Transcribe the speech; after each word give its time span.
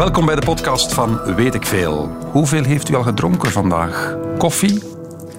Welkom 0.00 0.26
bij 0.26 0.34
de 0.34 0.44
podcast 0.44 0.94
van 0.94 1.34
Weet 1.34 1.54
ik 1.54 1.66
Veel. 1.66 2.08
Hoeveel 2.32 2.64
heeft 2.64 2.88
u 2.88 2.94
al 2.94 3.02
gedronken 3.02 3.50
vandaag? 3.50 4.16
Koffie? 4.38 4.82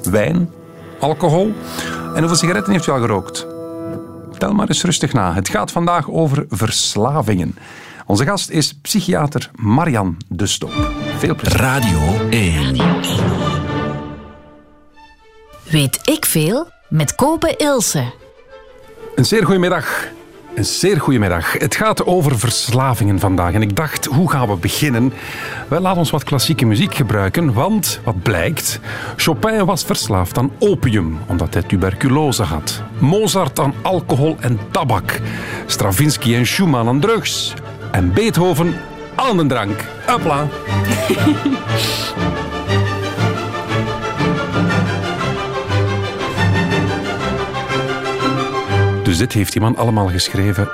Wijn? 0.04 0.52
Alcohol? 0.99 1.54
En 2.13 2.20
hoeveel 2.20 2.36
sigaretten 2.36 2.73
heeft 2.73 2.88
u 2.88 2.91
al 2.91 3.00
gerookt? 3.00 3.47
Tel 4.38 4.54
maar 4.54 4.68
eens 4.68 4.84
rustig 4.84 5.13
na. 5.13 5.34
Het 5.34 5.50
gaat 5.50 5.71
vandaag 5.71 6.09
over 6.09 6.45
verslavingen. 6.50 7.55
Onze 8.05 8.25
gast 8.25 8.50
is 8.50 8.73
psychiater 8.73 9.52
Marian 9.55 10.18
de 10.27 10.47
Stoop. 10.47 10.91
Veel 11.18 11.36
plezier. 11.36 11.59
Radio 11.59 12.30
1. 12.30 12.75
Weet 15.64 16.00
ik 16.09 16.25
veel? 16.25 16.68
Met 16.89 17.16
Kopen 17.16 17.57
Ilse. 17.57 18.12
Een 19.16 19.25
zeer 19.25 19.46
goede 19.46 19.59
middag. 19.59 20.12
Een 20.55 20.66
zeer 20.66 21.02
goede 21.02 21.20
middag. 21.20 21.54
Het 21.54 21.76
gaat 21.76 22.05
over 22.05 22.40
verslavingen 22.40 23.20
vandaag. 23.20 23.54
En 23.54 23.62
ik 23.62 23.76
dacht, 23.76 24.05
hoe 24.05 24.32
gaan 24.32 24.48
we 24.48 24.55
beginnen? 24.55 25.14
Wel, 25.68 25.82
laat 25.82 25.98
ons 25.98 26.10
wat 26.10 26.24
klassieke 26.24 26.66
muziek 26.66 26.96
gebruiken. 26.96 27.54
Want, 27.54 28.00
wat 28.04 28.22
blijkt, 28.22 28.80
Chopin 29.16 29.66
was 29.66 29.84
verslaafd 29.84 30.38
aan 30.38 30.52
opium, 30.60 31.18
omdat 31.27 31.54
hij 31.54 31.64
tuberculose 31.64 32.44
had. 32.44 32.82
Mozart 33.00 33.60
aan 33.60 33.74
alcohol 33.82 34.38
en 34.40 34.60
tabak. 34.72 35.20
Stravinsky 35.66 36.36
en 36.36 36.46
Schumann 36.46 36.88
aan 36.88 36.99
drugs. 36.99 37.54
En 37.91 38.13
Beethoven 38.13 38.74
aan 39.16 39.38
de 39.38 39.46
drank. 39.46 39.86
Hopla. 40.05 40.48
Dus 49.11 49.20
dit 49.20 49.33
heeft 49.33 49.51
die 49.51 49.61
man 49.61 49.75
allemaal 49.75 50.07
geschreven. 50.07 50.70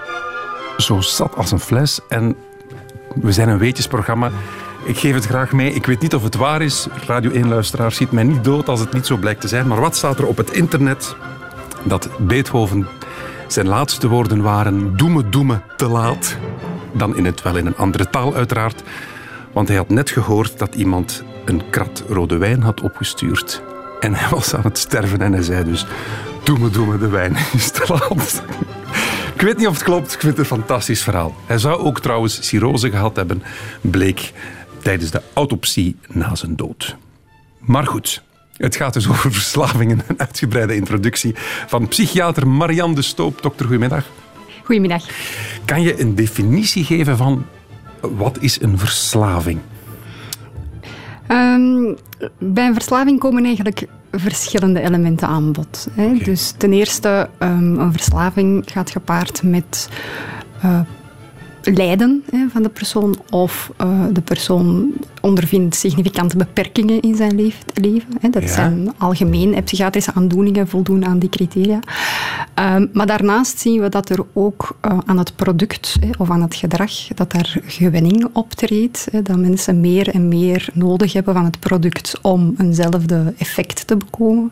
Zo 0.78 1.02
zat 1.02 1.36
als 1.36 1.52
een 1.52 1.60
fles. 1.60 2.00
En 2.10 2.36
we 3.16 3.32
zijn 3.32 3.50
een 3.50 3.58
weetjesprogramma. 3.58 4.32
Ik 4.84 4.98
geef 4.98 5.14
het 5.14 5.26
graag 5.26 5.52
mee. 5.52 5.74
Ik 5.74 5.86
weet 5.86 6.02
niet 6.02 6.16
of 6.16 6.24
het 6.24 6.36
waar 6.36 6.62
is. 6.62 6.88
Radio 7.08 7.32
1-luisteraar 7.32 7.92
ziet 7.92 8.12
mij 8.12 8.24
niet 8.24 8.44
dood 8.44 8.70
als 8.70 8.80
het 8.80 8.94
niet 8.94 9.06
zo 9.06 9.18
blijkt 9.18 9.42
te 9.42 9.48
zijn. 9.48 9.68
Maar 9.68 9.80
wat 9.80 9.96
staat 9.96 10.20
er 10.20 10.28
op 10.28 10.38
het 10.38 10.52
internet? 10.52 11.16
Dat 11.84 12.10
Beethoven 12.20 12.88
zijn 13.48 13.68
laatste 13.68 14.08
woorden 14.08 14.42
waren... 14.42 14.98
Doe 14.98 15.10
me, 15.10 15.30
doe 15.30 15.44
me, 15.44 15.58
te 15.76 15.88
laat. 15.88 16.38
Dan 16.92 17.16
in 17.16 17.26
het 17.26 17.42
wel 17.42 17.56
in 17.56 17.66
een 17.66 17.78
andere 17.78 18.10
taal 18.10 18.36
uiteraard. 18.36 18.84
Want 19.52 19.68
hij 19.68 19.78
had 19.78 19.90
net 19.90 20.10
gehoord 20.10 20.60
dat 20.60 20.76
iemand 20.76 21.24
een 21.46 21.70
krat 21.70 22.04
rode 22.10 22.38
wijn 22.38 22.62
had 22.62 22.82
opgestuurd. 22.82 23.62
En 24.00 24.14
hij 24.14 24.30
was 24.30 24.56
aan 24.56 24.64
het 24.64 24.78
sterven 24.78 25.22
en 25.22 25.34
hij 25.34 25.44
zei 25.44 25.64
dus... 25.64 25.86
Doe 26.48 26.60
me, 26.60 26.70
doe 26.70 26.86
me, 26.86 26.98
de 26.98 27.08
wijn 27.08 27.36
is 27.54 27.72
te 27.72 27.86
laat. 27.88 28.44
Ik 29.34 29.42
weet 29.42 29.58
niet 29.58 29.68
of 29.68 29.74
het 29.74 29.84
klopt, 29.84 30.14
ik 30.14 30.20
vind 30.20 30.38
het 30.38 30.40
een 30.40 30.58
fantastisch 30.58 31.04
verhaal. 31.04 31.36
Hij 31.46 31.58
zou 31.58 31.78
ook 31.78 32.00
trouwens 32.00 32.48
cirrose 32.48 32.90
gehad 32.90 33.16
hebben, 33.16 33.44
bleek 33.82 34.34
tijdens 34.80 35.12
de 35.12 35.22
autopsie 35.34 35.96
na 36.08 36.36
zijn 36.36 36.56
dood. 36.56 36.96
Maar 37.60 37.86
goed, 37.86 38.24
het 38.58 38.76
gaat 38.76 38.94
dus 38.94 39.10
over 39.12 39.32
verslavingen. 39.32 40.02
Een 40.08 40.20
uitgebreide 40.20 40.76
introductie 40.76 41.36
van 41.68 41.88
psychiater 41.88 42.48
Marianne 42.48 42.96
de 42.96 43.02
Stoop. 43.02 43.42
Dokter, 43.42 43.66
goedemiddag. 43.66 44.06
Goedemiddag. 44.64 45.04
Kan 45.66 45.82
je 45.82 46.02
een 46.02 46.16
definitie 46.16 46.84
geven 46.84 47.18
van 47.18 47.46
wat 48.02 48.38
is 48.40 48.62
een 48.62 48.78
verslaving? 48.78 49.60
Um, 51.28 51.98
bij 52.40 52.68
een 52.68 52.74
verslaving 52.74 53.20
komen 53.20 53.46
eigenlijk 53.46 53.88
verschillende 54.12 54.82
elementen 54.82 55.28
aan 55.28 55.52
bod. 55.52 55.88
Hè. 55.94 56.06
Okay. 56.06 56.24
Dus 56.24 56.54
ten 56.58 56.74
eerste, 56.74 57.30
um, 57.40 57.80
een 57.80 57.92
verslaving 57.92 58.64
gaat 58.66 58.90
gepaard 58.90 59.44
met 59.44 59.90
uh, 60.66 60.80
lijden 61.76 62.24
hè, 62.32 62.46
van 62.50 62.64
de 62.64 62.70
persoon 62.70 63.16
of 63.30 63.72
uh, 63.82 64.06
de 64.12 64.22
persoon 64.22 64.92
ondervindt 65.22 65.76
significante 65.76 66.38
beperkingen 66.38 67.02
in 67.02 67.16
zijn 67.16 67.36
leef, 67.36 67.58
leven. 67.74 68.10
Hè. 68.20 68.30
Dat 68.30 68.42
Ja. 68.44 68.48
zijn 68.48 68.94
algemeen 68.98 69.54
hè, 69.56 69.62
psychiatrische 69.62 70.14
aandoeningen 70.14 70.68
voldoen 70.68 71.06
aan 71.06 71.20
die 71.20 71.30
criteria. 71.30 71.80
Um, 72.76 72.90
maar 72.94 73.06
daarnaast 73.08 73.60
zien 73.60 73.82
we 73.82 73.90
dat 73.90 74.10
er 74.10 74.20
ook 74.34 74.78
uh, 74.86 74.98
aan 75.06 75.18
het 75.18 75.36
product 75.36 75.98
hè, 76.00 76.10
of 76.18 76.30
aan 76.30 76.42
het 76.42 76.56
gedrag 76.56 76.92
dat 77.16 77.32
daar 77.32 77.58
gewenning 77.66 78.28
optreedt. 78.34 79.08
Hè, 79.12 79.22
dat 79.22 79.38
mensen 79.38 79.80
meer 79.80 80.10
en 80.10 80.28
meer 80.28 80.70
nodig 80.74 81.14
hebben 81.14 81.34
van 81.34 81.46
het 81.46 81.60
product 81.60 82.20
om 82.22 82.54
eenzelfde 82.58 83.34
effect 83.38 83.88
te 83.88 83.98
bekomen. 83.98 84.52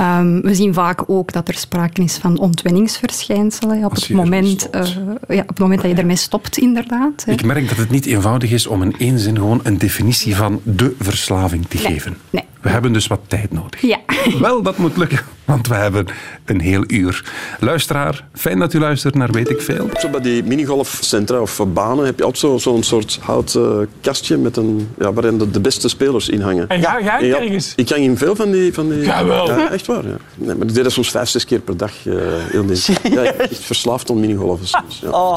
Um, 0.00 0.40
we 0.40 0.54
zien 0.54 0.74
vaak 0.74 1.02
ook 1.06 1.32
dat 1.32 1.48
er 1.48 1.54
sprake 1.54 2.02
is 2.02 2.16
van 2.16 2.38
ontwenningsverschijnselen 2.38 3.78
hè, 3.78 3.84
op, 3.84 3.94
het 3.94 4.08
moment, 4.08 4.68
uh, 4.74 4.86
ja, 5.28 5.40
op 5.42 5.48
het 5.48 5.58
moment 5.58 5.82
dat 5.82 5.90
je 5.90 5.96
ermee 5.96 6.16
stopt, 6.16 6.33
inderdaad. 6.58 7.24
Hè. 7.24 7.32
Ik 7.32 7.44
merk 7.44 7.68
dat 7.68 7.78
het 7.78 7.90
niet 7.90 8.06
eenvoudig 8.06 8.50
is 8.50 8.66
om 8.66 8.82
in 8.82 8.94
één 8.98 9.18
zin 9.18 9.34
gewoon 9.36 9.60
een 9.62 9.78
definitie 9.78 10.36
van 10.36 10.60
de 10.62 10.94
verslaving 10.98 11.66
te 11.66 11.76
Nee, 11.76 11.86
geven. 11.86 12.16
nee. 12.30 12.44
We 12.64 12.70
hebben 12.70 12.92
dus 12.92 13.06
wat 13.06 13.20
tijd 13.26 13.52
nodig. 13.52 13.80
Ja. 13.80 13.98
Wel, 14.40 14.62
dat 14.62 14.76
moet 14.76 14.96
lukken, 14.96 15.18
want 15.44 15.68
we 15.68 15.74
hebben 15.74 16.06
een 16.44 16.60
heel 16.60 16.84
uur. 16.86 17.24
Luisteraar, 17.60 18.24
fijn 18.34 18.58
dat 18.58 18.72
u 18.72 18.78
luistert 18.78 19.14
naar 19.14 19.30
Weet 19.30 19.50
ik 19.50 19.60
Veel. 19.60 19.88
Zo 20.00 20.08
bij 20.08 20.20
die 20.20 20.42
minigolfcentra 20.42 21.40
of 21.40 21.60
banen 21.72 22.04
heb 22.04 22.18
je 22.18 22.24
altijd 22.24 22.42
zo- 22.42 22.58
zo'n 22.58 22.82
soort 22.82 23.18
houten 23.22 23.88
kastje 24.00 24.36
met 24.36 24.56
een, 24.56 24.88
ja, 24.98 25.12
waarin 25.12 25.38
de, 25.38 25.50
de 25.50 25.60
beste 25.60 25.88
spelers 25.88 26.28
in 26.28 26.40
hangen. 26.40 26.68
En 26.68 26.82
ga 26.82 27.00
jij 27.02 27.26
ja, 27.26 27.38
ergens? 27.40 27.72
ik 27.76 27.88
hang 27.88 28.02
in 28.02 28.16
veel 28.18 28.36
van 28.36 28.50
die... 28.50 28.74
Van 28.74 28.88
die. 28.88 28.98
Ja, 29.00 29.70
echt 29.70 29.86
waar. 29.86 30.06
Ja. 30.06 30.16
Nee, 30.34 30.54
maar 30.54 30.66
ik 30.66 30.74
deed 30.74 30.82
dat 30.84 30.92
soms 30.92 31.10
vijf, 31.10 31.28
zes 31.28 31.44
keer 31.44 31.60
per 31.60 31.76
dag. 31.76 31.92
eh 32.06 32.14
heel. 32.50 32.64
Ja, 32.68 33.20
ik 33.22 33.36
ben 33.36 33.50
echt 33.50 33.64
verslaafd 33.64 34.10
aan 34.10 34.20
minigolfen 34.20 34.66
soms. 34.68 35.00
Ja. 35.02 35.10
Oh. 35.10 35.36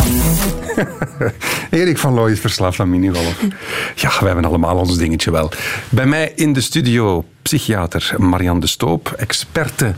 Erik 1.70 1.98
van 1.98 2.14
Looy 2.14 2.32
is 2.32 2.40
verslaafd 2.40 2.80
aan 2.80 2.90
minigolf. 2.90 3.42
Ja, 3.96 4.09
we 4.20 4.26
hebben 4.26 4.46
allemaal 4.46 4.76
ons 4.78 4.98
dingetje 4.98 5.32
wel. 5.32 5.52
Bij 5.90 6.06
mij 6.06 6.32
in 6.36 6.54
de 6.54 6.62
studio 6.62 7.16
psychiater 7.41 8.16
Marianne 8.17 8.61
de 8.61 8.67
Stoop, 8.67 9.13
experte 9.17 9.94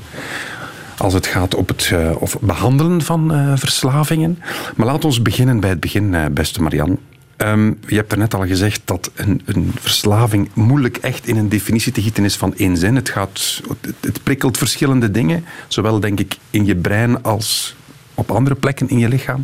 als 0.97 1.13
het 1.13 1.27
gaat 1.27 1.55
op 1.55 1.67
het 1.67 1.89
eh, 1.93 2.11
of 2.19 2.39
behandelen 2.39 3.01
van 3.01 3.33
eh, 3.33 3.53
verslavingen. 3.55 4.39
Maar 4.75 4.85
laat 4.85 5.05
ons 5.05 5.21
beginnen 5.21 5.59
bij 5.59 5.69
het 5.69 5.79
begin, 5.79 6.15
eh, 6.15 6.25
beste 6.31 6.61
Marianne. 6.61 6.97
Ehm, 7.37 7.73
je 7.87 7.95
hebt 7.95 8.11
er 8.11 8.17
net 8.17 8.33
al 8.33 8.47
gezegd 8.47 8.81
dat 8.85 9.11
een, 9.15 9.41
een 9.45 9.71
verslaving 9.79 10.49
moeilijk 10.53 10.97
echt 10.97 11.27
in 11.27 11.37
een 11.37 11.49
definitie 11.49 11.91
te 11.91 12.01
gieten 12.01 12.23
is 12.23 12.35
van 12.35 12.55
één 12.55 12.77
zin. 12.77 12.95
Het, 12.95 13.09
gaat, 13.09 13.61
het, 13.81 13.95
het 13.99 14.23
prikkelt 14.23 14.57
verschillende 14.57 15.11
dingen, 15.11 15.45
zowel 15.67 15.99
denk 15.99 16.19
ik 16.19 16.37
in 16.49 16.65
je 16.65 16.75
brein 16.75 17.23
als 17.23 17.75
op 18.13 18.31
andere 18.31 18.55
plekken 18.55 18.89
in 18.89 18.99
je 18.99 19.07
lichaam. 19.07 19.43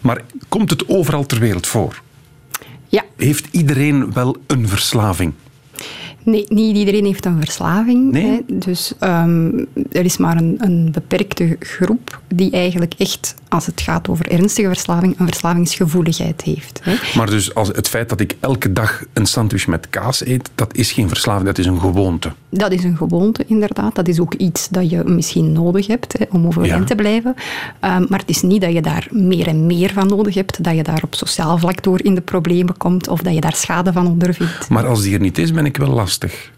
Maar 0.00 0.20
komt 0.48 0.70
het 0.70 0.88
overal 0.88 1.26
ter 1.26 1.38
wereld 1.38 1.66
voor? 1.66 2.02
ja. 2.88 3.04
Heeft 3.16 3.46
iedereen 3.50 4.12
wel 4.12 4.36
een 4.46 4.68
verslaving? 4.68 5.32
Nee, 6.30 6.44
niet 6.48 6.76
iedereen 6.76 7.04
heeft 7.04 7.24
een 7.24 7.38
verslaving. 7.38 8.12
Nee? 8.12 8.26
Hè. 8.26 8.58
Dus 8.58 8.92
um, 9.00 9.66
er 9.92 10.04
is 10.04 10.16
maar 10.16 10.36
een, 10.36 10.56
een, 10.58 10.88
beperkte 10.92 11.56
groep 11.60 12.20
die 12.34 12.50
eigenlijk 12.50 12.94
echt, 12.98 13.34
als 13.48 13.66
het 13.66 13.80
gaat 13.80 14.08
over 14.08 14.30
ernstige 14.30 14.68
verslaving, 14.68 15.18
een 15.18 15.26
verslavingsgevoeligheid 15.26 16.42
heeft. 16.42 16.80
Hè. 16.82 16.94
Maar 17.16 17.30
dus 17.30 17.54
als 17.54 17.68
het 17.68 17.88
feit 17.88 18.08
dat 18.08 18.20
ik 18.20 18.36
elke 18.40 18.72
dag 18.72 19.02
een 19.12 19.26
sandwich 19.26 19.66
met 19.66 19.90
kaas 19.90 20.26
eet, 20.26 20.50
dat 20.54 20.76
is 20.76 20.92
geen 20.92 21.08
verslaving, 21.08 21.46
dat 21.46 21.58
is 21.58 21.66
een 21.66 21.80
gewoonte. 21.80 22.32
Dat 22.48 22.72
is 22.72 22.84
een 22.84 22.96
gewoonte, 22.96 23.44
inderdaad. 23.46 23.94
Dat 23.94 24.08
is 24.08 24.20
ook 24.20 24.34
iets 24.34 24.68
dat 24.68 24.90
je 24.90 25.02
misschien 25.04 25.52
nodig 25.52 25.86
hebt 25.86 26.18
hè, 26.18 26.24
om 26.30 26.46
overeind 26.46 26.80
Ja. 26.80 26.84
te 26.84 26.94
blijven. 26.94 27.34
Um, 27.84 28.06
maar 28.08 28.18
het 28.18 28.28
is 28.28 28.42
niet 28.42 28.60
dat 28.60 28.72
je 28.72 28.82
daar 28.82 29.06
meer 29.10 29.46
en 29.46 29.66
meer 29.66 29.92
van 29.92 30.06
nodig 30.08 30.34
hebt, 30.34 30.64
dat 30.64 30.74
je 30.74 30.82
daar 30.82 31.02
op 31.04 31.14
sociaal 31.14 31.58
vlak 31.58 31.82
door 31.82 32.04
in 32.04 32.14
de 32.14 32.20
problemen 32.20 32.76
komt 32.76 33.08
of 33.08 33.20
dat 33.20 33.34
je 33.34 33.40
daar 33.40 33.54
schade 33.54 33.92
van 33.92 34.06
ondervindt. 34.06 34.68
Maar 34.68 34.86
als 34.86 35.02
die 35.02 35.14
er 35.14 35.20
niet 35.20 35.38
is, 35.38 35.52
ben 35.52 35.66
ik 35.66 35.76
wel 35.76 35.88
lastig. 35.88 36.50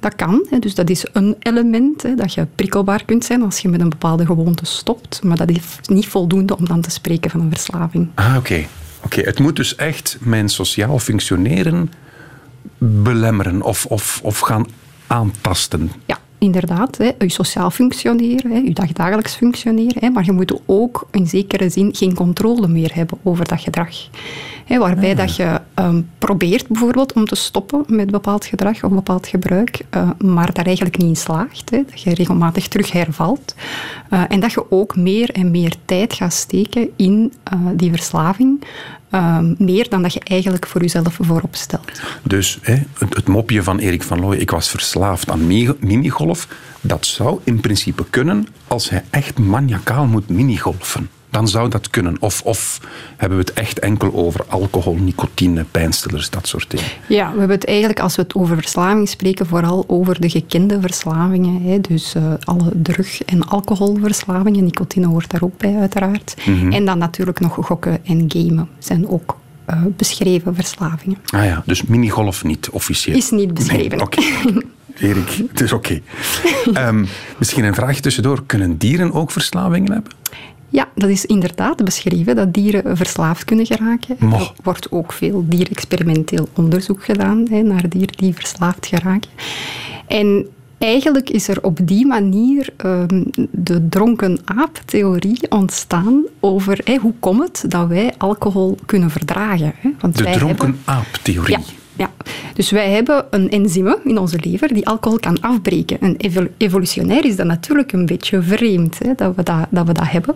Dat 0.00 0.14
kan, 0.16 0.46
hè. 0.50 0.58
dus 0.58 0.74
dat 0.74 0.90
is 0.90 1.06
een 1.12 1.36
element, 1.38 2.02
hè, 2.02 2.14
dat 2.14 2.34
je 2.34 2.46
prikkelbaar 2.54 3.04
kunt 3.04 3.24
zijn 3.24 3.42
als 3.42 3.58
je 3.58 3.68
met 3.68 3.80
een 3.80 3.88
bepaalde 3.88 4.26
gewoonte 4.26 4.66
stopt. 4.66 5.20
Maar 5.22 5.36
dat 5.36 5.50
is 5.50 5.78
niet 5.86 6.06
voldoende 6.06 6.56
om 6.56 6.66
dan 6.66 6.80
te 6.80 6.90
spreken 6.90 7.30
van 7.30 7.40
een 7.40 7.50
verslaving. 7.50 8.08
Ah, 8.14 8.34
oké. 8.38 8.66
Oké, 9.04 9.20
Het 9.20 9.38
moet 9.38 9.56
dus 9.56 9.76
echt 9.76 10.16
mijn 10.20 10.48
sociaal 10.48 10.98
functioneren 10.98 11.92
belemmeren 12.78 13.62
of, 13.62 13.86
of, 13.86 14.20
of 14.22 14.38
gaan 14.38 14.66
aantasten. 15.06 15.90
Ja, 16.06 16.18
inderdaad. 16.38 16.98
Hè, 16.98 17.10
je 17.18 17.30
sociaal 17.30 17.70
functioneren, 17.70 18.50
hè, 18.50 18.58
je 18.58 18.74
dagdagelijks 18.74 19.34
functioneren. 19.34 20.00
Hè, 20.00 20.10
maar 20.10 20.24
je 20.24 20.32
moet 20.32 20.60
ook 20.66 21.08
in 21.10 21.26
zekere 21.26 21.70
zin 21.70 21.94
geen 21.94 22.14
controle 22.14 22.68
meer 22.68 22.94
hebben 22.94 23.18
over 23.22 23.48
dat 23.48 23.60
gedrag. 23.60 23.96
Waarbij 24.78 25.14
dat 25.14 25.36
je 25.36 25.60
um, 25.74 26.08
probeert 26.18 26.68
bijvoorbeeld 26.68 27.12
om 27.12 27.24
te 27.24 27.34
stoppen 27.34 27.84
met 27.86 28.10
bepaald 28.10 28.44
gedrag 28.44 28.84
of 28.84 28.90
bepaald 28.90 29.26
gebruik, 29.26 29.80
uh, 29.96 30.10
maar 30.18 30.52
daar 30.52 30.66
eigenlijk 30.66 30.96
niet 30.96 31.08
in 31.08 31.16
slaagt. 31.16 31.70
Hè, 31.70 31.82
dat 31.90 32.02
je 32.02 32.14
regelmatig 32.14 32.68
terug 32.68 32.92
hervalt. 32.92 33.54
Uh, 34.10 34.22
en 34.28 34.40
dat 34.40 34.52
je 34.52 34.70
ook 34.70 34.96
meer 34.96 35.30
en 35.30 35.50
meer 35.50 35.74
tijd 35.84 36.14
gaat 36.14 36.32
steken 36.32 36.88
in 36.96 37.32
uh, 37.52 37.60
die 37.74 37.90
verslaving. 37.90 38.64
Um, 39.14 39.54
meer 39.58 39.88
dan 39.88 40.02
dat 40.02 40.12
je 40.12 40.20
eigenlijk 40.24 40.66
voor 40.66 40.80
jezelf 40.80 41.18
voorop 41.20 41.56
stelt. 41.56 42.00
Dus 42.22 42.58
hè, 42.62 42.74
het, 42.98 43.14
het, 43.14 43.28
mopje 43.28 43.62
van 43.62 43.78
Erik 43.78 44.02
van 44.02 44.20
Looy, 44.20 44.36
ik 44.36 44.50
was 44.50 44.70
verslaafd 44.70 45.30
aan 45.30 45.46
minigolf, 45.80 46.48
dat 46.80 47.06
zou 47.06 47.40
in 47.44 47.60
principe 47.60 48.04
kunnen 48.10 48.46
als 48.68 48.90
hij 48.90 49.04
echt 49.10 49.38
maniacaal 49.38 50.06
moet 50.06 50.28
minigolfen. 50.28 51.10
Dan 51.30 51.48
zou 51.48 51.68
dat 51.68 51.90
kunnen. 51.90 52.16
Of, 52.20 52.42
of 52.42 52.80
hebben 53.16 53.38
we 53.38 53.44
het 53.44 53.52
echt 53.52 53.78
enkel 53.78 54.14
over 54.14 54.44
alcohol, 54.48 54.94
nicotine, 54.94 55.64
pijnstillers, 55.70 56.30
dat 56.30 56.48
soort 56.48 56.70
dingen? 56.70 56.86
Ja, 57.08 57.32
we 57.32 57.38
hebben 57.38 57.56
het 57.56 57.66
eigenlijk, 57.66 58.00
als 58.00 58.16
we 58.16 58.22
het 58.22 58.34
over 58.34 58.56
verslaving 58.56 59.08
spreken, 59.08 59.46
vooral 59.46 59.84
over 59.86 60.20
de 60.20 60.30
gekende 60.30 60.80
verslavingen. 60.80 61.62
Hè. 61.62 61.80
Dus 61.80 62.14
uh, 62.14 62.32
alle 62.44 62.70
drug- 62.74 63.22
en 63.22 63.48
alcoholverslavingen. 63.48 64.64
Nicotine 64.64 65.06
hoort 65.06 65.30
daar 65.30 65.42
ook 65.42 65.56
bij, 65.56 65.76
uiteraard. 65.76 66.34
Mhm. 66.46 66.72
En 66.72 66.84
dan 66.84 66.98
natuurlijk 66.98 67.40
nog 67.40 67.56
gokken 67.60 68.04
en 68.04 68.24
gamen 68.28 68.68
zijn 68.78 69.08
ook 69.08 69.36
uh, 69.70 69.82
beschreven 69.96 70.54
verslavingen. 70.54 71.18
Ah 71.30 71.44
ja, 71.44 71.62
dus 71.66 71.82
minigolf 71.82 72.44
niet 72.44 72.68
officieel? 72.70 73.16
Is 73.16 73.30
niet 73.30 73.54
beschreven. 73.54 73.90
Nee, 73.96 74.00
Oké. 74.00 74.18
Okay. 74.20 74.62
Erik, 75.08 75.42
het 75.50 75.60
is 75.60 75.72
oké. 75.72 76.00
Okay. 76.66 76.88
um, 76.88 77.06
misschien 77.38 77.64
een 77.64 77.74
vraagje 77.74 78.00
tussendoor. 78.00 78.42
Kunnen 78.46 78.78
dieren 78.78 79.12
ook 79.12 79.30
verslavingen 79.30 79.92
hebben? 79.92 80.12
Ja, 80.70 80.88
dat 80.94 81.08
is 81.08 81.26
inderdaad 81.26 81.84
beschreven, 81.84 82.36
dat 82.36 82.54
dieren 82.54 82.96
verslaafd 82.96 83.44
kunnen 83.44 83.66
geraken. 83.66 84.16
Er 84.20 84.52
wordt 84.62 84.92
ook 84.92 85.12
veel 85.12 85.44
dierexperimenteel 85.48 86.48
onderzoek 86.54 87.04
gedaan 87.04 87.46
hè, 87.50 87.62
naar 87.62 87.88
dieren 87.88 88.16
die 88.16 88.34
verslaafd 88.34 88.86
geraken. 88.86 89.30
En 90.06 90.46
eigenlijk 90.78 91.30
is 91.30 91.48
er 91.48 91.62
op 91.62 91.78
die 91.82 92.06
manier 92.06 92.68
um, 92.84 93.24
de 93.50 93.88
dronken 93.88 94.38
aap-theorie 94.44 95.50
ontstaan 95.50 96.22
over 96.40 96.80
hey, 96.84 96.96
hoe 96.96 97.14
komt 97.18 97.42
het 97.42 97.70
dat 97.70 97.88
wij 97.88 98.14
alcohol 98.18 98.78
kunnen 98.86 99.10
verdragen. 99.10 99.72
Hè? 99.76 99.90
Want 100.00 100.16
de 100.16 100.22
wij 100.22 100.32
dronken 100.32 100.64
hebben... 100.64 100.80
aap-theorie. 100.84 101.58
Ja. 101.58 101.79
Ja, 102.00 102.10
dus 102.54 102.70
wij 102.70 102.90
hebben 102.90 103.26
een 103.30 103.50
enzyme 103.50 103.98
in 104.04 104.18
onze 104.18 104.38
lever 104.40 104.74
die 104.74 104.86
alcohol 104.86 105.18
kan 105.18 105.40
afbreken. 105.40 106.00
En 106.00 106.16
evolutionair 106.56 107.24
is 107.24 107.36
dat 107.36 107.46
natuurlijk 107.46 107.92
een 107.92 108.06
beetje 108.06 108.42
vreemd 108.42 108.98
hè, 108.98 109.14
dat, 109.14 109.36
we 109.36 109.42
dat, 109.42 109.66
dat 109.70 109.86
we 109.86 109.92
dat 109.92 110.10
hebben. 110.10 110.34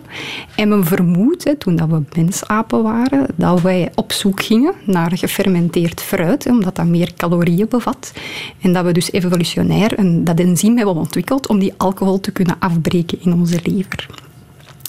En 0.55 0.69
men 0.69 0.85
vermoedt, 0.85 1.43
hè, 1.43 1.55
toen 1.55 1.75
dat 1.75 1.89
we 1.89 2.01
mensapen 2.15 2.83
waren, 2.83 3.27
dat 3.35 3.61
wij 3.61 3.91
op 3.95 4.11
zoek 4.11 4.43
gingen 4.43 4.73
naar 4.83 5.17
gefermenteerd 5.17 6.01
fruit, 6.01 6.45
omdat 6.45 6.75
dat 6.75 6.85
meer 6.85 7.13
calorieën 7.13 7.67
bevat. 7.69 8.11
En 8.61 8.73
dat 8.73 8.85
we 8.85 8.91
dus 8.91 9.11
evolutionair 9.11 9.99
een, 9.99 10.23
dat 10.23 10.39
enzym 10.39 10.77
hebben 10.77 10.95
ontwikkeld 10.95 11.47
om 11.47 11.59
die 11.59 11.73
alcohol 11.77 12.19
te 12.19 12.31
kunnen 12.31 12.55
afbreken 12.59 13.17
in 13.21 13.33
onze 13.33 13.59
lever. 13.63 14.07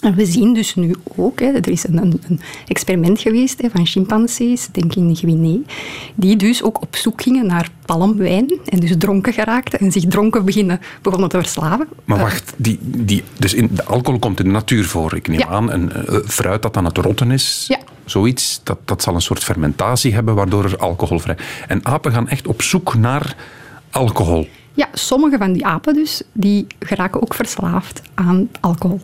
En 0.01 0.15
we 0.15 0.25
zien 0.25 0.53
dus 0.53 0.75
nu 0.75 0.95
ook, 1.15 1.39
hè, 1.39 1.45
er 1.45 1.69
is 1.69 1.87
een, 1.87 1.97
een, 2.27 2.39
experiment 2.67 3.19
geweest 3.19 3.61
hè, 3.61 3.69
van 3.69 3.85
chimpansees, 3.85 4.67
denk 4.71 4.95
in 4.95 5.15
Guinea, 5.15 5.59
die 6.15 6.35
dus 6.35 6.63
ook 6.63 6.81
op 6.81 6.95
zoek 6.95 7.21
gingen 7.21 7.45
naar 7.45 7.69
palmwijn 7.85 8.53
en 8.65 8.79
dus 8.79 8.93
dronken 8.97 9.33
geraakten 9.33 9.79
en 9.79 9.91
zich 9.91 10.05
dronken 10.05 10.45
beginnen, 10.45 10.79
begonnen 11.01 11.29
te 11.29 11.37
verslaven. 11.37 11.87
Maar 12.05 12.19
wacht, 12.19 12.53
die, 12.57 12.79
die, 12.81 13.23
dus 13.39 13.53
in, 13.53 13.69
de 13.71 13.83
alcohol 13.83 14.19
komt 14.19 14.39
in 14.39 14.45
de 14.45 14.51
natuur 14.51 14.85
voor. 14.85 15.15
Ik 15.15 15.27
neem 15.27 15.39
Ja. 15.39 15.47
aan, 15.47 15.71
een 15.71 15.91
uh, 16.09 16.19
fruit 16.25 16.61
dat 16.61 16.77
aan 16.77 16.85
het 16.85 16.97
rotten 16.97 17.31
is, 17.31 17.65
Ja. 17.67 17.79
zoiets, 18.05 18.61
dat, 18.63 18.77
dat 18.85 19.01
zal 19.01 19.15
een 19.15 19.21
soort 19.21 19.43
fermentatie 19.43 20.13
hebben 20.13 20.35
waardoor 20.35 20.63
er 20.63 20.77
alcohol 20.77 21.19
vrij... 21.19 21.37
En 21.67 21.85
apen 21.85 22.11
gaan 22.11 22.27
echt 22.29 22.47
op 22.47 22.61
zoek 22.61 22.95
naar 22.95 23.35
alcohol. 23.91 24.47
Ja, 24.73 24.87
sommige 24.93 25.37
van 25.37 25.53
die 25.53 25.65
apen 25.65 25.93
dus, 25.93 26.21
die 26.33 26.67
geraken 26.79 27.21
ook 27.21 27.33
verslaafd 27.33 28.01
aan 28.13 28.49
alcohol. 28.59 29.01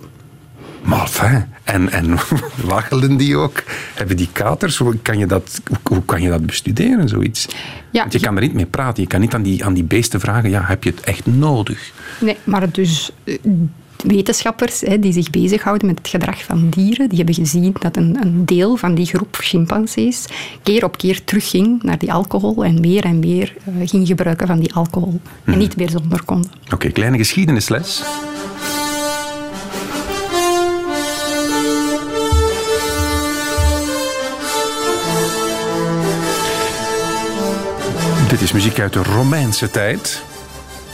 Maar 0.83 1.01
enfin, 1.01 1.45
en, 1.63 1.91
en 1.91 2.18
waggelen 2.65 3.18
die 3.18 3.38
ook? 3.38 3.63
Hebben 3.94 4.18
die 4.18 4.30
katers? 4.31 4.77
Hoe 4.77 4.97
kan 4.97 5.18
je 5.18 5.25
dat, 5.25 5.62
hoe, 5.83 6.06
kan 6.06 6.21
je 6.21 6.30
dat 6.30 6.45
bestuderen, 6.45 7.09
zoiets? 7.09 7.47
Ja, 7.91 8.00
Want 8.01 8.13
je 8.13 8.19
kan 8.19 8.35
er 8.35 8.41
niet 8.41 8.53
mee 8.53 8.65
praten. 8.65 9.03
Je 9.03 9.09
kan 9.09 9.19
niet 9.19 9.33
aan 9.33 9.44
die, 9.44 9.65
aan 9.65 9.74
die 9.74 9.83
beesten 9.83 10.19
vragen, 10.19 10.50
ja, 10.50 10.63
heb 10.65 10.83
je 10.83 10.89
het 10.89 11.00
echt 11.00 11.25
nodig? 11.25 11.91
Nee, 12.19 12.38
maar 12.44 12.71
dus 12.71 13.12
eh, 13.24 13.38
wetenschappers 14.03 14.81
hè, 14.81 15.00
die 15.00 15.13
zich 15.13 15.30
bezighouden 15.30 15.88
met 15.88 15.97
het 15.97 16.07
gedrag 16.07 16.44
van 16.44 16.69
dieren, 16.69 17.09
die 17.09 17.18
hebben 17.18 17.35
gezien 17.35 17.75
dat 17.80 17.97
een, 17.97 18.18
een 18.21 18.45
deel 18.45 18.75
van 18.75 18.95
die 18.95 19.06
groep 19.06 19.35
chimpansees 19.35 20.25
keer 20.63 20.83
op 20.83 20.97
keer 20.97 21.24
terugging 21.24 21.83
naar 21.83 21.97
die 21.97 22.13
alcohol 22.13 22.63
en 22.63 22.80
meer 22.80 23.03
en 23.03 23.19
meer 23.19 23.53
eh, 23.65 23.89
ging 23.89 24.07
gebruiken 24.07 24.47
van 24.47 24.59
die 24.59 24.74
alcohol. 24.74 25.19
En 25.44 25.57
niet 25.57 25.77
meer 25.77 25.89
zonder 25.89 26.24
konden. 26.24 26.51
Oké, 26.74 26.89
kleine 26.89 27.18
geschiedenisles. 27.18 28.03
Dit 38.33 38.41
is 38.41 38.51
muziek 38.51 38.80
uit 38.80 38.94
de 38.94 39.03
Romeinse 39.03 39.71
tijd. 39.71 40.24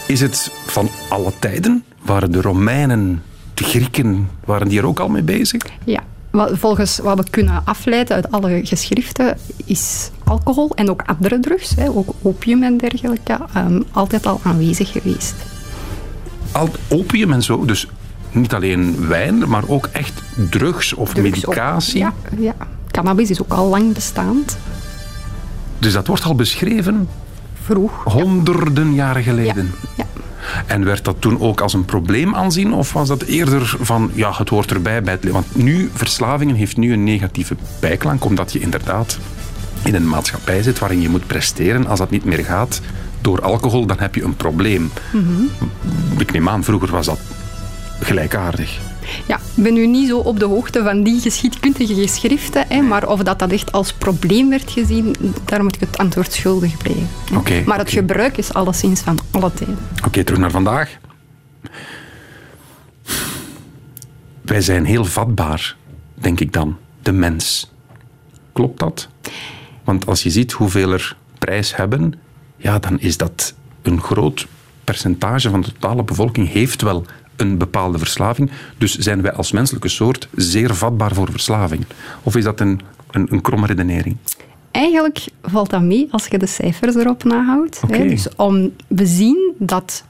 Is 0.08 0.22
het 0.22 0.52
van 0.66 0.90
alle 1.10 1.32
tijden? 1.40 1.84
Waren 2.02 2.32
de 2.32 2.42
Romeinen, 2.42 3.24
de 3.54 3.64
Grieken, 3.64 4.30
waren 4.46 4.68
die 4.68 4.80
er 4.80 4.86
ook 4.86 5.00
al 5.00 5.10
mee 5.10 5.22
bezig? 5.22 5.62
Ja, 5.86 6.04
volgens 6.52 6.98
wat 6.98 7.18
we 7.18 7.30
kunnen 7.30 7.62
afleiden 7.66 8.16
uit 8.16 8.32
alle 8.32 8.62
geschriften 8.64 9.38
is 9.66 10.10
alcohol 10.24 10.72
en 10.76 10.90
ook 10.90 11.02
andere 11.06 11.40
drugs, 11.40 11.76
hè, 11.76 11.90
ook 11.90 12.14
opium 12.22 12.64
en 12.64 12.78
dergelijke, 12.78 13.40
ehm, 13.54 13.82
altijd 13.92 14.26
al 14.26 14.40
aanwezig 14.44 14.92
geweest. 14.92 15.36
Al 16.52 16.70
opium 16.88 17.34
en 17.34 17.44
zo, 17.44 17.66
dus 17.66 17.88
niet 18.32 18.54
alleen 18.54 19.08
wijn, 19.08 19.50
maar 19.50 19.64
ook 19.68 19.90
echt 19.92 20.22
drugs 20.50 20.94
of 20.94 21.14
Drugs 21.14 21.30
medicatie. 21.30 22.00
Ja, 22.00 22.14
ja, 22.38 22.56
cannabis 22.92 23.30
is 23.30 23.42
ook 23.42 23.54
al 23.54 23.68
lang 23.68 23.94
bestaand. 23.94 24.58
Dus 25.80 25.94
dat 25.94 26.08
wordt 26.08 26.24
al 26.24 26.36
beschreven 26.36 27.08
Vroeg. 27.70 28.04
honderden 28.04 28.94
jaren 28.94 29.24
geleden. 29.24 29.72
Ja. 29.98 30.06
En 30.66 30.86
werd 30.86 31.06
dat 31.06 31.16
toen 31.20 31.40
ook 31.40 31.62
als 31.62 31.74
een 31.74 31.86
probleem 31.86 32.36
aanzien? 32.36 32.74
Of 32.74 32.94
was 32.94 33.08
dat 33.08 33.22
eerder 33.22 33.76
van, 33.82 34.12
ja, 34.14 34.32
het 34.38 34.50
hoort 34.50 34.72
erbij 34.72 35.04
bij 35.04 35.14
het 35.14 35.24
leven? 35.24 35.40
Want 35.42 35.56
nu, 35.56 35.90
verslavingen 35.94 36.56
heeft 36.56 36.78
nu 36.78 36.94
een 36.94 37.04
negatieve 37.04 37.56
bijklank, 37.80 38.26
omdat 38.26 38.52
je 38.54 38.60
inderdaad 38.60 39.18
in 39.84 39.96
een 39.96 40.10
maatschappij 40.10 40.64
zit 40.64 40.80
waarin 40.80 41.02
je 41.02 41.10
moet 41.10 41.28
presteren. 41.28 41.88
Als 41.88 42.00
dat 42.00 42.10
niet 42.10 42.26
meer 42.26 42.46
gaat 42.46 42.82
door 43.22 43.42
alcohol, 43.42 43.86
dan 43.86 44.00
heb 44.00 44.16
je 44.16 44.24
een 44.24 44.36
probleem. 44.36 44.92
Ik 46.18 46.32
neem 46.32 46.50
aan, 46.50 46.64
vroeger 46.64 46.92
was 46.92 47.06
dat 47.06 47.20
gelijkaardig. 48.00 48.80
Ja, 49.28 49.36
ik 49.56 49.64
ben 49.64 49.74
nu 49.74 49.88
niet 49.88 50.08
zo 50.08 50.18
op 50.18 50.40
de 50.40 50.46
hoogte 50.46 50.84
van 50.84 51.04
die 51.04 51.22
geschiedkundige 51.22 51.96
geschriften, 51.96 52.66
hè, 52.68 52.82
maar 52.82 53.08
of 53.08 53.24
dat, 53.24 53.40
dat 53.40 53.52
echt 53.52 53.72
als 53.72 53.94
probleem 53.94 54.50
werd 54.50 54.72
gezien, 54.72 55.16
daar 55.46 55.64
moet 55.64 55.76
ik 55.76 55.80
het 55.82 55.98
antwoord 55.98 56.34
schuldig 56.34 56.78
blijven. 56.78 57.08
maar 57.66 57.78
het 57.78 57.92
gebruik 57.92 58.38
is 58.38 58.54
alleszins 58.54 59.02
van 59.02 59.20
alle 59.32 59.54
tijden. 59.54 59.78
Oké, 60.06 60.24
terug 60.24 60.40
naar 60.40 60.52
vandaag. 60.52 60.98
Wij 64.42 64.62
zijn 64.62 64.86
heel 64.86 65.06
vatbaar, 65.06 65.76
denk 66.14 66.40
ik 66.40 66.54
dan, 66.54 66.78
de 67.02 67.12
mens. 67.12 67.72
Klopt 68.54 68.80
dat? 68.80 69.10
Want 69.84 70.06
als 70.06 70.24
je 70.24 70.30
ziet 70.30 70.52
hoeveel 70.52 70.92
er 70.92 71.16
prijs 71.40 71.76
hebben, 71.76 72.14
ja, 72.58 72.80
dan 72.80 73.00
is 73.00 73.18
dat 73.18 73.54
een 73.82 74.02
groot 74.02 74.48
percentage 74.84 75.50
van 75.50 75.62
de 75.62 75.72
totale 75.72 76.04
bevolking 76.04 76.52
heeft 76.52 76.82
wel 76.82 77.06
een 77.40 77.58
bepaalde 77.58 77.98
verslaving. 77.98 78.52
Dus 78.78 78.98
zijn 78.98 79.22
wij 79.22 79.34
als 79.34 79.52
menselijke 79.52 79.88
soort 79.88 80.28
zeer 80.36 80.76
vatbaar 80.76 81.14
voor 81.14 81.32
verslaving. 81.32 81.86
Of 82.24 82.36
is 82.36 82.44
dat 82.44 82.60
een, 82.60 82.80
een, 83.12 83.28
een 83.32 83.42
kromme 83.42 83.66
redenering? 83.66 84.18
Eigenlijk 84.72 85.26
valt 85.42 85.70
dat 85.70 85.82
mee 85.82 86.08
als 86.12 86.28
je 86.28 86.38
de 86.38 86.46
cijfers 86.46 86.96
erop 86.96 87.24
nahoudt. 87.24 87.82
Hè. 87.88 88.08
Dus 88.08 88.36
om, 88.36 88.72
we 88.88 89.06
zien 89.06 89.54
dat 89.58 90.04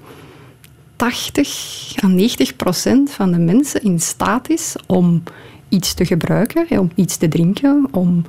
80 0.96 1.94
à 2.04 2.08
90 2.08 2.56
procent 2.56 3.12
van 3.12 3.32
de 3.32 3.40
mensen 3.40 3.84
in 3.84 4.00
staat 4.00 4.50
is 4.50 4.76
om 4.86 5.24
iets 5.70 5.94
te 5.94 6.06
gebruiken, 6.06 6.80
om 6.80 6.92
iets 6.96 7.18
te 7.18 7.28
drinken, 7.28 7.88
om 7.92 8.26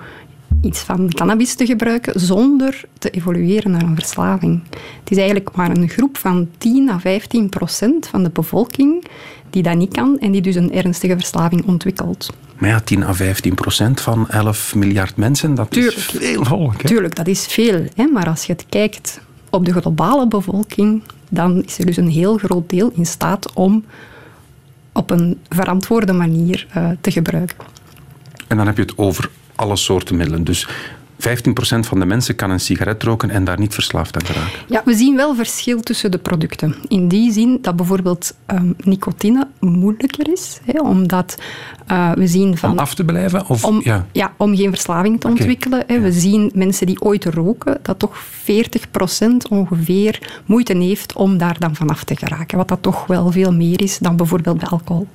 iets 0.62 0.80
van 0.80 1.12
cannabis 1.12 1.54
te 1.54 1.66
gebruiken, 1.66 2.21
zonder 2.21 2.85
te 2.99 3.11
evolueren 3.11 3.71
naar 3.71 3.83
een 3.83 3.95
verslaving. 3.95 4.62
Het 5.00 5.11
is 5.11 5.16
eigenlijk 5.16 5.57
maar 5.57 5.71
een 5.71 5.88
groep 5.88 6.16
van 6.19 6.49
10 6.59 6.88
à 6.90 6.99
15 6.99 7.49
procent 7.49 8.07
van 8.07 8.23
de 8.23 8.30
bevolking 8.30 9.04
die 9.50 9.62
dat 9.62 9.76
niet 9.76 9.92
kan 9.92 10.19
en 10.19 10.33
die 10.33 10.40
dus 10.40 10.54
een 10.54 10.73
ernstige 10.73 11.14
verslaving 11.16 11.66
ontwikkelt. 11.66 12.33
Maar 12.59 12.69
ja, 12.69 12.80
10 12.80 13.02
à 13.02 13.12
15 13.12 13.54
procent 13.54 14.00
van 14.00 14.28
11 14.28 14.75
miljard 14.75 15.16
mensen, 15.16 15.54
dat 15.54 15.71
Tuurlijk. 15.71 15.97
is 15.97 16.04
veel 16.04 16.45
volk. 16.45 16.83
Hè? 16.83 16.88
Tuurlijk, 16.88 17.14
dat 17.16 17.26
is 17.26 17.47
veel. 17.47 17.85
Hè? 17.95 18.07
Maar 18.07 18.28
als 18.28 18.45
je 18.45 18.52
het 18.52 18.66
kijkt 18.69 19.21
op 19.50 19.64
de 19.64 19.73
globale 19.73 20.28
bevolking, 20.28 21.02
dan 21.28 21.62
is 21.64 21.78
er 21.78 21.87
dus 21.87 21.97
een 21.97 22.09
heel 22.11 22.37
groot 22.38 22.71
deel 22.71 22.90
in 22.95 23.07
staat 23.07 23.52
om 23.52 23.85
op 24.92 25.11
een 25.11 25.38
verantwoorde 25.49 26.12
manier 26.12 26.66
eh, 26.71 26.88
te 27.00 27.11
gebruiken. 27.11 27.57
En 28.47 28.57
dan 28.57 28.66
heb 28.66 28.76
je 28.76 28.83
het 28.83 28.99
over 28.99 29.30
alle 29.61 29.76
soorten 29.76 30.17
middelen. 30.17 30.45
Dus 30.45 30.69
15% 31.21 31.26
van 31.81 31.99
de 31.99 32.07
mensen 32.07 32.35
kan 32.35 32.50
een 32.50 32.61
sigaret 32.61 33.02
roken 33.02 33.31
en 33.31 33.45
daar 33.45 33.59
niet 33.59 33.75
verslaafd 33.75 34.17
aan 34.17 34.26
geraken. 34.26 34.59
Ja, 34.67 34.83
we 34.85 34.95
zien 34.95 35.17
wel 35.17 35.35
verschil 35.35 35.81
tussen 35.81 36.11
de 36.11 36.19
producten. 36.19 36.75
In 36.88 37.09
die 37.09 37.33
zin 37.33 37.59
dat 37.62 37.76
bijvoorbeeld 37.76 38.35
ehm, 38.47 38.73
nicotine 38.76 39.49
moeilijker 39.59 40.33
is, 40.33 40.61
hè, 40.64 40.81
omdat 40.81 41.37
eh, 41.87 42.12
we 42.12 42.26
zien 42.26 42.57
van... 42.57 42.71
Om 42.71 42.79
af 42.79 42.95
te 42.95 43.05
blijven? 43.05 43.47
Of, 43.49 43.64
Om, 43.64 43.81
ja. 43.85 44.07
ja. 44.12 44.33
om 44.37 44.57
geen 44.57 44.71
verslaving 44.71 45.21
te 45.21 45.29
ontwikkelen. 45.29 45.85
Hè. 45.87 46.00
We 46.00 46.12
zien 46.12 46.50
mensen 46.55 46.87
die 46.87 47.00
ooit 47.00 47.25
roken, 47.25 47.79
dat 47.83 47.99
toch 47.99 48.17
40% 48.19 49.49
ongeveer 49.49 50.40
moeite 50.45 50.76
heeft 50.76 51.12
om 51.12 51.38
daar 51.38 51.59
dan 51.59 51.75
vanaf 51.75 52.05
te 52.05 52.17
geraken. 52.17 52.59
Wat 52.59 52.69
dat 52.69 52.83
toch 52.83 53.07
wel 53.07 53.31
veel 53.33 53.52
meer 53.52 53.83
is 53.83 53.99
dan 53.99 54.17
bijvoorbeeld 54.17 54.59
bij 54.59 54.69
alcohol. 54.69 55.07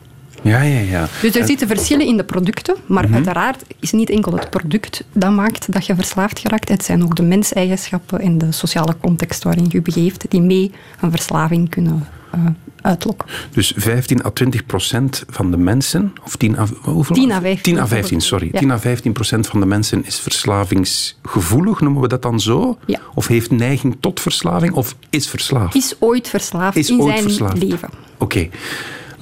Ja, 0.49 0.61
ja, 0.61 0.79
ja. 0.79 1.07
Dus 1.21 1.35
er 1.35 1.45
zitten 1.45 1.67
verschillen 1.67 2.05
in 2.05 2.17
de 2.17 2.23
producten, 2.23 2.75
maar 2.85 3.07
uiteraard 3.13 3.63
is 3.79 3.91
niet 3.91 4.09
enkel 4.09 4.31
het 4.31 4.49
product 4.49 5.03
dat 5.11 5.31
maakt 5.31 5.73
dat 5.73 5.85
je 5.85 5.95
verslaafd 5.95 6.39
geraakt. 6.39 6.69
Het 6.69 6.83
zijn 6.83 7.03
ook 7.03 7.15
de 7.15 7.23
menseigenschappen 7.23 8.19
en 8.19 8.37
de 8.37 8.51
sociale 8.51 8.95
context 9.01 9.43
waarin 9.43 9.63
je 9.63 9.69
je 9.71 9.81
begeeft 9.81 10.25
die 10.29 10.41
mee 10.41 10.71
een 11.01 11.11
verslaving 11.11 11.69
kunnen 11.69 12.07
uh, 12.35 12.45
uitlokken. 12.81 13.27
Dus 13.51 13.73
15 13.75 14.25
à 14.25 14.29
20 14.29 14.65
procent 14.65 15.23
van 15.29 15.51
de 15.51 15.57
mensen, 15.57 16.13
of 16.23 16.35
10 16.35 16.57
à, 16.59 16.65
hoeveel? 16.81 17.15
10 17.15 17.31
à 17.31 17.41
15. 17.41 17.61
10 17.61 17.79
à 17.79 17.87
15, 17.87 18.21
sorry. 18.21 18.49
Ja. 18.51 18.59
10 18.59 18.71
à 18.71 18.79
15 18.79 19.13
procent 19.13 19.47
van 19.47 19.59
de 19.59 19.65
mensen 19.65 20.05
is 20.05 20.19
verslavingsgevoelig, 20.19 21.81
noemen 21.81 22.01
we 22.01 22.07
dat 22.07 22.21
dan 22.21 22.39
zo? 22.39 22.77
Ja. 22.85 22.99
Of 23.13 23.27
heeft 23.27 23.51
neiging 23.51 23.97
tot 23.99 24.19
verslaving, 24.19 24.73
of 24.73 24.95
is 25.09 25.27
verslaafd? 25.27 25.75
Is 25.75 25.95
ooit 25.99 26.27
verslaafd 26.27 26.77
is 26.77 26.89
in 26.89 27.01
ooit 27.01 27.11
zijn 27.11 27.23
verslaafd. 27.23 27.63
leven. 27.63 27.89
Oké. 28.17 28.23
Okay. 28.23 28.51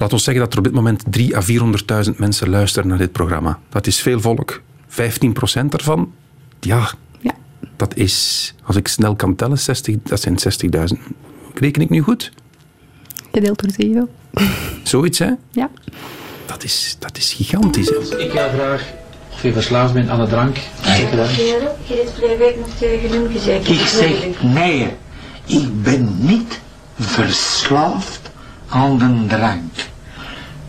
Laten 0.04 0.18
we 0.18 0.24
zeggen 0.24 0.42
dat 0.42 0.52
er 0.52 0.58
op 0.58 0.64
dit 0.64 0.72
moment 0.72 1.04
3 1.10 1.36
à 1.36 1.42
400.000 2.10 2.16
mensen 2.16 2.48
luisteren 2.48 2.88
naar 2.88 2.98
dit 2.98 3.12
programma. 3.12 3.58
Dat 3.68 3.86
is 3.86 4.00
veel 4.00 4.20
volk. 4.20 4.62
15 4.88 5.32
procent 5.32 5.70
daarvan, 5.70 6.12
ja, 6.60 6.90
ja, 7.20 7.34
dat 7.76 7.96
is, 7.96 8.54
als 8.62 8.76
ik 8.76 8.88
snel 8.88 9.16
kan 9.16 9.34
tellen, 9.34 9.58
60, 9.58 9.96
dat 10.02 10.20
zijn 10.20 10.38
60.000. 10.94 10.98
Reken 11.54 11.82
ik 11.82 11.90
nu 11.90 12.00
goed? 12.00 12.32
Gedeeld 13.32 13.62
door 13.62 13.70
7. 13.76 14.08
Zoiets, 14.82 15.18
hè? 15.18 15.30
Ja. 15.50 15.70
Dat 16.46 16.64
is, 16.64 16.96
dat 16.98 17.16
is 17.16 17.32
gigantisch. 17.32 17.88
Hè? 17.88 18.18
Ik 18.18 18.30
ga 18.30 18.48
graag, 18.48 18.92
of 19.32 19.42
je 19.42 19.52
verslaafd 19.52 19.92
bent 19.92 20.08
aan 20.08 20.20
de 20.20 20.26
drank, 20.26 20.56
zeg 20.82 21.10
je 21.10 21.16
dat? 21.16 21.34
Je 21.34 21.70
hebt 21.86 22.10
vorige 22.18 22.36
week 22.36 22.56
nog 22.56 22.68
tegen 22.78 23.10
hem 23.10 23.32
gezegd. 23.32 23.68
Ik 23.68 23.86
zeg 23.86 24.42
nee, 24.42 24.90
ik 25.46 25.82
ben 25.82 26.16
niet 26.18 26.60
verslaafd 26.98 28.30
aan 28.68 28.98
de 28.98 29.26
drank. 29.26 29.92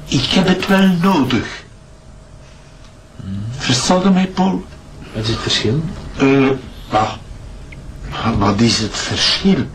Ik 0.06 0.24
heb 0.24 0.48
het 0.48 0.68
wel 0.68 0.88
nodig. 0.88 1.64
Versta 3.58 4.00
je 4.04 4.10
mij, 4.10 4.28
Paul? 4.28 4.66
Wat 5.14 5.24
is 5.24 5.30
het 5.30 5.40
verschil? 5.40 5.84
Uh, 6.22 6.50
bah. 6.92 7.12
Wat 8.38 8.62
is 8.62 8.80
het 8.80 8.98
verschil? 8.98 9.66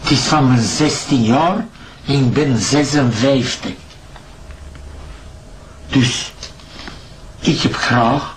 Het 0.00 0.10
is 0.10 0.18
van 0.18 0.48
mijn 0.48 0.62
16 0.62 1.22
jaar 1.22 1.66
en 2.06 2.14
ik 2.14 2.32
ben 2.32 2.58
56. 2.58 3.70
Dus 5.88 6.32
ik 7.40 7.60
heb 7.60 7.74
graag 7.74 8.36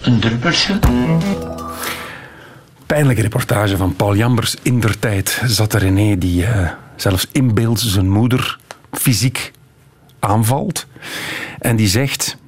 een 0.00 0.20
druppeltje. 0.20 0.78
Pijnlijke 2.86 3.22
reportage 3.22 3.76
van 3.76 3.96
Paul 3.96 4.16
Jambers. 4.16 4.56
In 4.62 4.80
der 4.80 4.98
tijd 4.98 5.42
zat 5.46 5.72
er 5.72 5.80
René 5.80 6.18
die 6.18 6.42
uh, 6.42 6.70
zelfs 7.00 7.26
in 7.32 7.54
beeld 7.54 7.80
zijn 7.80 8.10
moeder 8.10 8.58
fysiek 8.92 9.52
aanvalt. 10.18 10.86
En 11.58 11.76
die 11.76 11.88
zegt... 11.88 12.38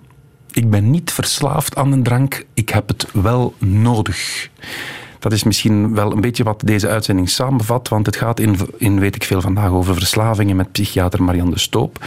Ik 0.54 0.70
ben 0.70 0.90
niet 0.90 1.12
verslaafd 1.12 1.76
aan 1.76 1.92
een 1.92 2.02
drank, 2.02 2.44
ik 2.54 2.68
heb 2.68 2.88
het 2.88 3.06
wel 3.12 3.54
nodig. 3.58 4.48
Dat 5.18 5.32
is 5.32 5.42
misschien 5.42 5.94
wel 5.94 6.12
een 6.12 6.20
beetje 6.20 6.44
wat 6.44 6.62
deze 6.64 6.88
uitzending 6.88 7.28
samenvat, 7.28 7.88
want 7.88 8.06
het 8.06 8.16
gaat 8.16 8.40
in, 8.40 8.56
in 8.76 9.00
weet 9.00 9.14
ik 9.14 9.24
veel 9.24 9.40
vandaag 9.40 9.70
over 9.70 9.94
verslavingen 9.94 10.56
met 10.56 10.72
psychiater 10.72 11.22
Marianne 11.22 11.52
de 11.52 11.58
Stoop. 11.58 12.04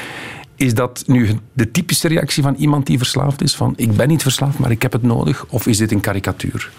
Is 0.55 0.73
dat 0.73 1.03
nu 1.07 1.39
de 1.53 1.71
typische 1.71 2.07
reactie 2.07 2.43
van 2.43 2.55
iemand 2.55 2.85
die 2.85 2.97
verslaafd 2.97 3.41
is? 3.41 3.55
Van 3.55 3.73
ik 3.75 3.95
ben 3.95 4.07
niet 4.07 4.21
verslaafd, 4.21 4.59
maar 4.59 4.71
ik 4.71 4.81
heb 4.81 4.91
het 4.91 5.03
nodig? 5.03 5.45
Of 5.49 5.67
is 5.67 5.77
dit 5.77 5.91
een 5.91 5.99
karikatuur? 5.99 6.71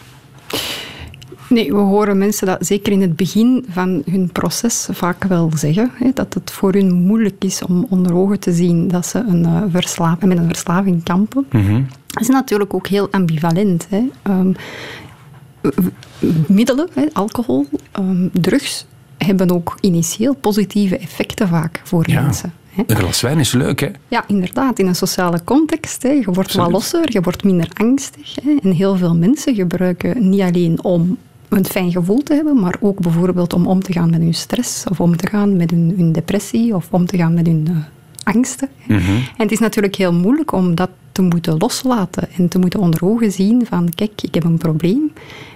Nee, 1.48 1.72
we 1.72 1.78
horen 1.78 2.18
mensen 2.18 2.46
dat 2.46 2.66
zeker 2.66 2.92
in 2.92 3.00
het 3.00 3.16
begin 3.16 3.64
van 3.68 4.02
hun 4.10 4.30
proces 4.32 4.88
vaak 4.90 5.24
wel 5.24 5.50
zeggen. 5.54 5.90
Hè, 5.94 6.10
dat 6.14 6.34
het 6.34 6.50
voor 6.50 6.72
hun 6.72 6.92
moeilijk 6.94 7.44
is 7.44 7.62
om 7.62 7.86
onder 7.90 8.14
ogen 8.14 8.40
te 8.40 8.52
zien 8.52 8.88
dat 8.88 9.06
ze 9.06 9.18
een, 9.18 9.42
uh, 9.42 9.62
verslaving, 9.68 10.24
met 10.24 10.38
een 10.38 10.46
verslaving 10.46 11.02
kampen. 11.02 11.46
Mm 11.50 11.66
-hmm. 11.66 11.86
Dat 12.06 12.22
is 12.22 12.28
natuurlijk 12.28 12.74
ook 12.74 12.86
heel 12.86 13.08
ambivalent. 13.10 13.86
Hè. 13.90 14.02
Um, 14.22 14.54
middelen, 16.46 16.88
hè, 16.92 17.04
alcohol, 17.12 17.66
um, 17.98 18.30
drugs, 18.32 18.86
hebben 19.18 19.50
ook 19.50 19.78
initieel 19.80 20.34
positieve 20.34 20.98
effecten 20.98 21.48
vaak 21.48 21.80
voor 21.84 22.10
ja. 22.10 22.22
mensen. 22.22 22.52
Een 22.86 22.96
glas 22.96 23.20
wijn 23.20 23.38
is 23.38 23.52
leuk, 23.52 23.80
hè? 23.80 23.88
Ja, 24.08 24.24
inderdaad. 24.26 24.78
In 24.78 24.86
een 24.86 24.96
sociale 24.96 25.44
context. 25.44 26.02
Hè. 26.02 26.08
Je 26.08 26.24
wordt 26.24 26.38
Absoluut. 26.38 26.66
wat 26.66 26.72
losser, 26.72 27.12
je 27.12 27.20
wordt 27.20 27.44
minder 27.44 27.68
angstig. 27.72 28.34
Hè. 28.42 28.56
En 28.62 28.72
heel 28.72 28.96
veel 28.96 29.14
mensen 29.14 29.54
gebruiken 29.54 30.28
niet 30.28 30.40
alleen 30.40 30.84
om 30.84 31.18
een 31.48 31.64
fijn 31.64 31.92
gevoel 31.92 32.22
te 32.22 32.34
hebben, 32.34 32.60
maar 32.60 32.76
ook 32.80 33.00
bijvoorbeeld 33.00 33.52
om 33.52 33.66
om 33.66 33.82
te 33.82 33.92
gaan 33.92 34.10
met 34.10 34.20
hun 34.20 34.34
stress, 34.34 34.84
of 34.90 35.00
om 35.00 35.16
te 35.16 35.26
gaan 35.26 35.56
met 35.56 35.70
hun, 35.70 35.94
hun 35.96 36.12
depressie, 36.12 36.74
of 36.74 36.88
om 36.90 37.06
te 37.06 37.16
gaan 37.16 37.34
met 37.34 37.46
hun 37.46 37.66
uh, 37.70 37.76
angsten. 38.22 38.68
Mm 38.86 38.98
-hmm. 38.98 39.16
En 39.16 39.42
het 39.42 39.52
is 39.52 39.58
natuurlijk 39.58 39.94
heel 39.94 40.12
moeilijk 40.12 40.52
om 40.52 40.74
dat 40.74 40.90
te 41.12 41.22
moeten 41.22 41.56
loslaten 41.58 42.28
en 42.36 42.48
te 42.48 42.58
moeten 42.58 42.80
onder 42.80 43.04
ogen 43.04 43.32
zien 43.32 43.66
van 43.66 43.88
kijk, 43.94 44.22
ik 44.22 44.34
heb 44.34 44.44
een 44.44 44.58
probleem 44.58 45.12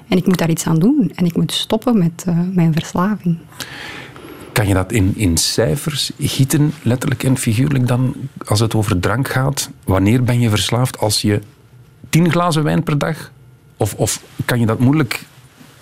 en 0.08 0.16
ik 0.16 0.26
moet 0.26 0.38
daar 0.38 0.50
iets 0.50 0.66
aan 0.66 0.78
doen 0.78 1.12
en 1.14 1.24
ik 1.24 1.36
moet 1.36 1.52
stoppen 1.52 1.98
met 1.98 2.24
uh, 2.28 2.38
mijn 2.52 2.72
verslaving. 2.72 3.38
Kan 4.52 4.68
je 4.68 4.74
dat 4.74 4.92
in, 4.92 5.12
in 5.16 5.36
cijfers 5.36 6.10
gieten, 6.18 6.72
letterlijk 6.82 7.22
en 7.22 7.36
figuurlijk 7.36 7.86
dan, 7.86 8.14
als 8.46 8.60
het 8.60 8.74
over 8.74 9.00
drank 9.00 9.28
gaat? 9.28 9.70
Wanneer 9.84 10.22
ben 10.22 10.40
je 10.40 10.48
verslaafd? 10.48 10.98
Als 10.98 11.22
je 11.22 11.40
tien 12.10 12.30
glazen 12.30 12.62
wijn 12.62 12.82
per 12.82 12.98
dag? 12.98 13.32
Of, 13.76 13.94
of 13.94 14.22
kan 14.44 14.60
je 14.60 14.66
dat 14.66 14.78
moeilijk 14.78 15.24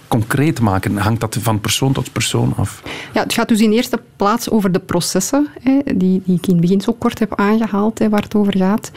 concreet 0.08 0.60
maken? 0.60 0.96
Hangt 0.96 1.20
dat 1.20 1.36
van 1.40 1.60
persoon 1.60 1.92
tot 1.92 2.12
persoon 2.12 2.52
af? 2.56 2.82
Ja, 3.12 3.22
het 3.22 3.32
gaat 3.32 3.48
dus 3.48 3.60
in 3.60 3.72
eerste 3.72 4.00
plaats 4.16 4.50
over 4.50 4.72
de 4.72 4.78
processen, 4.78 5.48
hè, 5.62 5.78
die, 5.84 6.22
die 6.24 6.36
ik 6.36 6.46
in 6.46 6.52
het 6.52 6.60
begin 6.60 6.80
zo 6.80 6.92
kort 6.92 7.18
heb 7.18 7.34
aangehaald, 7.34 7.98
hè, 7.98 8.08
waar 8.08 8.22
het 8.22 8.34
over 8.34 8.56
gaat. 8.56 8.90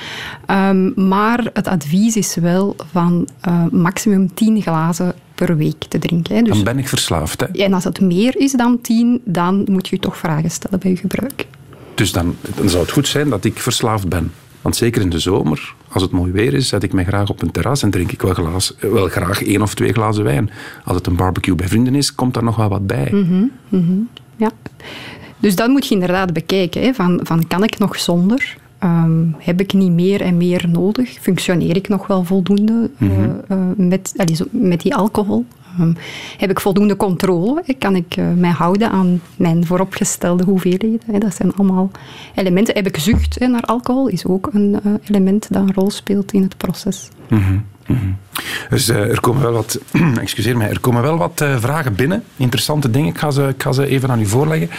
Um, 0.48 0.94
maar 0.96 1.50
het 1.54 1.68
advies 1.68 2.16
is 2.16 2.36
wel 2.36 2.76
van 2.92 3.28
uh, 3.48 3.66
maximum 3.72 4.34
10 4.34 4.62
glazen 4.62 5.14
per 5.36 5.58
week 5.58 5.84
te 5.88 6.00
drinken. 6.00 6.36
Hè. 6.36 6.42
Dus, 6.42 6.56
dan 6.56 6.64
ben 6.64 6.78
ik 6.78 6.88
verslaafd. 6.88 7.40
Hè? 7.40 7.46
En 7.46 7.74
als 7.74 7.84
het 7.84 8.02
meer 8.02 8.38
is 8.38 8.52
dan 8.52 8.82
10, 8.82 9.22
dan 9.26 9.66
moet 9.72 9.88
je 9.88 10.00
toch 10.00 10.18
vragen 10.18 10.52
stellen 10.52 10.80
bij 10.80 10.92
je 10.92 10.98
gebruik. 10.98 11.48
Dus 11.96 12.12
dan, 12.12 12.36
dan 12.56 12.70
zou 12.70 12.82
het 12.84 12.92
goed 12.92 13.08
zijn 13.08 13.30
dat 13.30 13.46
ik 13.46 13.60
verslaafd 13.60 14.08
ben. 14.08 14.32
Want 14.62 14.76
zeker 14.76 15.02
in 15.02 15.10
de 15.10 15.20
zomer, 15.20 15.74
als 15.88 16.04
het 16.04 16.12
mooi 16.12 16.32
weer 16.32 16.54
is, 16.54 16.68
zet 16.68 16.84
ik 16.84 16.94
mij 16.94 17.04
graag 17.06 17.30
op 17.30 17.42
een 17.42 17.52
terras 17.52 17.84
en 17.84 17.90
drink 17.90 18.12
ik 18.12 18.22
wel, 18.22 18.60
wel 18.80 19.08
graag 19.08 19.44
één 19.44 19.62
of 19.62 19.74
twee 19.74 19.94
glazen 19.94 20.24
wijn. 20.24 20.50
Als 20.84 20.96
het 20.98 21.08
een 21.08 21.16
barbecue 21.16 21.56
bij 21.56 21.68
vrienden 21.68 21.96
is, 21.96 22.16
komt 22.16 22.34
daar 22.34 22.44
nog 22.44 22.56
wel 22.56 22.70
wat 22.70 22.88
bij. 22.88 23.10
Mm 23.12 23.28
-hmm, 23.28 23.52
mm 23.70 23.86
-hmm. 23.88 24.10
Ja. 24.36 24.52
Dus 25.40 25.56
dat 25.56 25.70
moet 25.70 25.88
je 25.88 25.94
inderdaad 25.94 26.34
bekijken. 26.34 26.82
Hè, 26.82 26.94
van, 26.94 27.20
van 27.24 27.48
kan 27.48 27.64
ik 27.64 27.78
nog 27.78 28.00
zonder? 28.00 28.58
Um, 28.84 29.36
heb 29.38 29.60
ik 29.60 29.74
niet 29.74 29.92
meer 29.92 30.22
en 30.22 30.38
meer 30.38 30.66
nodig? 30.70 31.18
Functioneer 31.22 31.76
ik 31.76 31.88
nog 31.88 32.08
wel 32.08 32.24
voldoende 32.24 32.90
Mhm. 32.98 33.12
uh, 33.12 33.28
uh, 33.52 33.58
met, 33.76 34.14
allee, 34.16 34.36
zo, 34.36 34.46
met 34.52 34.82
die 34.82 34.96
alcohol? 34.96 35.46
Um, 35.80 35.96
heb 36.38 36.50
ik 36.50 36.60
voldoende 36.60 36.96
controle? 36.96 37.64
Kan 37.80 37.96
ik 37.96 38.18
uh, 38.18 38.34
mij 38.34 38.50
houden 38.50 38.90
aan 38.92 39.22
mijn 39.36 39.66
vooropgestelde 39.66 40.44
hoeveelheden? 40.44 41.20
Dat 41.20 41.36
zijn 41.36 41.56
allemaal 41.56 41.92
elementen. 42.36 42.76
Heb 42.76 42.88
ik 42.88 42.98
zucht 42.98 43.40
naar 43.40 43.62
alcohol? 43.62 44.08
Is 44.08 44.26
ook 44.26 44.50
een 44.54 44.80
uh, 44.86 44.94
element 45.04 45.54
dat 45.54 45.62
een 45.62 45.74
rol 45.74 45.90
speelt 45.90 46.32
in 46.32 46.42
het 46.42 46.58
proces. 46.58 47.10
-hmm. 47.28 47.66
Dus 48.70 48.90
uh, 48.90 48.98
er 48.98 49.20
komen 49.20 49.42
wel 49.42 49.52
wat, 49.52 49.80
excuseer 50.20 50.58
mij, 50.58 50.70
er 50.70 50.80
komen 50.80 51.02
wel 51.02 51.18
wat 51.18 51.42
uh, 51.42 51.58
vragen 51.60 51.96
binnen. 51.96 52.24
Interessante 52.38 52.92
dingen. 52.92 53.10
Ik 53.10 53.18
ga 53.18 53.32
ze, 53.32 53.48
ik 53.48 53.62
ga 53.62 53.72
ze 53.72 53.86
even 53.88 54.10
aan 54.12 54.20
u 54.20 54.26
voorleggen. 54.26 54.70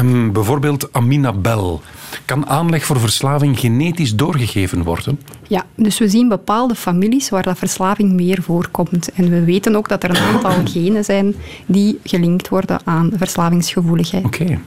Um, 0.00 0.32
bijvoorbeeld 0.32 0.92
Amina 0.92 1.32
Bell. 1.32 1.78
Kan 2.24 2.46
aanleg 2.46 2.84
voor 2.84 3.00
verslaving 3.00 3.58
genetisch 3.58 4.14
doorgegeven 4.14 4.82
worden? 4.82 5.20
Ja, 5.48 5.64
dus 5.74 5.98
we 5.98 6.08
zien 6.08 6.28
bepaalde 6.28 6.74
families 6.74 7.28
waar 7.28 7.42
dat 7.42 7.58
verslaving 7.58 8.12
meer 8.12 8.42
voorkomt. 8.42 9.12
En 9.12 9.30
we 9.30 9.44
weten 9.44 9.76
ook 9.76 9.88
dat 9.88 10.02
er 10.02 10.10
een 10.10 10.34
aantal 10.34 10.54
genen 10.72 11.04
zijn 11.04 11.34
die 11.66 12.00
gelinkt 12.04 12.48
worden 12.48 12.80
aan 12.84 13.10
verslavingsgevoeligheid. 13.16 14.24
Oké. 14.24 14.42
Okay. 14.42 14.58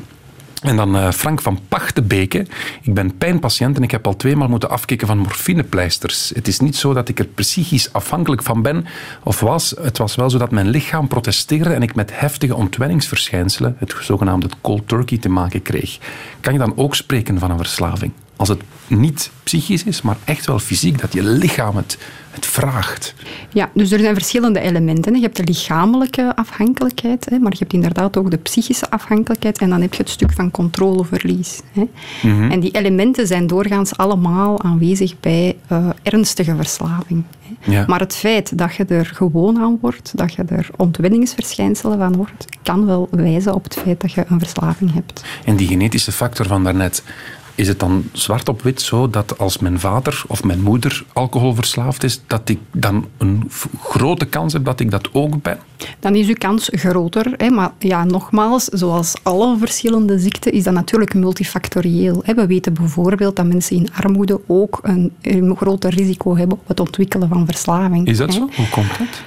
En 0.61 0.75
dan 0.75 0.95
uh, 0.95 1.11
Frank 1.11 1.41
van 1.41 1.59
Pachtebeke. 1.67 2.45
Ik 2.81 2.93
ben 2.93 3.17
pijnpatiënt 3.17 3.77
en 3.77 3.83
ik 3.83 3.91
heb 3.91 4.07
al 4.07 4.15
tweemaal 4.15 4.47
moeten 4.47 4.69
afkicken 4.69 5.07
van 5.07 5.17
morfinepleisters. 5.17 6.31
Het 6.35 6.47
is 6.47 6.59
niet 6.59 6.75
zo 6.75 6.93
dat 6.93 7.09
ik 7.09 7.19
er 7.19 7.25
psychisch 7.25 7.93
afhankelijk 7.93 8.43
van 8.43 8.61
ben 8.61 8.85
of 9.23 9.39
was. 9.39 9.73
Het 9.81 9.97
was 9.97 10.15
wel 10.15 10.29
zo 10.29 10.37
dat 10.37 10.51
mijn 10.51 10.69
lichaam 10.69 11.07
protesteerde 11.07 11.73
en 11.73 11.81
ik 11.81 11.95
met 11.95 12.19
heftige 12.19 12.55
ontwenningsverschijnselen, 12.55 13.75
het 13.79 13.95
zogenaamde 14.01 14.49
cold 14.61 14.87
turkey, 14.87 15.17
te 15.17 15.29
maken 15.29 15.61
kreeg. 15.61 15.97
Kan 16.39 16.53
je 16.53 16.59
dan 16.59 16.77
ook 16.77 16.95
spreken 16.95 17.39
van 17.39 17.51
een 17.51 17.57
verslaving? 17.57 18.11
Als 18.35 18.49
het 18.49 18.61
niet 18.87 19.31
psychisch 19.43 19.83
is, 19.83 20.01
maar 20.01 20.17
echt 20.23 20.45
wel 20.45 20.59
fysiek, 20.59 21.01
dat 21.01 21.13
je 21.13 21.23
lichaam 21.23 21.75
het, 21.75 21.97
het 22.31 22.45
vraagt. 22.45 23.13
Ja, 23.53 23.69
dus 23.73 23.91
er 23.91 23.99
zijn 23.99 24.13
verschillende 24.13 24.59
elementen. 24.59 25.15
Je 25.15 25.21
hebt 25.21 25.35
de 25.35 25.43
lichamelijke 25.43 26.35
afhankelijkheid, 26.35 27.29
maar 27.29 27.51
je 27.51 27.57
hebt 27.59 27.73
inderdaad 27.73 28.17
ook 28.17 28.31
de 28.31 28.37
psychische 28.37 28.89
afhankelijkheid 28.89 29.57
en 29.57 29.69
dan 29.69 29.81
heb 29.81 29.93
je 29.93 30.01
het 30.01 30.09
stuk 30.09 30.31
van 30.31 30.51
controleverlies. 30.51 31.61
Hè. 31.71 31.87
En 32.49 32.59
die 32.59 32.71
elementen 32.71 33.27
zijn 33.27 33.47
doorgaans 33.47 33.97
allemaal 33.97 34.63
aanwezig 34.63 35.19
bij 35.19 35.57
eh, 35.67 35.89
ernstige 36.03 36.55
verslaving. 36.55 37.23
Ja. 37.63 37.83
Maar 37.87 37.99
het 37.99 38.15
feit 38.15 38.57
dat 38.57 38.75
je 38.75 38.85
er 38.85 39.05
gewoon 39.05 39.59
aan 39.59 39.77
wordt, 39.81 40.11
dat 40.15 40.33
je 40.33 40.43
er 40.43 40.69
ontwenningsverschijnselen 40.75 41.97
van 41.97 42.15
wordt, 42.15 42.45
kan 42.63 42.85
wel 42.85 43.07
wijzen 43.11 43.53
op 43.53 43.63
het 43.63 43.73
feit 43.73 44.01
dat 44.01 44.11
je 44.11 44.25
een 44.27 44.39
verslaving 44.39 44.93
hebt. 44.93 45.23
En 45.45 45.55
die 45.55 45.67
genetische 45.67 46.11
factor 46.11 46.45
van 46.45 46.63
daarnet, 46.63 47.03
is 47.55 47.67
het 47.67 47.79
dan 47.79 48.03
zwart 48.11 48.49
op 48.49 48.61
wit 48.61 48.81
zo 48.81 49.09
dat 49.09 49.37
als 49.37 49.57
mijn 49.57 49.79
vader 49.79 50.23
of 50.27 50.43
mijn 50.43 50.61
moeder 50.61 51.05
alcoholverslaafd 51.13 52.03
is, 52.03 52.21
dat 52.27 52.49
ik 52.49 52.59
dan 52.71 53.05
een 53.17 53.51
grote 53.83 54.25
kans 54.25 54.53
heb 54.53 54.65
dat 54.65 54.79
ik 54.79 54.91
dat 54.91 55.09
ook 55.13 55.41
ben? 55.41 55.57
dan 55.99 56.15
is 56.15 56.27
uw 56.27 56.35
kans 56.37 56.69
groter. 56.71 57.33
Hè. 57.37 57.49
Maar 57.49 57.71
ja, 57.79 58.03
nogmaals, 58.03 58.63
zoals 58.63 59.13
alle 59.23 59.57
verschillende 59.57 60.19
ziekten, 60.19 60.51
is 60.51 60.63
dat 60.63 60.73
natuurlijk 60.73 61.13
multifactorieel. 61.13 62.21
Hè. 62.25 62.33
We 62.33 62.47
weten 62.47 62.73
bijvoorbeeld 62.73 63.35
dat 63.35 63.45
mensen 63.45 63.75
in 63.75 63.89
armoede 63.93 64.41
ook 64.47 64.79
een, 64.83 65.11
een 65.21 65.55
groter 65.55 65.93
risico 65.93 66.37
hebben 66.37 66.57
op 66.57 66.67
het 66.67 66.79
ontwikkelen 66.79 67.27
van 67.27 67.45
verslaving. 67.45 68.07
Is 68.07 68.17
dat 68.17 68.27
hè. 68.27 68.33
zo? 68.33 68.49
Hoe 68.55 68.69
komt 68.69 68.97
dat? 68.97 69.23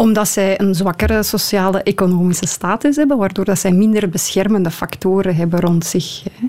Omdat 0.00 0.28
zij 0.28 0.60
een 0.60 0.74
zwakkere 0.74 1.22
sociale 1.22 1.82
economische 1.82 2.46
status 2.46 2.96
hebben, 2.96 3.18
waardoor 3.18 3.44
dat 3.44 3.58
zij 3.58 3.72
minder 3.72 4.08
beschermende 4.08 4.70
factoren 4.70 5.36
hebben 5.36 5.60
rond 5.60 5.84
zich. 5.84 6.22
hè. 6.32 6.46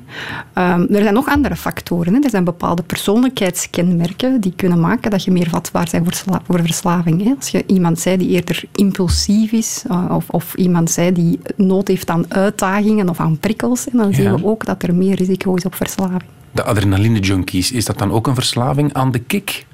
Ehm, 0.53 0.81
er 0.93 1.01
zijn 1.01 1.13
nog 1.13 1.27
andere 1.27 1.55
factoren. 1.55 2.13
Hè. 2.13 2.20
Er 2.24 2.29
zijn 2.29 2.43
bepaalde 2.43 2.84
persoonlijkheidskenmerken 2.84 4.41
die 4.41 4.53
kunnen 4.55 4.79
maken 4.79 5.12
dat 5.12 5.24
je 5.24 5.31
meer 5.31 5.50
vatbaar 5.50 5.88
bent 5.91 6.03
voor, 6.03 6.13
sla- 6.13 6.41
voor 6.48 6.60
verslaving. 6.60 7.24
Hè. 7.24 7.34
Als 7.38 7.50
je 7.50 7.63
iemand 7.67 8.00
zij 8.00 8.17
die 8.17 8.29
eerder 8.29 8.63
impulsief 8.75 9.51
is, 9.51 9.84
eh, 9.89 10.05
of, 10.10 10.29
of 10.29 10.53
iemand 10.55 10.91
zij 10.91 11.12
die 11.12 11.39
nood 11.55 11.88
heeft 11.88 12.10
aan 12.10 12.25
uitdagingen 12.34 13.10
of 13.10 13.20
aan 13.20 13.38
prikkels, 13.38 13.86
hè, 13.86 13.98
dan 13.98 14.13
zien 14.13 14.36
we 14.36 14.46
ook 14.46 14.65
dat 14.65 14.84
er 14.84 14.96
meer 14.96 15.15
risico 15.15 15.53
is 15.55 15.65
op 15.65 15.75
verslaving. 15.75 16.24
De 16.51 16.63
adrenaline 16.63 17.20
junkies, 17.20 17.72
is 17.72 17.86
dat 17.86 17.98
dan 17.98 18.12
ook 18.12 18.27
een 18.27 18.36
verslaving 18.36 18.93
aan 18.93 19.12
de 19.12 19.20
kick? 19.20 19.65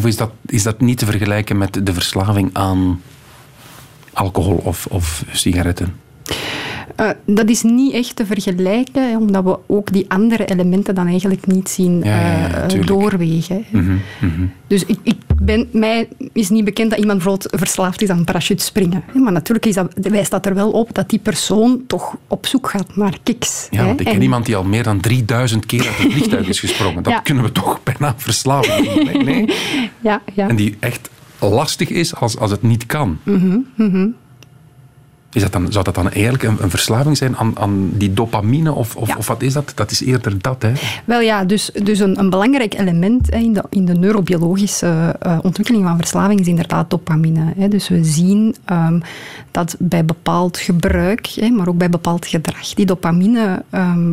Of 0.00 0.06
is 0.06 0.16
dat, 0.16 0.30
is 0.46 0.62
dat 0.62 0.80
niet 0.80 0.98
te 0.98 1.04
vergelijken 1.06 1.58
met 1.58 1.86
de 1.86 1.92
verslaving 1.92 2.50
aan 2.52 3.02
alcohol 4.12 4.56
of, 4.64 4.86
of 4.86 5.24
sigaretten? 5.30 6.00
Eh, 7.00 7.10
dat 7.26 7.48
is 7.48 7.62
niet 7.62 7.92
echt 7.92 8.16
te 8.16 8.26
vergelijken, 8.26 9.16
omdat 9.16 9.44
we 9.44 9.58
ook 9.66 9.92
die 9.92 10.04
andere 10.08 10.44
elementen 10.44 10.94
dan 10.94 11.06
eigenlijk 11.06 11.46
niet 11.46 11.68
zien 11.68 12.00
Ja, 12.04 12.20
ja, 12.20 12.38
ja, 12.38 12.68
eh, 12.68 12.86
doorwegen. 12.86 13.64
Mhm, 13.70 13.96
mhm. 14.20 14.46
Dus 14.66 14.84
ik, 14.84 14.98
ik 15.02 15.16
ben, 15.42 15.68
mij 15.72 16.08
is 16.32 16.48
niet 16.48 16.64
bekend 16.64 16.90
dat 16.90 16.98
iemand 16.98 17.18
bijvoorbeeld 17.22 17.60
verslaafd 17.60 18.02
is 18.02 18.08
aan 18.08 18.24
parachutespringen. 18.24 19.02
Maar 19.14 19.32
natuurlijk 19.32 19.66
is 19.66 19.74
dat, 19.74 19.92
wijst 19.96 20.30
dat 20.30 20.46
er 20.46 20.54
wel 20.54 20.70
op 20.70 20.94
dat 20.94 21.10
die 21.10 21.18
persoon 21.18 21.82
toch 21.86 22.16
op 22.26 22.46
zoek 22.46 22.70
gaat 22.70 22.96
naar 22.96 23.18
kicks. 23.22 23.68
Ja, 23.70 23.84
want 23.84 24.00
ik 24.00 24.06
ken 24.06 24.14
En- 24.14 24.22
iemand 24.22 24.46
die 24.46 24.56
al 24.56 24.64
meer 24.64 24.82
dan 24.82 25.00
3000 25.00 25.66
keer 25.66 25.86
uit 25.86 25.98
een 26.04 26.10
vliegtuig 26.10 26.48
is 26.48 26.60
gesprongen. 26.66 27.02
Dat 27.02 27.22
kunnen 27.22 27.44
we 27.44 27.52
toch 27.52 27.82
bijna 27.82 28.14
verslaving 28.16 28.94
noemen. 28.94 29.24
Nee, 29.24 29.44
nee. 29.46 29.56
Ja, 30.02 30.22
ja. 30.34 30.48
En 30.48 30.56
die 30.56 30.76
echt 30.80 31.10
lastig 31.38 31.88
is 31.88 32.14
als, 32.14 32.38
als 32.38 32.50
het 32.50 32.62
niet 32.62 32.86
kan. 32.86 33.18
Mhm, 33.22 33.58
Is 35.32 35.42
dat 35.42 35.52
dan, 35.52 35.72
zou 35.72 35.84
dat 35.84 35.94
dan 35.94 36.10
eigenlijk 36.10 36.42
een, 36.42 36.56
een 36.60 36.70
verslaving 36.70 37.16
zijn 37.16 37.36
aan, 37.36 37.58
aan 37.58 37.90
die 37.92 38.12
dopamine? 38.12 38.72
Of, 38.72 38.96
of, 38.96 39.08
Ja. 39.08 39.14
of 39.16 39.26
wat 39.26 39.42
is 39.42 39.52
dat? 39.52 39.72
Dat 39.74 39.90
is 39.90 40.00
eerder 40.00 40.40
dat, 40.40 40.62
hè? 40.62 40.72
Wel 41.04 41.20
ja, 41.20 41.44
dus, 41.44 41.70
dus 41.82 41.98
een, 41.98 42.18
een 42.18 42.30
belangrijk 42.30 42.74
element 42.74 43.30
hè, 43.30 43.38
in, 43.38 43.52
de, 43.52 43.64
in 43.70 43.84
de 43.84 43.94
neurobiologische 43.94 45.16
eh, 45.20 45.38
ontwikkeling 45.42 45.84
van 45.84 45.96
verslaving 45.96 46.40
is 46.40 46.46
inderdaad 46.46 46.90
dopamine. 46.90 47.52
Hè. 47.56 47.68
Dus 47.68 47.88
we 47.88 48.04
zien 48.04 48.54
ehm, 48.64 49.00
dat 49.50 49.76
bij 49.78 50.04
bepaald 50.04 50.58
gebruik, 50.58 51.26
hè, 51.26 51.48
maar 51.50 51.68
ook 51.68 51.78
bij 51.78 51.90
bepaald 51.90 52.26
gedrag, 52.26 52.74
die 52.74 52.86
dopamine 52.86 53.62
ehm, 53.70 54.12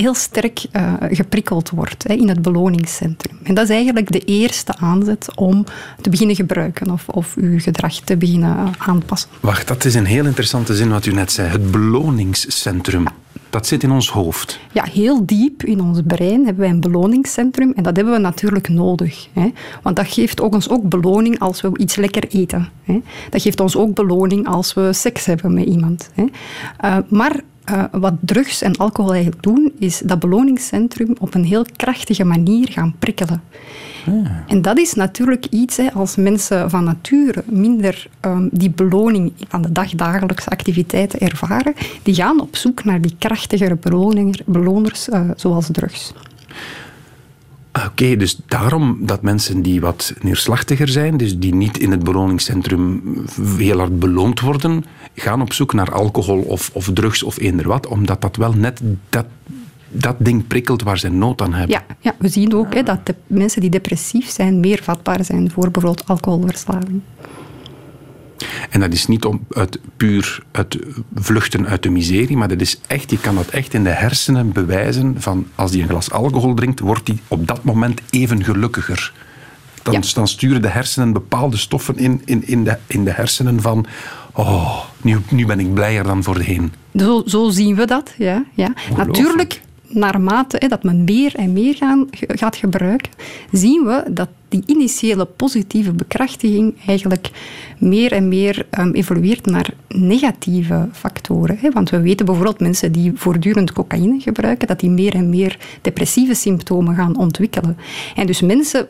heel 0.00 0.14
sterk 0.14 0.64
eh, 0.72 0.92
geprikkeld 1.10 1.70
wordt 1.70 2.04
hè, 2.08 2.14
in 2.14 2.28
het 2.28 2.42
beloningscentrum. 2.42 3.38
En 3.42 3.54
dat 3.54 3.64
is 3.64 3.70
eigenlijk 3.70 4.12
de 4.12 4.24
eerste 4.24 4.76
aanzet 4.76 5.28
om 5.34 5.64
te 6.00 6.10
beginnen 6.10 6.36
gebruiken 6.36 6.90
of, 6.90 7.08
of 7.08 7.34
uw 7.36 7.60
gedrag 7.60 7.94
te 7.94 8.16
beginnen 8.16 8.74
aanpassen. 8.78 9.30
Wacht, 9.40 9.68
dat 9.68 9.84
is 9.84 9.94
een 9.94 10.04
heel 10.04 10.24
interessante 10.24 10.74
zin 10.74 10.90
wat 10.90 11.06
u 11.06 11.12
net 11.12 11.32
zei. 11.32 11.48
Het 11.48 11.70
beloningscentrum. 11.70 13.06
Dat 13.50 13.66
zit 13.66 13.82
in 13.82 13.90
ons 13.90 14.10
hoofd. 14.10 14.60
Ja, 14.72 14.84
heel 14.84 15.26
diep 15.26 15.62
in 15.62 15.80
ons 15.80 16.00
brein 16.06 16.44
hebben 16.44 16.62
wij 16.62 16.68
een 16.68 16.80
beloningscentrum 16.80 17.72
en 17.76 17.82
dat 17.82 17.96
hebben 17.96 18.14
we 18.14 18.20
natuurlijk 18.20 18.68
nodig. 18.68 19.28
Hè? 19.32 19.52
Want 19.82 19.96
dat 19.96 20.06
geeft 20.06 20.40
ook 20.40 20.54
ons 20.54 20.68
ook 20.68 20.88
beloning 20.88 21.38
als 21.38 21.60
we 21.60 21.70
iets 21.76 21.96
lekker 21.96 22.28
eten. 22.28 22.68
Hè? 22.84 23.00
Dat 23.30 23.42
geeft 23.42 23.60
ons 23.60 23.76
ook 23.76 23.94
beloning 23.94 24.46
als 24.46 24.74
we 24.74 24.92
seks 24.92 25.24
hebben 25.24 25.54
met 25.54 25.64
iemand. 25.64 26.10
Hè? 26.14 26.24
Eh, 26.76 26.96
maar 27.08 27.40
eh, 27.68 27.84
wat 27.92 28.14
drugs 28.20 28.62
en 28.62 28.76
alcohol 28.76 29.12
eigenlijk 29.12 29.42
doen, 29.42 29.72
is 29.78 29.98
dat 30.04 30.18
beloningscentrum 30.18 31.16
op 31.18 31.34
een 31.34 31.44
heel 31.44 31.64
krachtige 31.76 32.24
manier 32.24 32.68
gaan 32.72 32.94
prikkelen. 32.98 33.42
En 34.46 34.62
dat 34.62 34.78
is 34.78 34.94
natuurlijk 34.94 35.46
iets, 35.50 35.76
hè, 35.76 35.92
als 35.92 36.16
mensen 36.16 36.70
van 36.70 36.84
nature 36.84 37.44
minder 37.46 38.08
ehm, 38.20 38.48
die 38.50 38.70
beloning 38.70 39.32
van 39.48 39.62
de 39.62 39.72
dagdagelijkse 39.72 40.50
activiteiten 40.50 41.20
ervaren, 41.20 41.74
die 42.02 42.14
gaan 42.14 42.40
op 42.40 42.56
zoek 42.56 42.84
naar 42.84 43.00
die 43.00 43.14
krachtigere 43.18 43.78
beloners, 44.46 45.08
eh, 45.08 45.20
zoals 45.36 45.68
drugs. 45.72 46.12
Ah, 47.72 47.86
Oké, 47.86 48.16
dus 48.16 48.40
daarom 48.46 48.98
dat 49.00 49.22
mensen 49.22 49.62
die 49.62 49.80
wat 49.80 50.14
neerslachtiger 50.20 50.88
zijn, 50.88 51.16
dus 51.16 51.38
die 51.38 51.54
niet 51.54 51.78
in 51.78 51.90
het 51.90 52.04
beloningscentrum 52.04 53.02
heel 53.56 53.78
hard 53.78 53.98
beloond 53.98 54.40
worden, 54.40 54.84
gaan 55.20 55.40
op 55.40 55.52
zoek 55.52 55.72
naar 55.72 55.92
alcohol 55.92 56.40
of, 56.40 56.70
of 56.72 56.90
drugs 56.92 57.22
of 57.22 57.38
eender 57.38 57.68
wat, 57.68 57.86
omdat 57.86 58.20
dat 58.20 58.36
wel 58.36 58.52
net 58.52 58.80
dat, 59.08 59.26
dat 59.88 60.16
ding 60.18 60.46
prikkelt 60.46 60.82
waar 60.82 60.98
ze 60.98 61.08
nood 61.08 61.42
aan 61.42 61.54
hebben. 61.54 61.76
Ja, 61.88 61.96
ja 62.00 62.14
we 62.18 62.28
zien 62.28 62.54
ook 62.54 62.74
hè, 62.74 62.82
dat 62.82 63.06
de 63.06 63.14
mensen 63.26 63.60
die 63.60 63.70
depressief 63.70 64.30
zijn 64.30 64.60
meer 64.60 64.80
vatbaar 64.82 65.24
zijn 65.24 65.50
voor 65.50 65.70
bijvoorbeeld 65.70 66.08
alcoholverslaving. 66.08 67.00
En 68.70 68.80
dat 68.80 68.92
is 68.92 69.06
niet 69.06 69.24
om 69.24 69.46
uit 69.50 69.80
puur 69.96 70.42
het 70.52 70.78
vluchten 71.14 71.66
uit 71.66 71.82
de 71.82 71.90
miserie, 71.90 72.36
maar 72.36 72.48
dat 72.48 72.60
is 72.60 72.80
echt, 72.86 73.10
je 73.10 73.18
kan 73.18 73.34
dat 73.34 73.46
echt 73.46 73.74
in 73.74 73.84
de 73.84 73.90
hersenen 73.90 74.52
bewijzen 74.52 75.14
van 75.18 75.46
als 75.54 75.70
die 75.70 75.82
een 75.82 75.88
glas 75.88 76.10
alcohol 76.10 76.54
drinkt, 76.54 76.80
wordt 76.80 77.06
die 77.06 77.20
op 77.28 77.46
dat 77.46 77.64
moment 77.64 78.00
even 78.10 78.44
gelukkiger. 78.44 79.12
Dan, 79.82 79.94
Ja. 79.94 80.00
dan 80.14 80.28
sturen 80.28 80.62
de 80.62 80.68
hersenen 80.68 81.12
bepaalde 81.12 81.56
stoffen 81.56 81.96
in, 81.96 82.22
in, 82.24 82.46
in, 82.46 82.64
de, 82.64 82.78
in 82.86 83.04
de 83.04 83.10
hersenen 83.10 83.60
van 83.60 83.86
oh, 84.38 84.84
nu, 85.02 85.18
nu 85.30 85.46
ben 85.46 85.60
ik 85.60 85.74
blijer 85.74 86.04
dan 86.04 86.22
voorheen. 86.22 86.72
Zo, 86.94 87.22
zo 87.26 87.48
zien 87.48 87.74
we 87.74 87.86
dat. 87.86 88.14
Ja, 88.18 88.44
ja. 88.54 88.72
Natuurlijk, 88.96 89.60
naarmate 89.88 90.56
hè, 90.60 90.68
dat 90.68 90.82
men 90.82 91.04
meer 91.04 91.34
en 91.34 91.52
meer 91.52 91.74
gaan, 91.74 92.06
gaat 92.10 92.56
gebruiken, 92.56 93.10
zien 93.52 93.84
we 93.84 94.04
dat 94.10 94.28
die 94.48 94.62
initiële 94.66 95.24
positieve 95.24 95.92
bekrachtiging 95.92 96.74
eigenlijk 96.86 97.30
meer 97.78 98.12
en 98.12 98.28
meer 98.28 98.66
ehm, 98.70 98.90
evolueert 98.92 99.46
naar 99.46 99.70
negatieve 99.88 100.88
factoren. 100.92 101.58
Hè. 101.60 101.70
Want 101.70 101.90
we 101.90 102.00
weten 102.00 102.26
bijvoorbeeld 102.26 102.60
mensen 102.60 102.92
die 102.92 103.12
voortdurend 103.14 103.72
cocaïne 103.72 104.20
gebruiken, 104.20 104.68
dat 104.68 104.80
die 104.80 104.90
meer 104.90 105.14
en 105.14 105.28
meer 105.28 105.58
depressieve 105.82 106.34
symptomen 106.34 106.94
gaan 106.94 107.18
ontwikkelen. 107.18 107.76
En 108.14 108.26
dus 108.26 108.40
mensen 108.40 108.86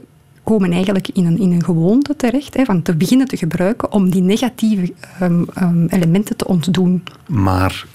komen 0.49 0.73
eigenlijk 0.73 1.09
in 1.09 1.27
een, 1.27 1.39
in 1.39 1.53
een 1.53 1.65
gewoonte 1.65 2.17
terecht, 2.17 2.55
hè, 2.55 2.65
van 2.65 2.83
te 2.83 2.97
beginnen 2.97 3.29
te 3.29 3.37
gebruiken 3.37 3.93
om 3.93 4.11
die 4.11 4.23
negatieve 4.23 4.93
ehm, 5.19 5.43
ehm, 5.55 5.87
elementen 5.87 6.37
te 6.37 6.47
ontdoen. 6.47 7.03
Maar 7.27 7.87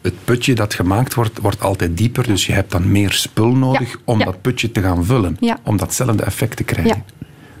het 0.00 0.14
putje 0.24 0.54
dat 0.54 0.74
gemaakt 0.74 1.14
wordt, 1.14 1.38
wordt 1.38 1.60
altijd 1.60 1.96
dieper. 1.96 2.26
Dus 2.26 2.46
je 2.46 2.52
hebt 2.52 2.70
dan 2.70 2.92
meer 2.92 3.12
spul 3.12 3.54
nodig 3.54 3.90
Ja, 3.90 3.98
om 4.04 4.18
ja. 4.18 4.24
dat 4.24 4.40
putje 4.40 4.72
te 4.72 4.80
gaan 4.80 5.04
vullen. 5.04 5.36
Ja. 5.40 5.58
Om 5.62 5.76
datzelfde 5.76 6.22
effect 6.22 6.56
te 6.56 6.64
krijgen. 6.64 7.04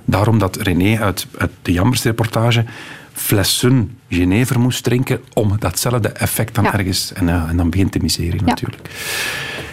Daarom 0.04 0.38
dat 0.38 0.56
René 0.56 0.98
uit, 1.00 1.26
uit 1.38 1.50
de 1.62 1.72
Jambers-reportage 1.72 2.64
flessen 3.12 3.98
Genever 4.08 4.60
moest 4.60 4.84
drinken 4.84 5.20
om 5.32 5.56
datzelfde 5.58 6.08
effect 6.08 6.54
dan 6.54 6.66
ergens... 6.66 7.12
En, 7.12 7.26
ja, 7.26 7.48
en 7.48 7.56
dan 7.56 7.70
begint 7.70 7.92
de 7.92 7.98
miserie 8.02 8.40
Ja. 8.40 8.46
natuurlijk. 8.46 8.90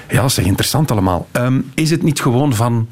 Ja, 0.10 0.28
zeg, 0.30 0.46
interessant 0.46 0.92
allemaal. 0.92 1.28
Ehm, 1.32 1.62
is 1.74 1.90
het 1.90 2.04
niet 2.04 2.22
gewoon 2.22 2.54
van... 2.56 2.88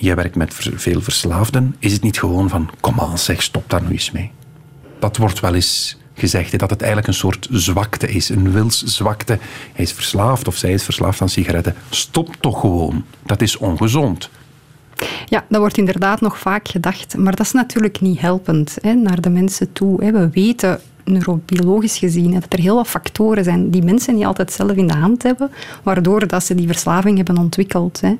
Jij 0.00 0.16
werkt 0.16 0.36
met 0.36 0.54
veel 0.54 1.00
verslaafden. 1.00 1.76
Is 1.78 1.92
het 1.92 2.02
niet 2.02 2.18
gewoon 2.18 2.48
van... 2.48 2.70
Kom 2.80 3.00
aan, 3.00 3.18
zeg, 3.18 3.42
stop 3.42 3.70
daar 3.70 3.82
nu 3.82 3.90
eens 3.90 4.10
mee. 4.10 4.30
Dat 4.98 5.16
wordt 5.16 5.40
wel 5.40 5.54
eens 5.54 5.98
gezegd, 6.14 6.58
dat 6.58 6.70
het 6.70 6.80
eigenlijk 6.80 7.08
een 7.08 7.18
soort 7.18 7.48
zwakte 7.50 8.08
is. 8.08 8.28
Een 8.28 8.52
wilszwakte. 8.52 9.38
Hij 9.72 9.84
is 9.84 9.92
verslaafd 9.92 10.48
of 10.48 10.56
zij 10.56 10.72
is 10.72 10.82
verslaafd 10.82 11.20
aan 11.20 11.28
sigaretten. 11.28 11.74
Stop 11.90 12.36
toch 12.40 12.60
gewoon. 12.60 13.04
Dat 13.22 13.40
is 13.42 13.56
ongezond. 13.56 14.30
Ja, 15.26 15.44
dat 15.48 15.60
wordt 15.60 15.78
inderdaad 15.78 16.20
nog 16.20 16.38
vaak 16.38 16.68
gedacht, 16.68 17.16
maar 17.16 17.36
dat 17.36 17.46
is 17.46 17.52
natuurlijk 17.52 18.00
niet 18.00 18.20
helpend 18.20 18.78
hè, 18.80 18.94
naar 18.94 19.20
de 19.20 19.30
mensen 19.30 19.72
toe. 19.72 20.04
Hè. 20.04 20.12
We 20.12 20.30
weten 20.30 20.80
neurobiologisch 21.10 21.98
gezien, 21.98 22.32
dat 22.32 22.46
er 22.48 22.58
heel 22.58 22.74
wat 22.74 22.88
factoren 22.88 23.44
zijn 23.44 23.70
die 23.70 23.82
mensen 23.82 24.14
niet 24.14 24.24
altijd 24.24 24.52
zelf 24.52 24.72
in 24.72 24.86
de 24.86 24.94
hand 24.94 25.22
hebben, 25.22 25.50
waardoor 25.82 26.26
dat 26.26 26.44
ze 26.44 26.54
die 26.54 26.66
verslaving 26.66 27.16
hebben 27.16 27.38
ontwikkeld. 27.38 28.00
Hè. 28.00 28.14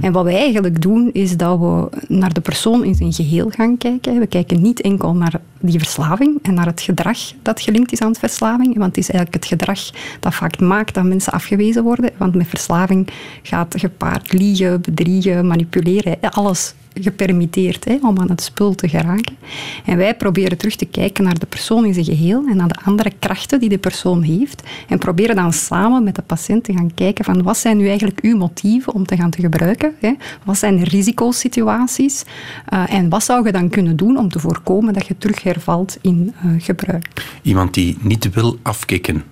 En 0.00 0.12
wat 0.12 0.24
wij 0.24 0.36
eigenlijk 0.36 0.82
doen, 0.82 1.10
is 1.12 1.36
dat 1.36 1.58
we 1.58 1.88
naar 2.08 2.32
de 2.32 2.40
persoon 2.40 2.84
in 2.84 2.94
zijn 2.94 3.12
geheel 3.12 3.50
gaan 3.50 3.78
kijken. 3.78 4.18
We 4.18 4.26
kijken 4.26 4.62
niet 4.62 4.80
enkel 4.80 5.14
naar 5.14 5.40
die 5.60 5.78
verslaving 5.78 6.38
en 6.42 6.54
naar 6.54 6.66
het 6.66 6.80
gedrag 6.80 7.18
dat 7.42 7.60
gelinkt 7.60 7.92
is 7.92 8.00
aan 8.00 8.08
het 8.08 8.18
verslaving, 8.18 8.76
want 8.76 8.96
het 8.96 8.96
is 8.96 9.10
eigenlijk 9.10 9.44
het 9.44 9.52
gedrag 9.52 9.80
dat 10.20 10.34
vaak 10.34 10.60
maakt 10.60 10.94
dat 10.94 11.04
mensen 11.04 11.32
afgewezen 11.32 11.82
worden, 11.82 12.10
want 12.16 12.34
met 12.34 12.46
verslaving 12.46 13.08
gaat 13.42 13.74
gepaard 13.78 14.32
liegen, 14.32 14.80
bedriegen, 14.80 15.46
manipuleren, 15.46 16.16
alles 16.20 16.74
gepermitteerd 17.02 17.84
hè, 17.84 17.98
om 18.02 18.18
aan 18.18 18.28
het 18.28 18.42
spul 18.42 18.74
te 18.74 18.88
geraken. 18.88 19.36
En 19.84 19.96
wij 19.96 20.16
proberen 20.16 20.58
terug 20.58 20.76
te 20.76 20.84
kijken 20.84 21.24
naar 21.24 21.38
de 21.38 21.46
persoon 21.46 21.84
in 21.84 21.94
zijn 21.94 22.04
geheel 22.04 22.46
en 22.48 22.56
naar 22.56 22.68
de 22.68 22.80
andere 22.84 23.12
krachten 23.18 23.60
die 23.60 23.68
de 23.68 23.78
persoon 23.78 24.22
heeft. 24.22 24.62
En 24.88 24.98
proberen 24.98 25.36
dan 25.36 25.52
samen 25.52 26.04
met 26.04 26.14
de 26.14 26.22
patiënt 26.22 26.64
te 26.64 26.72
gaan 26.72 26.94
kijken 26.94 27.24
van 27.24 27.42
wat 27.42 27.56
zijn 27.56 27.76
nu 27.76 27.88
eigenlijk 27.88 28.20
uw 28.20 28.36
motieven 28.36 28.94
om 28.94 29.06
te 29.06 29.16
gaan 29.16 29.30
te 29.30 29.40
gebruiken? 29.40 29.94
Hè? 30.00 30.12
Wat 30.44 30.58
zijn 30.58 30.76
de 30.76 30.84
risicosituaties? 30.84 32.24
Uh, 32.72 32.94
en 32.94 33.08
wat 33.08 33.24
zou 33.24 33.46
je 33.46 33.52
dan 33.52 33.68
kunnen 33.68 33.96
doen 33.96 34.18
om 34.18 34.28
te 34.28 34.38
voorkomen 34.38 34.92
dat 34.94 35.06
je 35.06 35.18
terug 35.18 35.42
hervalt 35.42 35.98
in 36.00 36.34
uh, 36.44 36.52
gebruik? 36.58 37.06
Iemand 37.42 37.74
die 37.74 37.96
niet 38.00 38.34
wil 38.34 38.58
afkicken, 38.62 39.24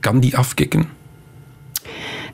kan 0.00 0.20
die 0.20 0.36
afkicken? 0.36 0.84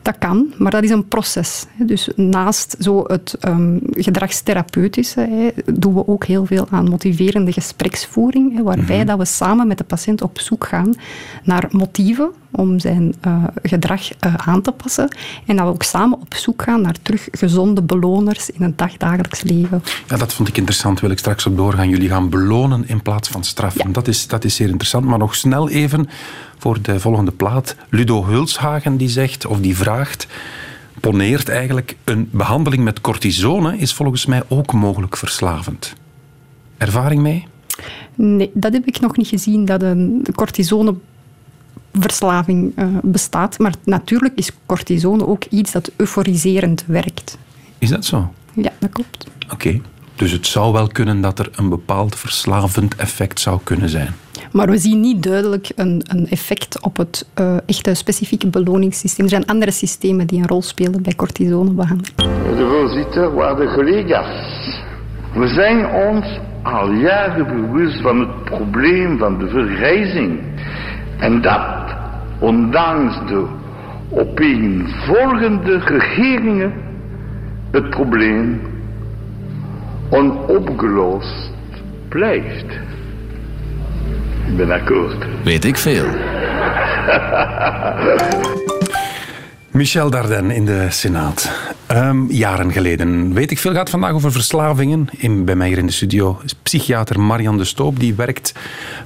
Dat 0.03 0.19
kan, 0.19 0.53
maar 0.59 0.71
dat 0.71 0.83
is 0.83 0.91
een 0.91 1.09
proces. 1.09 1.67
Dus 1.77 2.09
naast 2.17 2.77
zo 2.79 3.05
het 3.07 3.37
um, 3.49 3.81
gedragstherapeutische 3.91 5.55
doen 5.65 5.95
we 5.95 6.09
ook 6.09 6.25
heel 6.25 6.47
veel 6.47 6.67
aan 6.71 6.88
motiverende 6.88 7.53
gespreksvoering, 7.53 8.62
waarbij 8.62 8.97
mhm. 8.97 9.07
dat 9.07 9.19
we 9.19 9.25
samen 9.25 9.67
met 9.67 9.79
de 9.79 9.85
patiënt 9.85 10.23
op 10.23 10.41
zoek 10.41 10.67
gaan 10.67 10.95
naar 11.45 11.69
motieven 11.71 12.31
om 12.51 12.79
zijn 12.79 13.15
uh, 13.27 13.45
gedrag 13.62 14.11
uh, 14.11 14.35
aan 14.35 14.62
te 14.62 14.73
passen. 14.73 15.09
En 15.47 15.57
dat 15.57 15.67
we 15.67 15.73
ook 15.73 15.83
samen 15.83 16.21
op 16.21 16.35
zoek 16.35 16.62
gaan 16.62 16.81
naar 16.81 16.97
terug 17.03 17.29
gezonde 17.31 17.83
beloners 17.83 18.51
in 18.51 18.62
het 18.62 18.79
dagdagelijks 18.79 19.43
leven. 19.43 19.83
Ja, 20.09 20.17
dat 20.17 20.33
vond 20.33 20.49
ik 20.49 20.57
interessant. 20.57 21.01
Wil 21.01 21.11
ik 21.11 21.19
straks 21.19 21.47
op 21.47 21.57
doorgaan. 21.57 21.88
Jullie 21.88 22.09
gaan 22.09 22.29
belonen 22.29 22.88
in 22.88 23.03
plaats 23.03 23.29
van 23.29 23.45
straffen. 23.45 23.87
Ja. 23.87 23.93
Dat, 23.93 24.09
is, 24.09 24.27
dat 24.27 24.45
is 24.45 24.55
zeer 24.55 24.69
interessant. 24.69 25.05
Maar 25.05 25.19
nog 25.19 25.35
snel 25.35 25.69
even 25.69 26.09
voor 26.62 26.83
de 26.83 27.01
volgende 27.01 27.31
plaat. 27.31 27.77
Ludo 27.88 28.25
Hulshagen 28.25 28.96
die 28.96 29.09
zegt, 29.09 29.46
of 29.46 29.61
die 29.61 29.77
vraagt, 29.77 30.27
poneert 31.01 31.48
eigenlijk, 31.48 31.96
een 32.05 32.29
behandeling 32.33 32.85
met 32.85 33.01
cortisone 33.01 33.79
is 33.79 33.92
volgens 33.94 34.27
mij 34.27 34.42
ook 34.48 34.72
mogelijk 34.72 35.16
verslavend. 35.16 35.94
Ervaring 36.79 37.22
mee? 37.22 37.46
Nee, 38.14 38.51
dat 38.55 38.72
heb 38.72 38.87
ik 38.87 39.01
nog 39.01 39.16
niet 39.16 39.27
gezien, 39.27 39.64
dat 39.64 39.83
een 39.83 40.27
cortisone 40.35 40.94
verslaving 41.92 42.72
uh, 42.79 42.87
bestaat. 43.03 43.59
Maar 43.59 43.75
natuurlijk 43.85 44.35
is 44.35 44.51
cortisone 44.66 45.27
ook 45.27 45.44
iets 45.44 45.72
dat 45.72 45.90
euforiserend 45.96 46.85
werkt. 46.87 47.38
Is 47.79 47.88
dat 47.88 48.05
zo? 48.05 48.33
Ja, 48.55 48.72
dat 48.79 48.90
klopt. 48.90 49.27
Oké. 49.53 49.81
Dus 50.14 50.33
het 50.33 50.46
zou 50.46 50.72
wel 50.72 50.87
kunnen 50.87 51.20
dat 51.20 51.38
er 51.38 51.51
een 51.57 51.68
bepaald 51.68 52.16
verslavend 52.16 52.94
effect 52.96 53.40
zou 53.40 53.61
kunnen 53.64 53.88
zijn. 53.88 54.14
Maar 54.53 54.70
we 54.70 54.79
zien 54.79 55.01
niet 55.01 55.22
duidelijk 55.22 55.70
een, 55.77 56.03
een 56.09 56.29
effect 56.29 56.83
op 56.83 56.96
het 56.96 57.27
uh, 57.40 57.57
echte 57.66 57.94
specifieke 57.94 58.46
beloningssysteem. 58.46 59.25
Er 59.25 59.31
zijn 59.31 59.46
andere 59.46 59.70
systemen 59.70 60.27
die 60.27 60.38
een 60.38 60.46
rol 60.46 60.62
spelen 60.62 61.03
bij 61.03 61.14
cortisonebehandeling. 61.14 62.16
De 62.16 62.66
voorzitter, 62.70 63.35
waarde 63.35 63.72
collega's. 63.75 64.81
We 65.35 65.46
zijn 65.46 65.87
ons 65.87 66.40
al 66.62 66.90
jaren 66.92 67.46
bewust 67.46 68.01
van 68.01 68.18
het 68.18 68.44
probleem 68.44 69.18
van 69.18 69.38
de 69.38 69.48
vergrijzing. 69.48 70.40
En 71.18 71.42
dat, 71.42 71.94
ondanks 72.38 73.14
de 73.29 73.46
opeenvolgende 74.11 75.79
regeringen, 75.79 76.72
het 77.70 77.90
probleem 77.90 78.61
onopgelost 80.12 81.51
blijft. 82.09 82.66
Ik 84.46 84.57
ben 84.57 84.70
akkoord. 84.70 85.27
Weet 85.44 85.64
ik 85.64 85.77
veel. 85.77 86.07
Michel 89.70 90.11
Dardenne 90.11 90.55
in 90.55 90.64
de 90.64 90.87
Senaat. 90.90 91.51
Um, 91.90 92.31
jaren 92.31 92.72
geleden. 92.72 93.35
Weet 93.35 93.51
ik 93.51 93.59
veel 93.59 93.72
gaat 93.72 93.90
vandaag 93.90 94.12
over 94.12 94.33
verslavingen. 94.33 95.09
In, 95.11 95.44
bij 95.44 95.55
mij 95.55 95.68
hier 95.68 95.79
in 95.79 95.87
de 95.87 95.92
studio 95.92 96.40
is 96.44 96.55
psychiater 96.55 97.20
Marian 97.20 97.59
de 97.59 97.64
Stoop. 97.64 98.01
Die 98.01 98.14
werkt 98.14 98.55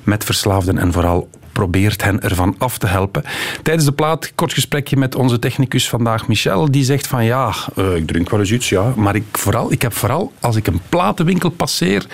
met 0.02 0.24
verslaafden 0.24 0.78
en 0.78 0.92
vooral 0.92 1.28
probeert 1.56 2.02
hen 2.02 2.20
ervan 2.20 2.54
af 2.58 2.78
te 2.78 2.86
helpen. 2.86 3.22
Tijdens 3.62 3.86
de 3.86 3.92
plaat, 3.92 4.32
kort 4.34 4.52
gesprekje 4.52 4.96
met 4.96 5.14
onze 5.14 5.38
technicus 5.38 5.88
vandaag, 5.88 6.28
Michel. 6.28 6.70
Die 6.70 6.84
zegt 6.84 7.06
van 7.06 7.24
ja, 7.24 7.54
uh, 7.76 7.94
ik 7.96 8.06
drink 8.06 8.30
wel 8.30 8.40
eens 8.40 8.52
iets, 8.52 8.68
ja. 8.68 8.92
Maar 8.96 9.14
ik, 9.14 9.24
vooral, 9.32 9.72
ik 9.72 9.82
heb 9.82 9.92
vooral, 9.92 10.32
als 10.40 10.56
ik 10.56 10.66
een 10.66 10.80
platenwinkel 10.88 11.50
passeer, 11.50 12.06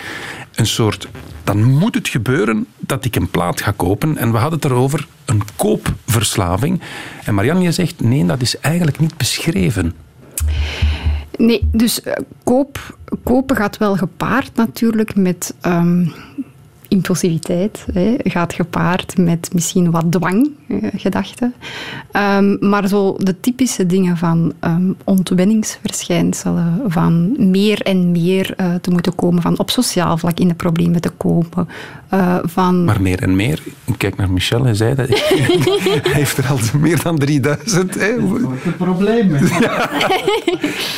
een 0.54 0.66
soort... 0.66 1.08
Dan 1.44 1.62
moet 1.62 1.94
het 1.94 2.08
gebeuren 2.08 2.66
dat 2.78 3.04
ik 3.04 3.16
een 3.16 3.30
plaat 3.30 3.60
ga 3.60 3.72
kopen. 3.76 4.16
En 4.16 4.32
we 4.32 4.38
hadden 4.38 4.60
het 4.60 4.70
erover, 4.70 5.06
een 5.24 5.42
koopverslaving. 5.56 6.80
En 7.24 7.34
Marianne 7.34 7.72
zegt, 7.72 8.00
nee, 8.00 8.26
dat 8.26 8.40
is 8.40 8.58
eigenlijk 8.58 8.98
niet 8.98 9.16
beschreven. 9.16 9.94
Nee, 11.36 11.68
dus 11.72 12.00
uh, 12.04 12.12
koop, 12.44 12.98
kopen 13.24 13.56
gaat 13.56 13.78
wel 13.78 13.96
gepaard 13.96 14.50
natuurlijk 14.54 15.16
met 15.16 15.54
um, 15.66 16.12
impulsiviteit 16.92 17.86
hè, 17.92 18.14
gaat 18.18 18.52
gepaard 18.52 19.16
met 19.16 19.50
misschien 19.52 19.90
wat 19.90 20.12
dwanggedachten. 20.12 21.54
Eh, 22.10 22.36
um, 22.36 22.56
maar 22.60 22.88
zo 22.88 23.16
de 23.18 23.40
typische 23.40 23.86
dingen 23.86 24.16
van 24.16 24.52
um, 24.60 24.96
ontwenningsverschijnselen, 25.04 26.80
van 26.86 27.34
meer 27.50 27.80
en 27.80 28.10
meer 28.10 28.54
uh, 28.60 28.74
te 28.74 28.90
moeten 28.90 29.14
komen, 29.14 29.42
van 29.42 29.58
op 29.58 29.70
sociaal 29.70 30.18
vlak 30.18 30.38
in 30.38 30.48
de 30.48 30.54
problemen 30.54 31.00
te 31.00 31.10
komen. 31.10 31.68
Uh, 32.14 32.38
van... 32.42 32.84
Maar 32.84 33.02
meer 33.02 33.22
en 33.22 33.36
meer. 33.36 33.62
Ik 33.84 33.94
kijk 33.98 34.16
naar 34.16 34.30
Michel 34.30 34.66
en 34.66 34.76
zei 34.76 34.94
dat 34.94 35.08
hij 35.08 36.00
heeft 36.02 36.36
er 36.36 36.46
al 36.46 36.58
meer 36.80 37.02
dan 37.02 37.18
3000. 37.18 37.94
Hè. 37.94 38.28
Dat 38.28 38.40
is 38.40 38.64
het 38.64 38.76
probleem. 38.76 39.30
Ja. 39.60 39.90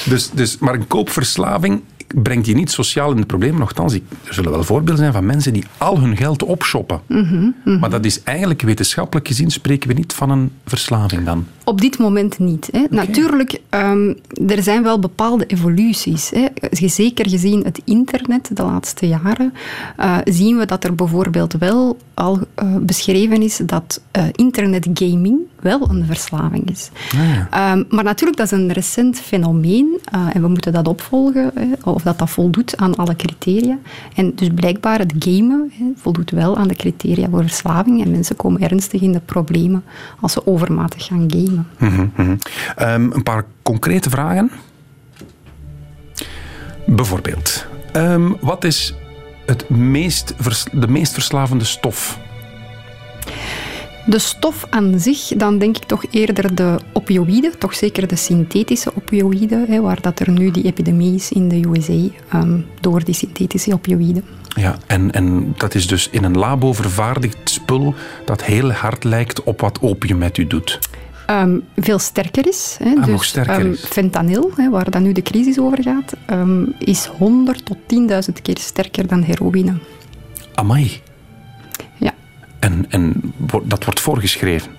dus, 0.04 0.30
dus, 0.30 0.58
maar 0.58 0.74
een 0.74 0.86
koopverslaving 0.86 1.82
brengt 2.14 2.46
je 2.46 2.54
niet 2.54 2.70
sociaal 2.70 3.10
in 3.10 3.16
de 3.16 3.26
problemen. 3.26 3.58
Nochtans, 3.58 3.94
er 3.94 4.00
zullen 4.34 4.50
wel 4.50 4.64
voorbeelden 4.64 4.96
zijn 4.96 5.12
van 5.12 5.26
mensen 5.26 5.52
die 5.52 5.64
al 5.78 6.00
hun 6.00 6.16
geld 6.16 6.42
opshoppen. 6.42 7.00
Mm 7.06 7.54
-hmm, 7.64 7.78
Maar 7.78 7.90
dat 7.90 8.04
is 8.04 8.22
eigenlijk 8.22 8.62
wetenschappelijk 8.62 9.26
gezien 9.26 9.50
spreken 9.50 9.88
we 9.88 9.94
niet 9.94 10.12
van 10.12 10.30
een 10.30 10.50
verslaving 10.64 11.24
dan. 11.24 11.46
Op 11.64 11.80
dit 11.80 11.98
moment 11.98 12.38
niet. 12.38 12.68
Hè. 12.72 12.78
Okay. 12.78 12.96
Natuurlijk, 13.06 13.60
um, 13.70 14.16
er 14.46 14.62
zijn 14.62 14.82
wel 14.82 14.98
bepaalde 14.98 15.46
evoluties. 15.46 16.30
Hè. 16.30 16.46
Zeker 16.88 17.28
gezien 17.28 17.64
het 17.64 17.80
internet 17.84 18.50
de 18.52 18.62
laatste 18.62 19.08
jaren, 19.08 19.52
uh, 20.00 20.18
zien 20.24 20.58
we 20.58 20.66
dat 20.66 20.84
er 20.84 20.94
bijvoorbeeld 20.94 21.52
wel 21.52 21.96
al 22.14 22.38
uh, 22.62 22.76
beschreven 22.80 23.42
is 23.42 23.60
dat 23.66 24.00
uh, 24.16 24.24
internetgaming 24.32 25.38
wel 25.60 25.90
een 25.90 26.04
verslaving 26.06 26.70
is. 26.70 26.90
Ah, 27.14 27.48
ja. 27.50 27.72
um, 27.72 27.84
maar 27.88 28.04
natuurlijk, 28.04 28.38
dat 28.38 28.52
is 28.52 28.58
een 28.58 28.72
recent 28.72 29.20
fenomeen 29.20 29.98
en 30.32 30.42
we 30.42 30.48
moeten 30.48 30.72
dat 30.72 30.88
opvolgen, 30.88 31.50
hè, 31.54 31.90
of 31.90 32.02
dat 32.04 32.18
dat 32.18 32.30
voldoet 32.30 32.76
aan 32.76 32.94
alle 32.94 33.16
criteria. 33.16 33.78
En 34.14 34.32
dus 34.34 34.48
blijkbaar 34.54 34.98
het 34.98 35.14
gamen 35.18 35.72
voldoet 35.96 36.30
wel 36.30 36.56
aan 36.56 36.68
de 36.68 36.74
criteria 36.74 37.28
voor 37.28 37.40
verslaving 37.40 38.04
en 38.04 38.10
mensen 38.10 38.36
komen 38.36 38.60
ernstig 38.60 39.00
in 39.00 39.12
de 39.12 39.20
problemen 39.20 39.84
als 40.20 40.32
ze 40.32 40.46
overmatig 40.46 41.06
gaan 41.06 41.30
gamen. 41.30 41.68
Mm 41.78 42.10
-hmm. 42.14 42.38
um, 42.80 43.12
een 43.12 43.22
paar 43.22 43.44
concrete 43.62 44.10
vragen. 44.10 44.50
Bijvoorbeeld, 46.86 47.66
um, 47.96 48.36
wat 48.40 48.64
is 48.64 48.94
het 49.46 49.68
meest 49.68 50.34
de 50.72 50.88
meest 50.88 51.12
verslavende 51.12 51.64
stof? 51.64 52.18
De 54.06 54.18
stof 54.18 54.66
aan 54.70 55.00
zich, 55.00 55.28
dan 55.36 55.58
denk 55.58 55.76
ik 55.76 55.84
toch 55.84 56.04
eerder 56.10 56.54
de 56.54 56.78
opioïden, 56.92 57.58
toch 57.58 57.74
zeker 57.74 58.08
de 58.08 58.16
synthetische 58.16 58.96
opioïden, 58.96 59.64
hè, 59.68 59.80
waar 59.80 60.00
dat 60.00 60.20
er 60.20 60.30
nu 60.30 60.50
die 60.50 60.64
epidemie 60.64 61.14
is 61.14 61.32
in 61.32 61.48
de 61.48 61.68
USA 61.68 62.08
um, 62.34 62.66
door 62.80 63.04
die 63.04 63.14
synthetische 63.14 63.72
opioïden. 63.72 64.24
Ja, 64.48 64.78
en, 64.86 65.12
en 65.12 65.54
dat 65.56 65.74
is 65.74 65.86
dus 65.86 66.08
in 66.10 66.24
een 66.24 66.38
labo 66.38 66.72
vervaardigd 66.72 67.36
spul 67.44 67.94
dat 68.24 68.42
heel 68.42 68.72
hard 68.72 69.04
lijkt 69.04 69.42
op 69.42 69.60
wat 69.60 69.78
opium 69.80 70.18
met 70.18 70.38
u 70.38 70.46
doet. 70.46 70.78
Um, 71.30 71.62
veel 71.76 71.98
sterker 71.98 72.46
is. 72.46 72.76
Hè. 72.82 72.90
Ah, 72.90 72.96
dus, 72.96 73.06
nog 73.06 73.24
sterker 73.24 73.60
um, 73.60 73.72
is. 73.72 73.84
Fentanyl, 73.84 74.50
hè, 74.56 74.70
waar 74.70 74.90
dan 74.90 75.02
nu 75.02 75.12
de 75.12 75.22
crisis 75.22 75.58
over 75.58 75.82
gaat, 75.82 76.16
is 76.78 77.06
100 77.06 77.64
tot 77.64 77.76
10.000 78.28 78.42
keer 78.42 78.58
sterker 78.58 79.06
dan 79.06 79.22
heroïne. 79.22 79.74
Amai. 80.54 81.00
En, 82.64 82.84
en 82.88 83.32
dat 83.64 83.84
wordt 83.84 84.00
voorgeschreven? 84.00 84.70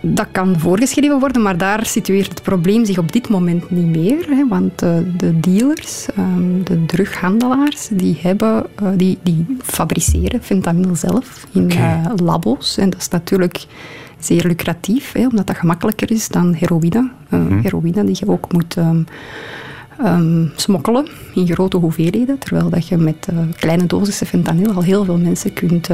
Dat 0.00 0.26
kan 0.32 0.58
voorgeschreven 0.58 1.18
worden, 1.18 1.42
maar 1.42 1.56
daar 1.56 1.86
situeert 1.86 2.28
het 2.28 2.42
probleem 2.42 2.84
zich 2.84 2.98
op 2.98 3.12
dit 3.12 3.28
moment 3.28 3.70
niet 3.70 3.96
meer. 3.96 4.26
Hè, 4.28 4.48
want 4.48 4.78
de, 4.78 5.12
de 5.16 5.40
dealers, 5.40 6.06
ehm, 6.16 6.62
de 6.64 6.86
drughandelaars, 6.86 7.88
die, 7.92 8.18
hebben, 8.22 8.66
eh, 8.74 8.88
die, 8.96 9.18
die 9.22 9.56
fabriceren 9.62 10.42
fentanyl 10.42 10.96
zelf 10.96 11.46
in 11.52 11.70
eh, 11.70 12.04
labo's. 12.16 12.76
En 12.76 12.90
dat 12.90 13.00
is 13.00 13.08
natuurlijk 13.08 13.66
zeer 14.18 14.46
lucratief, 14.46 15.12
hè, 15.12 15.26
omdat 15.26 15.46
dat 15.46 15.56
gemakkelijker 15.56 16.10
is 16.10 16.28
dan 16.28 16.54
heroïne. 16.54 17.10
Eh, 17.28 17.40
Heroïne 17.62 18.04
die 18.04 18.16
je 18.18 18.28
ook 18.28 18.52
moet 18.52 18.76
ehm, 18.76 19.02
ehm, 19.98 20.46
smokkelen 20.56 21.06
in 21.34 21.46
grote 21.46 21.76
hoeveelheden, 21.76 22.38
terwijl 22.38 22.70
dat 22.70 22.88
je 22.88 22.96
met 22.96 23.28
eh, 23.28 23.38
kleine 23.56 23.86
dosissen 23.86 24.26
fentanyl 24.26 24.72
al 24.72 24.82
heel 24.82 25.04
veel 25.04 25.18
mensen 25.18 25.52
kunt 25.52 25.88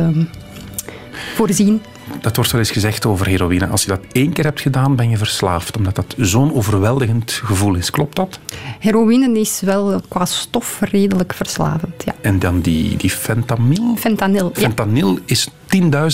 voorzien 1.34 1.82
Dat 2.20 2.36
wordt 2.36 2.50
wel 2.50 2.60
eens 2.60 2.70
gezegd 2.70 3.06
over 3.06 3.26
heroïne. 3.26 3.66
Als 3.66 3.82
je 3.82 3.88
dat 3.88 4.00
één 4.12 4.32
keer 4.32 4.44
hebt 4.44 4.60
gedaan, 4.60 4.96
ben 4.96 5.10
je 5.10 5.16
verslaafd. 5.16 5.76
Omdat 5.76 5.94
dat 5.94 6.14
zo'n 6.18 6.54
overweldigend 6.54 7.32
gevoel 7.32 7.74
is. 7.74 7.90
Klopt 7.90 8.16
dat? 8.16 8.38
Heroïne 8.78 9.38
is 9.40 9.60
wel 9.60 10.00
qua 10.08 10.24
stof 10.24 10.80
redelijk 10.80 11.34
verslavend. 11.34 12.02
Ja. 12.04 12.14
En 12.20 12.38
dan 12.38 12.60
die, 12.60 12.96
die 12.96 13.10
fentanyl. 13.10 13.96
Fentanyl. 13.96 14.50
Ja. 14.54 14.60
Fentanyl 14.60 15.18
is 15.24 15.48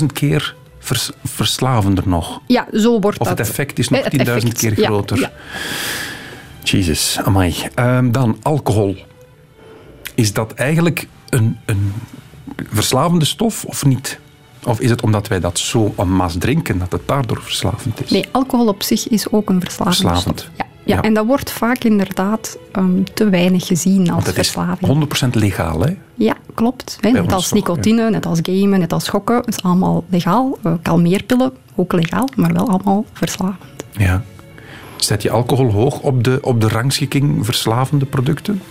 10.000 0.01 0.07
keer 0.13 0.55
vers- 0.79 1.11
verslavender 1.25 2.09
nog. 2.09 2.41
ja, 2.47 2.67
zo 2.73 3.01
wordt 3.01 3.19
Of 3.19 3.29
dat. 3.29 3.39
het 3.39 3.49
effect 3.49 3.79
is 3.79 3.89
nog 3.89 4.01
Nee, 4.01 4.11
10.000 4.11 4.35
het 4.35 4.43
effect, 4.45 4.59
keer 4.77 4.85
groter. 4.85 5.19
ja. 5.19 5.31
Jezus, 6.63 7.19
amai. 7.25 7.55
Ehm, 7.75 8.11
dan 8.11 8.39
alcohol. 8.43 8.97
Is 10.15 10.33
dat 10.33 10.53
eigenlijk 10.55 11.07
een, 11.29 11.59
een 11.67 11.93
verslavende 12.73 13.25
stof 13.25 13.65
of 13.65 13.85
niet? 13.85 14.19
Of 14.65 14.81
is 14.81 14.91
het 14.91 15.03
omdat 15.03 15.29
wij 15.29 15.41
dat 15.41 15.59
zo 15.59 15.95
en 15.97 16.13
masse 16.13 16.39
drinken 16.39 16.79
dat 16.79 16.93
het 16.93 17.01
daardoor 17.07 17.43
verslavend 17.43 18.03
is? 18.05 18.11
Nee, 18.11 18.25
alcohol 18.31 18.67
op 18.69 18.83
zich 18.83 19.09
is 19.09 19.31
ook 19.33 19.49
een 19.51 19.61
verslavend. 19.61 20.49
Ja. 20.57 20.65
Ja, 20.85 20.97
Ja. 20.97 21.03
en 21.03 21.15
dat 21.15 21.27
wordt 21.27 21.51
vaak 21.53 21.85
inderdaad 21.85 22.59
ehm, 22.73 23.03
te 23.15 23.29
weinig 23.29 23.67
gezien 23.67 23.99
als 24.01 24.09
Want 24.09 24.27
het 24.27 24.39
is 24.39 24.51
verslaving. 24.51 24.87
100% 24.91 25.29
legaal, 25.35 25.81
hè? 25.81 25.97
Ja, 26.15 26.35
klopt. 26.55 26.97
Hè. 27.01 27.11
Net 27.11 27.33
als 27.33 27.53
nicotine, 27.53 28.11
net 28.11 28.27
als 28.27 28.39
gamen, 28.43 28.79
net 28.79 28.93
als 28.93 29.09
gokken. 29.09 29.37
Het 29.37 29.49
is 29.49 29.63
allemaal 29.63 30.05
legaal. 30.09 30.59
Eh, 30.63 30.73
kalmeerpillen, 30.83 31.53
ook 31.75 31.93
legaal, 31.93 32.29
maar 32.37 32.53
wel 32.53 32.69
allemaal 32.69 33.05
verslavend. 33.13 33.85
Ja. 33.97 34.23
Zet 34.97 35.23
je 35.23 35.31
alcohol 35.31 35.71
hoog 35.71 36.01
op 36.01 36.25
de, 36.25 36.39
op 36.43 36.61
de 36.61 36.69
rangschikking 36.69 37.45
verslavende 37.45 38.05
producten? 38.05 38.63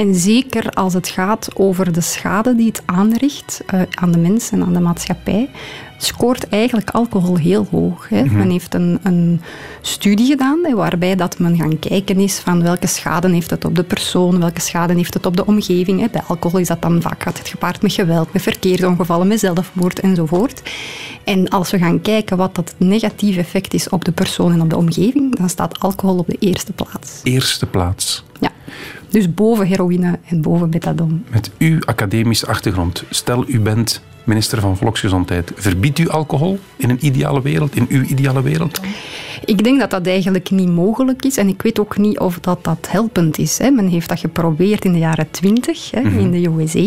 En 0.00 0.14
zeker 0.14 0.70
als 0.70 0.94
het 0.94 1.08
gaat 1.08 1.48
over 1.54 1.92
de 1.92 2.00
schade 2.00 2.56
die 2.56 2.66
het 2.66 2.82
aanricht 2.84 3.62
eh, 3.66 3.82
aan 3.90 4.10
de 4.10 4.18
mens 4.18 4.50
en 4.50 4.62
aan 4.62 4.72
de 4.72 4.80
maatschappij, 4.80 5.50
scoort 5.98 6.48
eigenlijk 6.48 6.90
alcohol 6.90 7.36
heel 7.36 7.66
hoog. 7.70 8.08
Hè. 8.08 8.24
Men 8.24 8.50
heeft 8.50 8.74
een, 8.74 8.98
een 9.02 9.40
studie 9.80 10.26
gedaan 10.26 10.58
hè, 10.62 10.74
waarbij 10.74 11.16
dat 11.16 11.38
men 11.38 11.56
gaan 11.56 11.78
kijken 11.78 12.18
is 12.18 12.38
van 12.38 12.62
welke 12.62 12.86
schade 12.86 13.30
heeft 13.30 13.50
het 13.50 13.64
op 13.64 13.74
de 13.74 13.82
persoon, 13.82 14.38
welke 14.38 14.60
schade 14.60 14.94
heeft 14.94 15.14
het 15.14 15.26
op 15.26 15.36
de 15.36 15.46
omgeving. 15.46 16.00
Hè. 16.00 16.06
Bij 16.12 16.22
alcohol 16.26 16.58
is 16.60 16.68
dat 16.68 16.82
dan 16.82 17.02
vaak 17.02 17.22
gaat 17.22 17.38
het 17.38 17.48
gepaard 17.48 17.82
met 17.82 17.92
geweld, 17.92 18.32
met 18.32 18.42
verkeersongevallen, 18.42 19.26
met 19.26 19.40
zelfmoord 19.40 20.00
enzovoort. 20.00 20.62
En 21.24 21.48
als 21.48 21.70
we 21.70 21.78
gaan 21.78 22.00
kijken 22.00 22.36
wat 22.36 22.54
dat 22.54 22.74
negatieve 22.76 23.40
effect 23.40 23.74
is 23.74 23.88
op 23.88 24.04
de 24.04 24.12
persoon 24.12 24.52
en 24.52 24.60
op 24.60 24.70
de 24.70 24.76
omgeving, 24.76 25.36
dan 25.36 25.48
staat 25.48 25.80
alcohol 25.80 26.18
op 26.18 26.26
de 26.26 26.36
eerste 26.38 26.72
plaats. 26.72 27.20
Eerste 27.22 27.66
plaats. 27.66 28.24
Ja. 28.38 28.50
Dus 29.10 29.34
boven 29.34 29.66
heroïne 29.66 30.18
en 30.28 30.40
boven 30.42 30.68
methadon. 30.68 31.24
Met 31.30 31.50
uw 31.58 31.78
academische 31.84 32.46
achtergrond, 32.46 33.04
stel 33.10 33.44
u 33.48 33.60
bent 33.60 34.02
minister 34.24 34.60
van 34.60 34.76
Volksgezondheid, 34.76 35.52
verbiedt 35.54 35.98
u 35.98 36.08
alcohol 36.08 36.58
in 36.76 36.90
een 36.90 37.06
ideale 37.06 37.42
wereld, 37.42 37.76
in 37.76 37.86
uw 37.88 38.02
ideale 38.02 38.42
wereld? 38.42 38.80
Ik 39.44 39.64
denk 39.64 39.80
dat 39.80 39.90
dat 39.90 40.06
eigenlijk 40.06 40.50
niet 40.50 40.68
mogelijk 40.68 41.24
is. 41.24 41.36
En 41.36 41.48
ik 41.48 41.62
weet 41.62 41.80
ook 41.80 41.98
niet 41.98 42.18
of 42.18 42.38
dat, 42.40 42.64
dat 42.64 42.86
helpend 42.90 43.38
is. 43.38 43.58
Hè. 43.58 43.70
Men 43.70 43.88
heeft 43.88 44.08
dat 44.08 44.20
geprobeerd 44.20 44.84
in 44.84 44.92
de 44.92 44.98
jaren 44.98 45.30
twintig 45.30 45.92
in 45.94 46.30
de 46.30 46.48
USA. 46.58 46.78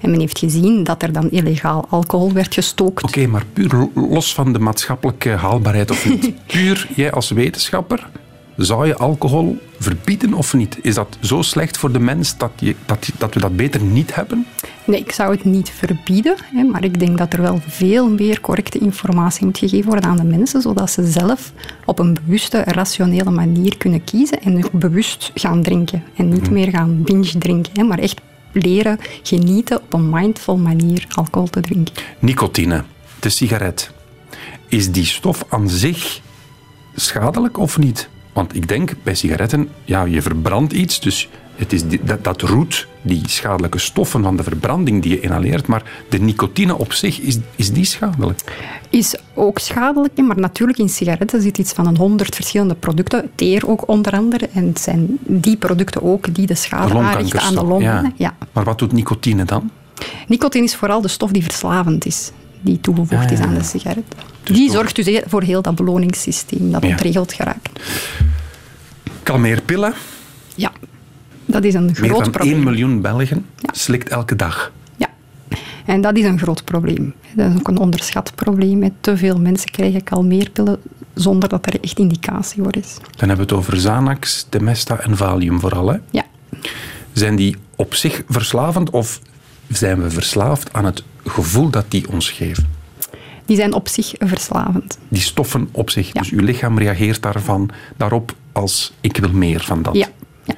En 0.00 0.10
men 0.10 0.20
heeft 0.20 0.38
gezien 0.38 0.84
dat 0.84 1.02
er 1.02 1.12
dan 1.12 1.30
illegaal 1.30 1.86
alcohol 1.88 2.32
werd 2.32 2.54
gestookt. 2.54 3.02
Oké, 3.04 3.26
maar 3.26 3.44
puur 3.52 3.68
lo- 3.72 4.08
los 4.10 4.34
van 4.34 4.52
de 4.52 4.58
maatschappelijke 4.58 5.28
haalbaarheid 5.30 5.90
of 5.90 6.08
niet. 6.08 6.32
Puur 6.46 6.88
jij 6.94 7.12
als 7.12 7.30
wetenschapper, 7.30 8.08
zou 8.56 8.86
je 8.86 8.96
alcohol 8.96 9.58
verbieden 9.78 10.34
of 10.34 10.54
niet? 10.54 10.78
Is 10.82 10.94
dat 10.94 11.18
zo 11.20 11.42
slecht 11.42 11.76
voor 11.76 11.92
de 11.92 11.98
mens 11.98 12.36
dat, 12.36 12.50
je, 12.58 12.74
dat, 12.86 13.10
dat 13.18 13.34
we 13.34 13.40
dat 13.40 13.56
beter 13.56 13.82
niet 13.82 14.14
hebben? 14.14 14.46
Nee, 14.84 15.00
ik 15.00 15.12
zou 15.12 15.34
het 15.34 15.44
niet 15.44 15.70
verbieden. 15.70 16.36
Hè, 16.44 16.62
maar 16.62 16.84
ik 16.84 16.98
denk 16.98 17.18
dat 17.18 17.32
er 17.32 17.42
wel 17.42 17.60
veel 17.66 18.10
meer 18.10 18.40
correcte 18.40 18.78
informatie 18.78 19.44
moet 19.44 19.58
gegeven 19.58 19.90
worden 19.90 20.10
aan 20.10 20.16
de 20.16 20.24
mensen, 20.24 20.62
zodat 20.62 20.90
ze 20.90 21.10
zelf 21.10 21.52
op 21.84 21.98
een 21.98 22.14
bewuste, 22.14 22.62
rationele 22.64 23.30
manier 23.30 23.76
kunnen 23.76 24.04
kiezen 24.04 24.42
en 24.42 24.64
bewust 24.72 25.30
gaan 25.34 25.62
drinken. 25.62 26.02
En 26.16 26.28
niet 26.28 26.50
meer 26.50 26.70
gaan 26.70 27.02
binge 27.02 27.38
drinken, 27.38 27.72
hè, 27.74 27.82
maar 27.82 27.98
echt 27.98 28.20
leren 28.52 28.98
genieten 29.22 29.76
op 29.76 29.92
een 29.92 30.10
mindful 30.10 30.56
manier 30.56 31.06
alcohol 31.08 31.48
te 31.48 31.60
drinken. 31.60 31.94
Nicotine, 32.18 32.84
de 33.20 33.28
sigaret. 33.28 33.90
Is 34.68 34.92
die 34.92 35.04
stof 35.04 35.44
aan 35.48 35.68
zich 35.68 36.20
schadelijk 36.94 37.58
of 37.58 37.78
niet? 37.78 38.08
Want 38.34 38.54
ik 38.54 38.68
denk 38.68 38.94
bij 39.02 39.14
sigaretten, 39.14 39.68
ja, 39.84 40.04
je 40.04 40.22
verbrandt 40.22 40.72
iets, 40.72 41.00
dus 41.00 41.28
het 41.56 41.72
is 41.72 41.86
die- 41.88 42.00
dat, 42.04 42.24
dat 42.24 42.40
roet 42.42 42.86
die 43.02 43.22
schadelijke 43.26 43.78
stoffen 43.78 44.22
van 44.22 44.36
de 44.36 44.42
verbranding 44.42 45.02
die 45.02 45.10
je 45.10 45.20
inhaleert, 45.20 45.66
maar 45.66 45.82
de 46.08 46.18
nicotine 46.18 46.78
op 46.78 46.92
zich, 46.92 47.20
is, 47.20 47.38
is 47.56 47.72
die 47.72 47.84
schadelijk? 47.84 48.40
Is 48.90 49.16
ook 49.34 49.58
schadelijk, 49.58 50.16
maar 50.16 50.38
natuurlijk 50.38 50.78
in 50.78 50.88
sigaretten 50.88 51.42
zit 51.42 51.58
iets 51.58 51.72
van 51.72 51.86
een 51.86 51.96
honderd 51.96 52.34
verschillende 52.34 52.74
producten. 52.74 53.30
Teer 53.34 53.68
ook 53.68 53.88
onder 53.88 54.12
andere. 54.12 54.48
En 54.52 54.66
het 54.66 54.80
zijn 54.80 55.18
die 55.20 55.56
producten 55.56 56.02
ook 56.02 56.34
die 56.34 56.46
de 56.46 56.54
schade 56.54 56.94
aanrichten 56.98 57.40
aan 57.40 57.54
de 57.54 57.64
longen. 57.64 58.12
Ja. 58.16 58.36
Maar 58.52 58.64
wat 58.64 58.78
doet 58.78 58.92
nicotine 58.92 59.44
dan? 59.44 59.70
Nicotine 60.28 60.64
is 60.64 60.74
vooral 60.74 61.00
de 61.00 61.08
stof 61.08 61.30
die 61.30 61.42
verslavend 61.42 62.06
is, 62.06 62.30
die 62.64 62.80
toegevoegd 62.80 63.24
Ah, 63.24 63.30
is 63.32 63.38
ja, 63.38 63.44
aan 63.44 63.54
de 63.54 63.62
sigaret. 63.62 64.04
Dus 64.42 64.56
die 64.56 64.70
zorgt 64.70 64.96
dus 65.04 65.20
voor 65.26 65.42
heel 65.42 65.62
dat 65.62 65.74
beloningssysteem 65.74 66.70
dat 66.72 66.84
ontregeld 66.84 67.32
geraakt. 67.32 67.68
Kalmeerpillen. 69.22 69.92
Ja, 70.54 70.72
dat 71.46 71.64
is 71.64 71.74
een 71.74 71.84
Meer 71.84 71.94
groot 71.94 72.22
dan 72.22 72.30
probleem. 72.30 72.54
1 72.54 72.64
miljoen 72.64 73.00
Belgen 73.00 73.46
slikt 73.72 74.08
elke 74.08 74.36
dag. 74.36 74.72
Ja, 74.96 75.08
en 75.84 76.00
dat 76.00 76.16
is 76.16 76.24
een 76.24 76.38
groot 76.38 76.64
probleem. 76.64 77.14
Dat 77.34 77.50
is 77.52 77.58
ook 77.58 77.68
een 77.68 77.78
onderschat 77.78 78.32
probleem. 78.34 78.90
Te 79.00 79.16
veel 79.16 79.38
mensen 79.38 79.70
krijgen 79.70 80.04
kalmeerpillen 80.04 80.80
zonder 81.14 81.48
dat 81.48 81.66
er 81.66 81.80
echt 81.80 81.98
indicatie 81.98 82.62
voor 82.62 82.76
is. 82.76 82.96
Dan 83.16 83.28
hebben 83.28 83.36
we 83.36 83.42
het 83.42 83.52
over 83.52 83.76
Xanax, 83.76 84.46
Demesta 84.48 84.98
en 85.00 85.16
Valium 85.16 85.60
vooral. 85.60 85.86
Hè? 85.88 85.96
Ja, 86.10 86.24
Zijn 87.12 87.36
die 87.36 87.56
op 87.76 87.94
zich 87.94 88.22
verslavend 88.28 88.90
of 88.90 89.20
zijn 89.76 90.02
we 90.02 90.10
verslaafd 90.10 90.72
aan 90.72 90.84
het 90.84 91.02
gevoel 91.24 91.70
dat 91.70 91.84
die 91.88 92.08
ons 92.08 92.30
geven? 92.30 92.82
die 93.46 93.56
zijn 93.56 93.72
op 93.72 93.88
zich 93.88 94.12
verslavend. 94.18 94.98
Die 95.08 95.22
stoffen 95.22 95.68
op 95.72 95.90
zich. 95.90 96.12
Ja. 96.12 96.20
Dus 96.20 96.30
uw 96.30 96.44
lichaam 96.44 96.78
reageert 96.78 97.22
daarvan, 97.22 97.70
daarop 97.96 98.34
als 98.52 98.92
ik 99.00 99.16
wil 99.16 99.32
meer 99.32 99.60
van 99.60 99.82
dat. 99.82 99.94
Ja, 99.94 100.06
ja. 100.44 100.54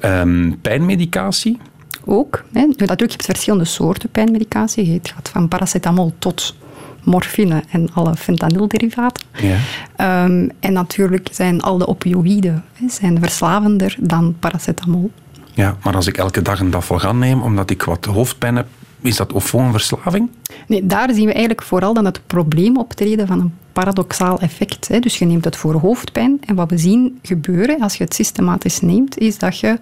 Ehm, 0.00 0.52
pijnmedicatie. 0.62 1.58
ook. 2.04 2.44
Hè. 2.52 2.60
Natuurlijk, 2.60 3.00
je 3.00 3.06
hebt 3.06 3.24
verschillende 3.24 3.64
soorten 3.64 4.08
pijnmedicatie. 4.08 4.92
Het 4.92 5.12
gaat 5.14 5.28
van 5.28 5.48
paracetamol 5.48 6.14
tot 6.18 6.56
morfine 7.04 7.62
en 7.70 7.88
alle 7.92 8.16
fentanylderivaten. 8.16 9.26
Ja. 9.32 9.56
Ehm, 9.96 10.48
en 10.60 10.72
natuurlijk 10.72 11.28
zijn 11.32 11.60
al 11.60 11.78
de 11.78 11.86
opioïden 11.86 12.64
hè, 12.72 12.88
zijn 12.88 13.18
verslavender 13.20 13.96
dan 14.00 14.36
paracetamol. 14.38 15.10
Ja, 15.58 15.76
maar 15.82 15.94
als 15.94 16.06
ik 16.06 16.16
elke 16.16 16.42
dag 16.42 16.60
een 16.60 16.70
dafalgan 16.70 17.18
neem 17.18 17.42
omdat 17.42 17.70
ik 17.70 17.82
wat 17.82 18.04
hoofdpijn 18.04 18.56
heb, 18.56 18.66
is 19.00 19.16
dat 19.16 19.32
of 19.32 19.48
gewoon 19.48 19.64
een 19.64 19.72
verslaving? 19.72 20.30
Nee, 20.66 20.86
daar 20.86 21.14
zien 21.14 21.26
we 21.26 21.32
eigenlijk 21.32 21.62
vooral 21.62 21.94
dan 21.94 22.04
het 22.04 22.20
probleem 22.26 22.76
optreden 22.76 23.26
van 23.26 23.40
een 23.40 23.54
paradoxaal 23.72 24.40
effect. 24.40 24.88
Hè. 24.88 24.98
Dus 24.98 25.18
je 25.18 25.24
neemt 25.24 25.44
het 25.44 25.56
voor 25.56 25.74
hoofdpijn. 25.74 26.40
En 26.44 26.54
wat 26.54 26.70
we 26.70 26.78
zien 26.78 27.18
gebeuren 27.22 27.80
als 27.80 27.94
je 27.94 28.04
het 28.04 28.14
systematisch 28.14 28.80
neemt, 28.80 29.18
is 29.18 29.38
dat, 29.38 29.58
je, 29.58 29.78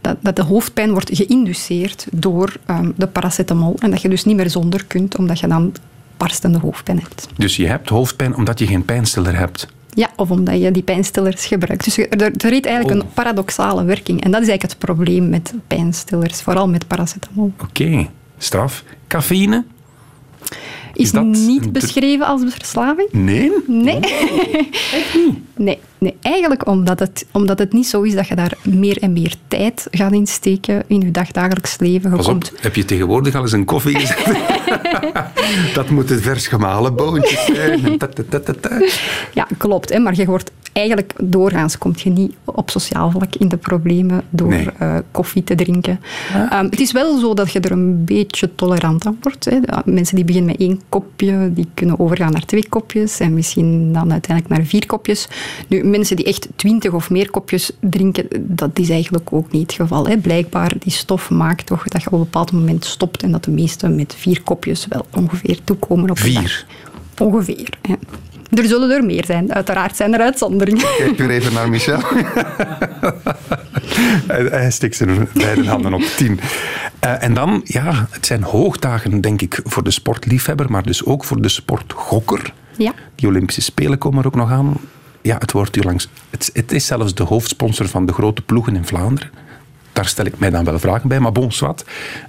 dat, 0.00 0.16
dat 0.20 0.36
de 0.36 0.42
hoofdpijn 0.42 0.90
wordt 0.90 1.10
geïnduceerd 1.12 2.06
door 2.12 2.56
ehm, 2.66 2.90
de 2.96 3.06
paracetamol. 3.06 3.76
En 3.78 3.90
dat 3.90 4.02
je 4.02 4.08
dus 4.08 4.24
niet 4.24 4.36
meer 4.36 4.50
zonder 4.50 4.84
kunt, 4.84 5.16
omdat 5.16 5.40
je 5.40 5.46
dan 5.46 5.74
barstende 6.16 6.58
hoofdpijn 6.58 7.00
hebt. 7.00 7.28
Dus 7.36 7.56
je 7.56 7.66
hebt 7.66 7.88
hoofdpijn 7.88 8.36
omdat 8.36 8.58
je 8.58 8.66
geen 8.66 8.84
pijnstiller 8.84 9.36
hebt. 9.36 9.68
Ja, 9.94 10.10
of 10.16 10.30
omdat 10.30 10.60
je 10.60 10.70
die 10.70 10.82
pijnstillers 10.82 11.46
gebruikt. 11.46 11.84
Dus 11.84 11.98
er, 11.98 12.08
er 12.10 12.52
eigenlijk 12.52 12.84
Oh. 12.84 12.96
een 12.96 13.12
paradoxale 13.14 13.84
werking. 13.84 14.24
En 14.24 14.30
dat 14.30 14.42
is 14.42 14.48
eigenlijk 14.48 14.62
het 14.62 14.78
probleem 14.78 15.28
met 15.28 15.54
pijnstillers, 15.66 16.42
vooral 16.42 16.68
met 16.68 16.86
paracetamol. 16.86 17.52
Oké, 17.62 18.08
straf. 18.38 18.84
Cafeïne? 19.08 19.64
Is, 20.94 21.12
dat 21.12 21.24
niet 21.24 21.72
beschreven 21.72 22.26
als 22.26 22.42
verslaving? 22.46 23.08
Nee. 23.12 23.52
Nee. 23.66 23.98
nee. 24.00 24.70
Nee, 25.56 25.78
Nee, 26.04 26.16
eigenlijk 26.20 26.66
omdat 26.66 26.98
het, 26.98 27.26
omdat 27.32 27.58
het 27.58 27.72
niet 27.72 27.86
zo 27.86 28.02
is 28.02 28.14
dat 28.14 28.28
je 28.28 28.34
daar 28.34 28.56
meer 28.62 29.02
en 29.02 29.12
meer 29.12 29.34
tijd 29.48 29.86
gaat 29.90 30.12
insteken 30.12 30.84
in 30.86 31.00
je 31.00 31.10
dagdagelijks 31.10 31.78
leven. 31.78 32.10
Je 32.10 32.16
Pas 32.16 32.26
op, 32.26 32.32
komt 32.32 32.52
heb 32.60 32.74
je 32.74 32.84
tegenwoordig 32.84 33.34
al 33.34 33.42
eens 33.42 33.52
een 33.52 33.64
koffie 33.64 33.98
gezet? 33.98 34.36
dat 35.74 35.90
moeten 35.90 36.22
vers 36.22 36.46
gemalen 36.46 36.96
boontjes 36.96 37.44
zijn. 37.44 37.98
Ja, 39.34 39.48
klopt. 39.58 39.92
Hè, 39.92 39.98
maar 39.98 40.14
je 40.14 40.24
wordt 40.24 40.50
eigenlijk 40.74 41.12
doorgaans 41.22 41.78
komt 41.78 42.00
je 42.00 42.10
niet 42.10 42.34
op 42.44 42.70
sociaal 42.70 43.10
vlak 43.10 43.34
in 43.34 43.48
de 43.48 43.56
problemen 43.56 44.22
door 44.30 44.48
Nee. 44.48 44.68
eh, 44.78 44.96
koffie 45.10 45.44
te 45.44 45.54
drinken. 45.54 46.00
Ehm, 46.50 46.64
het 46.64 46.80
is 46.80 46.92
wel 46.92 47.18
zo 47.18 47.34
dat 47.34 47.52
je 47.52 47.60
er 47.60 47.70
een 47.70 48.04
beetje 48.04 48.54
tolerant 48.54 49.06
aan 49.06 49.18
wordt. 49.20 49.44
Hè. 49.44 49.58
Mensen 49.84 50.16
die 50.16 50.24
beginnen 50.24 50.50
met 50.50 50.60
één 50.60 50.80
kopje, 50.88 51.50
die 51.54 51.68
kunnen 51.74 51.98
overgaan 52.00 52.32
naar 52.32 52.44
twee 52.44 52.68
kopjes 52.68 53.20
en 53.20 53.34
misschien 53.34 53.92
dan 53.92 54.12
uiteindelijk 54.12 54.56
naar 54.56 54.66
vier 54.66 54.86
kopjes. 54.86 55.28
Nu, 55.68 55.84
mensen 55.84 56.16
die 56.16 56.24
echt 56.24 56.48
twintig 56.56 56.92
of 56.92 57.10
meer 57.10 57.30
kopjes 57.30 57.70
drinken, 57.80 58.26
dat 58.40 58.78
is 58.78 58.90
eigenlijk 58.90 59.32
ook 59.32 59.52
niet 59.52 59.62
het 59.62 59.72
geval. 59.72 60.06
Hè. 60.06 60.16
Blijkbaar, 60.16 60.72
die 60.78 60.92
stof 60.92 61.30
maakt 61.30 61.66
toch 61.66 61.84
dat 61.88 62.00
je 62.02 62.06
op 62.06 62.12
een 62.12 62.18
bepaald 62.18 62.52
moment 62.52 62.84
stopt 62.84 63.22
en 63.22 63.32
dat 63.32 63.44
de 63.44 63.50
meesten 63.50 63.94
met 63.94 64.14
vier 64.18 64.42
kopjes 64.42 64.86
wel 64.88 65.06
ongeveer 65.16 65.58
toekomen 65.64 66.10
op 66.10 66.18
een 66.22 66.32
dag. 66.34 66.42
Vier? 66.42 66.66
Ongeveer. 67.18 67.78
Hè. 67.82 67.94
Er 68.54 68.64
zullen 68.64 68.90
er 68.90 69.04
meer 69.04 69.24
zijn. 69.24 69.54
Uiteraard 69.54 69.96
zijn 69.96 70.14
er 70.14 70.20
uitzonderingen. 70.20 70.86
Kijk 70.96 71.16
weer 71.16 71.30
even 71.30 71.52
naar 71.52 71.68
Michel. 71.68 72.00
hij, 74.50 74.70
steekt 74.70 74.96
zijn 74.96 75.28
beide 75.32 75.68
handen 75.68 75.94
op 75.94 76.02
tien. 76.02 76.40
Eh, 77.00 77.22
en 77.22 77.34
dan, 77.34 77.60
ja, 77.64 78.06
het 78.10 78.26
zijn 78.26 78.42
hoogdagen, 78.42 79.20
denk 79.20 79.42
ik, 79.42 79.60
voor 79.64 79.82
de 79.82 79.90
sportliefhebber, 79.90 80.70
maar 80.70 80.82
dus 80.82 81.04
ook 81.04 81.24
voor 81.24 81.42
de 81.42 81.48
sportgokker. 81.48 82.52
Ja. 82.76 82.92
Die 83.14 83.28
Olympische 83.28 83.62
Spelen 83.62 83.98
komen 83.98 84.18
er 84.18 84.26
ook 84.26 84.34
nog 84.34 84.50
aan. 84.50 84.76
Ja, 85.22 85.38
het 85.38 85.52
wordt 85.52 85.74
hier 85.74 85.84
langs. 85.84 86.08
Het, 86.30 86.50
het 86.52 86.72
is 86.72 86.86
zelfs 86.86 87.14
de 87.14 87.22
hoofdsponsor 87.22 87.88
van 87.88 88.06
de 88.06 88.12
grote 88.12 88.42
ploegen 88.42 88.76
in 88.76 88.86
Vlaanderen. 88.86 89.30
Daar 89.92 90.06
stel 90.06 90.24
ik 90.24 90.38
mij 90.38 90.50
dan 90.50 90.64
wel 90.64 90.78
vragen 90.78 91.08
bij, 91.08 91.20
maar 91.20 91.32
bon, 91.32 91.52
zwart. 91.52 91.84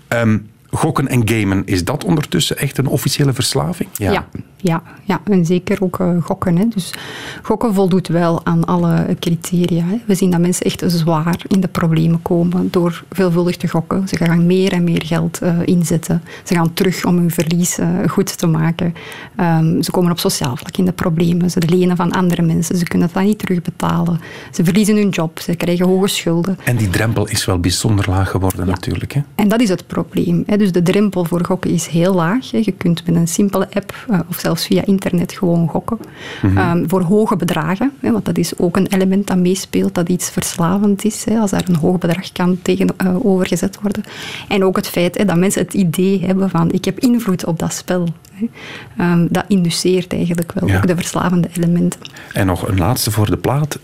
Ehm, 0.08 0.38
gokken 0.76 1.08
en 1.08 1.30
gamen, 1.30 1.62
is 1.66 1.84
dat 1.84 2.04
ondertussen 2.04 2.58
echt 2.58 2.78
een 2.78 2.88
officiële 2.88 3.34
verslaving? 3.34 3.90
Ja. 3.94 4.28
Ja, 4.66 4.84
ja, 5.04 5.22
en 5.24 5.46
zeker 5.46 5.84
ook 5.84 6.00
eh, 6.00 6.24
gokken. 6.24 6.58
Hè. 6.58 6.68
Dus 6.68 6.94
gokken 7.42 7.74
voldoet 7.74 8.08
wel 8.08 8.46
aan 8.46 8.66
alle 8.66 9.16
criteria. 9.20 9.84
Hè. 9.84 10.02
We 10.06 10.16
zien 10.16 10.32
dat 10.32 10.40
mensen 10.40 10.66
echt 10.66 10.84
zwaar 10.86 11.42
in 11.48 11.60
de 11.60 11.68
problemen 11.68 12.22
komen 12.22 12.68
door 12.72 13.04
veelvuldig 13.12 13.58
te 13.58 13.68
gokken. 13.68 14.08
Ze 14.08 14.18
gaan 14.18 14.46
meer 14.46 14.72
en 14.72 14.84
meer 14.84 15.04
geld 15.06 15.42
eh, 15.42 15.58
inzetten. 15.66 16.24
Ze 16.44 16.54
gaan 16.54 16.74
terug 16.74 17.06
om 17.06 17.18
hun 17.18 17.32
verlies 17.32 17.78
eh, 17.78 17.88
goed 18.08 18.38
te 18.38 18.48
maken. 18.48 18.94
Ehm, 19.36 19.82
ze 19.82 19.92
komen 19.92 20.12
op 20.12 20.20
sociaal 20.20 20.58
vlak 20.58 20.78
in 20.78 20.86
de 20.86 20.92
problemen. 20.92 21.52
Ze 21.52 21.62
lenen 21.68 21.96
van 21.96 22.12
andere 22.12 22.42
mensen. 22.42 22.78
Ze 22.78 22.84
kunnen 22.84 23.10
dat 23.14 23.24
niet 23.24 23.40
terugbetalen. 23.40 24.20
Ze 24.52 24.64
verliezen 24.64 24.96
hun 24.96 25.10
job. 25.10 25.40
Ze 25.40 25.56
krijgen 25.56 25.86
hoge 25.86 26.08
schulden. 26.08 26.58
En 26.64 26.76
die 26.76 26.90
drempel 26.90 27.28
is 27.28 27.46
wel 27.46 27.60
bijzonder 27.60 28.10
laag 28.10 28.30
geworden 28.30 28.68
natuurlijk. 28.68 29.14
Hè? 29.14 29.22
En 29.36 29.48
dat 29.48 29.62
is 29.62 29.70
het 29.70 29.88
probleem. 29.88 30.44
Hè. 30.46 30.58
Dus 30.58 30.65
de 30.72 30.82
drempel 30.82 31.26
voor 31.26 31.46
gokken 31.46 31.72
is 31.72 31.88
heel 31.88 32.14
laag. 32.14 32.52
Je 32.52 32.72
kunt 32.72 33.06
met 33.06 33.16
een 33.16 33.28
simpele 33.28 33.68
app 33.74 34.06
eh, 34.10 34.20
of 34.30 34.40
zelfs 34.40 34.66
via 34.66 34.86
internet 34.86 35.32
gewoon 35.32 35.68
gokken. 35.68 35.98
Ehm, 36.56 36.88
voor 36.88 37.02
hoge 37.02 37.36
bedragen, 37.36 37.92
want 38.02 38.26
dat 38.26 38.38
is 38.38 38.58
ook 38.58 38.78
een 38.78 38.88
element 38.88 39.28
dat 39.28 39.38
meespeelt, 39.38 39.96
dat 39.96 40.10
iets 40.10 40.30
verslavend 40.30 41.06
is. 41.06 41.26
Als 41.40 41.52
daar 41.52 41.64
een 41.68 41.76
hoog 41.76 41.98
bedrag 41.98 42.32
kan 42.32 42.58
tegenover 42.62 43.48
gezet 43.48 43.78
worden. 43.82 44.04
En 44.48 44.64
ook 44.64 44.76
het 44.76 44.88
feit 44.88 45.28
dat 45.28 45.38
mensen 45.38 45.62
het 45.62 45.74
idee 45.74 46.26
hebben 46.26 46.50
van 46.50 46.72
ik 46.72 46.86
heb 46.86 47.00
invloed 47.00 47.46
op 47.46 47.60
dat 47.60 47.74
spel. 47.74 48.08
Ehm, 48.98 49.28
dat 49.30 49.44
induceert 49.48 50.14
eigenlijk 50.14 50.52
wel 50.52 50.70
Ja. 50.70 50.78
ook 50.78 50.88
de 50.88 50.96
verslavende 50.96 51.48
elementen. 51.58 52.00
En 52.34 52.46
nog 52.46 52.68
een 52.68 52.78
laatste 52.78 53.12
voor 53.12 53.30
de 53.30 53.38
plaat. 53.38 53.80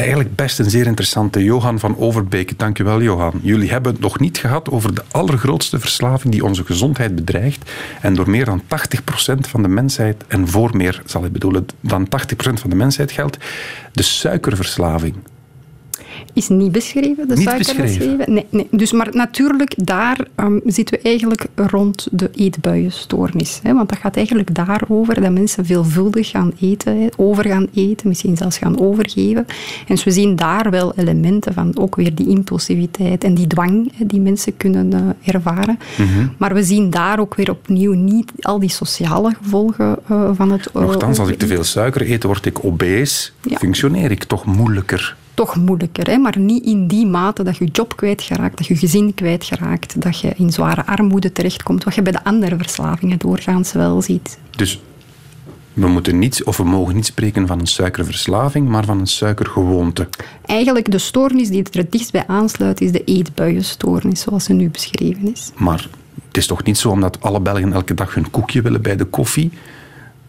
Eigenlijk 0.00 0.34
best 0.34 0.58
een 0.58 0.70
zeer 0.70 0.86
interessante. 0.86 1.44
Johan 1.44 1.78
van 1.78 1.98
Overbeek. 1.98 2.58
Dankjewel, 2.58 3.02
Johan. 3.02 3.40
Jullie 3.42 3.70
hebben 3.70 3.92
het 3.92 4.00
nog 4.00 4.18
niet 4.18 4.38
gehad 4.38 4.70
over 4.70 4.94
de 4.94 5.02
allergrootste 5.10 5.80
verslaving 5.80 6.32
die 6.32 6.44
onze 6.44 6.64
gezondheid 6.64 7.14
bedreigt. 7.14 7.70
En 8.00 8.14
door 8.14 8.30
meer 8.30 8.44
dan 8.44 8.62
80% 8.62 8.66
van 9.40 9.62
de 9.62 9.68
mensheid, 9.68 10.24
en 10.28 10.48
voor 10.48 10.76
meer 10.76 11.02
zal 11.04 11.24
ik 11.24 11.32
bedoelen, 11.32 11.66
dan 11.80 12.06
80% 12.06 12.08
van 12.52 12.70
de 12.70 12.76
mensheid 12.76 13.12
geldt, 13.12 13.38
de 13.92 14.02
suikerverslaving. 14.02 15.14
Is 16.32 16.48
niet 16.48 16.72
beschreven, 16.72 17.28
de 17.28 17.34
Niet 17.34 17.48
suikerverslaving. 17.48 18.16
beschreven? 18.16 18.32
Nee, 18.32 18.46
nee. 18.50 18.66
Dus, 18.70 18.92
maar 18.92 19.08
natuurlijk, 19.12 19.74
daar 19.76 20.26
ehm, 20.34 20.58
zitten 20.64 20.98
we 20.98 21.08
eigenlijk 21.08 21.46
rond 21.54 22.08
de 22.10 22.30
eetbuienstoornis. 22.34 23.60
Hè, 23.62 23.74
want 23.74 23.88
dat 23.88 23.98
gaat 23.98 24.16
eigenlijk 24.16 24.54
daarover 24.54 25.20
dat 25.20 25.32
mensen 25.32 25.66
veelvuldig 25.66 26.28
gaan 26.28 26.52
eten, 26.60 27.00
hè, 27.00 27.06
over 27.16 27.46
gaan 27.46 27.66
eten, 27.74 28.08
misschien 28.08 28.36
zelfs 28.36 28.58
gaan 28.58 28.80
overgeven. 28.80 29.46
En 29.46 29.94
dus 29.94 30.04
we 30.04 30.10
zien 30.10 30.36
daar 30.36 30.70
wel 30.70 30.92
elementen 30.96 31.54
van 31.54 31.78
ook 31.78 31.96
weer 31.96 32.14
die 32.14 32.28
impulsiviteit 32.28 33.24
en 33.24 33.34
die 33.34 33.46
dwang 33.46 33.92
hè, 33.94 34.06
die 34.06 34.20
mensen 34.20 34.56
kunnen 34.56 34.92
eh, 34.92 35.34
ervaren. 35.34 35.78
Mhm. 35.98 36.26
Maar 36.36 36.54
we 36.54 36.62
zien 36.62 36.90
daar 36.90 37.18
ook 37.20 37.34
weer 37.34 37.50
opnieuw 37.50 37.92
niet 37.92 38.32
al 38.40 38.58
die 38.58 38.70
sociale 38.70 39.34
gevolgen 39.42 39.96
eh, 40.08 40.30
van 40.32 40.52
het 40.52 40.66
eh, 40.66 40.82
Nochtans, 40.82 41.18
als 41.18 41.28
ik 41.28 41.38
te 41.38 41.46
veel 41.46 41.64
suiker 41.64 42.10
eet, 42.10 42.22
word 42.22 42.46
ik 42.46 42.64
obese. 42.64 43.30
Ja. 43.42 43.58
Functioneer 43.58 44.10
ik 44.10 44.24
toch 44.24 44.44
moeilijker. 44.44 45.16
Toch 45.40 45.56
moeilijker. 45.56 46.10
Hè? 46.10 46.16
Maar 46.16 46.38
niet 46.38 46.64
in 46.64 46.86
die 46.86 47.06
mate 47.06 47.42
dat 47.42 47.56
je 47.56 47.64
job 47.64 47.96
kwijtgeraakt, 47.96 48.56
dat 48.56 48.66
je 48.66 48.76
gezin 48.76 49.14
kwijtgeraakt, 49.14 50.02
dat 50.02 50.20
je 50.20 50.32
in 50.36 50.52
zware 50.52 50.86
armoede 50.86 51.32
terechtkomt, 51.32 51.84
wat 51.84 51.94
je 51.94 52.02
bij 52.02 52.12
de 52.12 52.24
andere 52.24 52.56
verslavingen 52.56 53.18
doorgaans 53.18 53.72
wel 53.72 54.02
ziet. 54.02 54.38
Dus 54.50 54.80
we 55.72 55.88
moeten 55.88 56.18
niet, 56.18 56.44
of 56.44 56.56
we 56.56 56.64
mogen 56.64 56.94
niet 56.94 57.06
spreken 57.06 57.46
van 57.46 57.58
een 57.58 57.66
suikerverslaving, 57.66 58.68
maar 58.68 58.84
van 58.84 58.98
een 59.00 59.06
suikergewoonte. 59.06 60.08
Eigenlijk 60.46 60.90
de 60.90 60.98
stoornis 60.98 61.48
die 61.48 61.64
er 61.72 61.78
het 61.78 61.92
dichtst 61.92 62.12
bij 62.12 62.26
aansluit, 62.26 62.80
is 62.80 62.92
de 62.92 63.04
eetbuienstoornis, 63.04 64.20
zoals 64.20 64.44
ze 64.44 64.52
nu 64.52 64.68
beschreven 64.70 65.32
is. 65.32 65.50
Maar 65.56 65.88
het 66.26 66.36
is 66.36 66.46
toch 66.46 66.62
niet 66.62 66.78
zo 66.78 66.90
omdat 66.90 67.20
alle 67.20 67.40
Belgen 67.40 67.72
elke 67.72 67.94
dag 67.94 68.14
hun 68.14 68.30
koekje 68.30 68.62
willen 68.62 68.82
bij 68.82 68.96
de 68.96 69.04
koffie, 69.04 69.50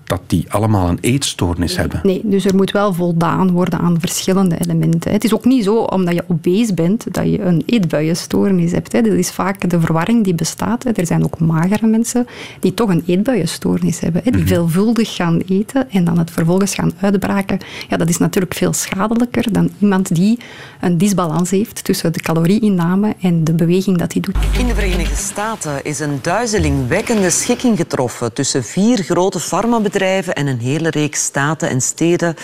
dat 0.03 0.21
die 0.27 0.45
allemaal 0.49 0.89
een 0.89 0.97
eetstoornis 1.01 1.77
hebben. 1.77 1.99
Nee, 2.03 2.21
dus 2.23 2.45
er 2.45 2.55
moet 2.55 2.71
wel 2.71 2.93
voldaan 2.93 3.51
worden 3.51 3.79
aan 3.79 3.99
verschillende 3.99 4.55
elementen. 4.59 5.11
Het 5.11 5.23
is 5.23 5.33
ook 5.33 5.45
niet 5.45 5.63
zo, 5.63 5.75
omdat 5.77 6.13
je 6.13 6.23
obese 6.27 6.73
bent, 6.73 7.05
dat 7.13 7.25
je 7.25 7.41
een 7.41 7.63
eetbuienstoornis 7.65 8.71
hebt. 8.71 8.91
hè. 8.91 9.01
Dat 9.01 9.13
is 9.13 9.31
vaak 9.31 9.69
de 9.69 9.79
verwarring 9.79 10.23
die 10.23 10.33
bestaat. 10.35 10.83
hè. 10.83 10.91
Er 10.91 11.05
zijn 11.05 11.23
ook 11.23 11.39
magere 11.39 11.87
mensen 11.87 12.27
die 12.59 12.73
toch 12.73 12.89
een 12.89 13.03
eetbuienstoornis 13.05 13.99
hebben. 13.99 14.21
hè. 14.23 14.31
Die 14.31 14.47
veelvuldig 14.47 15.15
gaan 15.15 15.39
eten 15.47 15.91
en 15.91 16.03
dan 16.03 16.17
het 16.17 16.31
vervolgens 16.31 16.73
gaan 16.75 16.91
uitbraken. 17.01 17.59
Ja, 17.89 17.97
dat 17.97 18.09
is 18.09 18.17
natuurlijk 18.17 18.53
veel 18.53 18.73
schadelijker 18.73 19.53
dan 19.53 19.69
iemand 19.79 20.15
die 20.15 20.39
een 20.81 20.97
disbalans 20.97 21.49
heeft 21.49 21.83
tussen 21.83 22.13
de 22.13 22.19
calorieinname 22.21 23.15
en 23.21 23.43
de 23.43 23.53
beweging 23.53 23.97
dat 23.97 24.13
hij 24.13 24.21
doet. 24.21 24.35
In 24.59 24.67
de 24.67 24.73
Verenigde 24.73 25.15
Staten 25.15 25.83
is 25.83 25.99
een 25.99 26.19
duizelingwekkende 26.21 27.29
schikking 27.29 27.77
getroffen 27.77 28.33
tussen 28.33 28.63
vier 28.63 28.97
grote 28.97 29.39
farmabedrijven 29.39 29.90
en 29.91 30.47
een 30.47 30.59
hele 30.59 30.89
reeks 30.89 31.23
staten 31.23 31.69
en 31.69 31.81
steden 31.81 32.35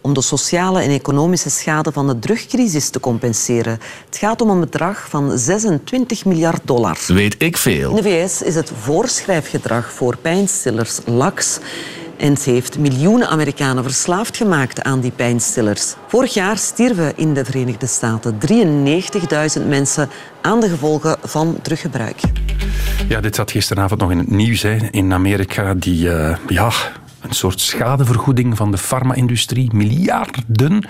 om 0.00 0.14
de 0.14 0.22
sociale 0.22 0.80
en 0.82 0.90
economische 0.90 1.50
schade 1.50 1.92
van 1.92 2.06
de 2.06 2.18
drugcrisis 2.18 2.88
te 2.88 3.00
compenseren. 3.00 3.78
Het 4.06 4.16
gaat 4.16 4.40
om 4.40 4.50
een 4.50 4.60
bedrag 4.60 5.06
van 5.08 5.38
26 5.38 6.24
miljard 6.24 6.60
dollar. 6.64 6.98
Weet 7.06 7.34
ik 7.38 7.56
veel. 7.56 7.90
In 7.90 7.96
de 7.96 8.02
VS 8.02 8.42
is 8.42 8.54
het 8.54 8.72
voorschrijfgedrag 8.80 9.92
voor 9.92 10.16
pijnstillers 10.16 10.98
lax. 11.04 11.58
En 12.16 12.36
ze 12.36 12.50
heeft 12.50 12.78
miljoenen 12.78 13.28
Amerikanen 13.28 13.82
verslaafd 13.82 14.36
gemaakt 14.36 14.82
aan 14.82 15.00
die 15.00 15.10
pijnstillers. 15.10 15.94
Vorig 16.06 16.34
jaar 16.34 16.58
stierven 16.58 17.16
in 17.16 17.34
de 17.34 17.44
Verenigde 17.44 17.86
Staten 17.86 18.38
93.000 19.58 19.66
mensen 19.66 20.08
aan 20.40 20.60
de 20.60 20.68
gevolgen 20.68 21.16
van 21.22 21.58
druggebruik. 21.62 22.20
Ja, 23.08 23.20
dit 23.20 23.34
zat 23.34 23.50
gisteravond 23.50 24.00
nog 24.00 24.10
in 24.10 24.18
het 24.18 24.30
nieuws. 24.30 24.62
Hè. 24.62 24.76
In 24.90 25.12
Amerika 25.12 25.74
die, 25.74 26.10
eh, 26.10 26.36
ja, 26.48 26.70
een 27.20 27.34
soort 27.34 27.60
schadevergoeding 27.60 28.56
van 28.56 28.70
de 28.70 28.78
farma-industrie, 28.78 29.74
miljarden. 29.74 30.88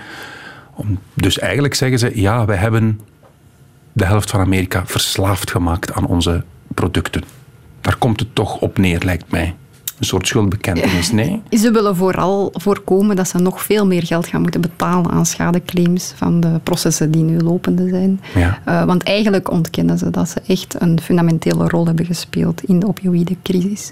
Om, 0.73 0.99
dus 1.13 1.39
eigenlijk 1.39 1.73
zeggen 1.73 1.99
ze, 1.99 2.21
ja, 2.21 2.45
wij 2.45 2.57
hebben 2.57 2.99
de 3.93 4.05
helft 4.05 4.29
van 4.29 4.39
Amerika 4.39 4.85
verslaafd 4.85 5.51
gemaakt 5.51 5.93
aan 5.93 6.05
onze 6.05 6.43
producten. 6.73 7.23
Daar 7.81 7.95
komt 7.97 8.19
het 8.19 8.35
toch 8.35 8.59
op 8.59 8.77
neer, 8.77 9.01
lijkt 9.03 9.31
mij. 9.31 9.55
Een 9.99 10.05
soort 10.05 10.27
schuldbekentenis, 10.27 11.11
nee? 11.11 11.41
Ze 11.61 11.71
willen 11.71 11.95
vooral 11.95 12.53
voorkomen 12.53 13.15
dat 13.15 13.27
ze 13.27 13.37
nog 13.37 13.63
veel 13.63 13.85
meer 13.85 14.05
geld 14.05 14.27
gaan 14.27 14.41
moeten 14.41 14.61
betalen 14.61 15.11
aan 15.11 15.25
schadeclaims 15.25 16.13
van 16.15 16.39
de 16.39 16.59
processen 16.63 17.11
die 17.11 17.23
nu 17.23 17.39
lopende 17.39 17.89
zijn. 17.89 18.21
Ja. 18.35 18.59
Eh, 18.65 18.85
want 18.85 19.03
eigenlijk 19.03 19.51
ontkennen 19.51 19.97
ze 19.97 20.09
dat 20.09 20.29
ze 20.29 20.41
echt 20.47 20.81
een 20.81 21.01
fundamentele 21.01 21.67
rol 21.67 21.85
hebben 21.85 22.05
gespeeld 22.05 22.63
in 22.63 22.79
de 22.79 22.87
opioïdecrisis. 22.87 23.91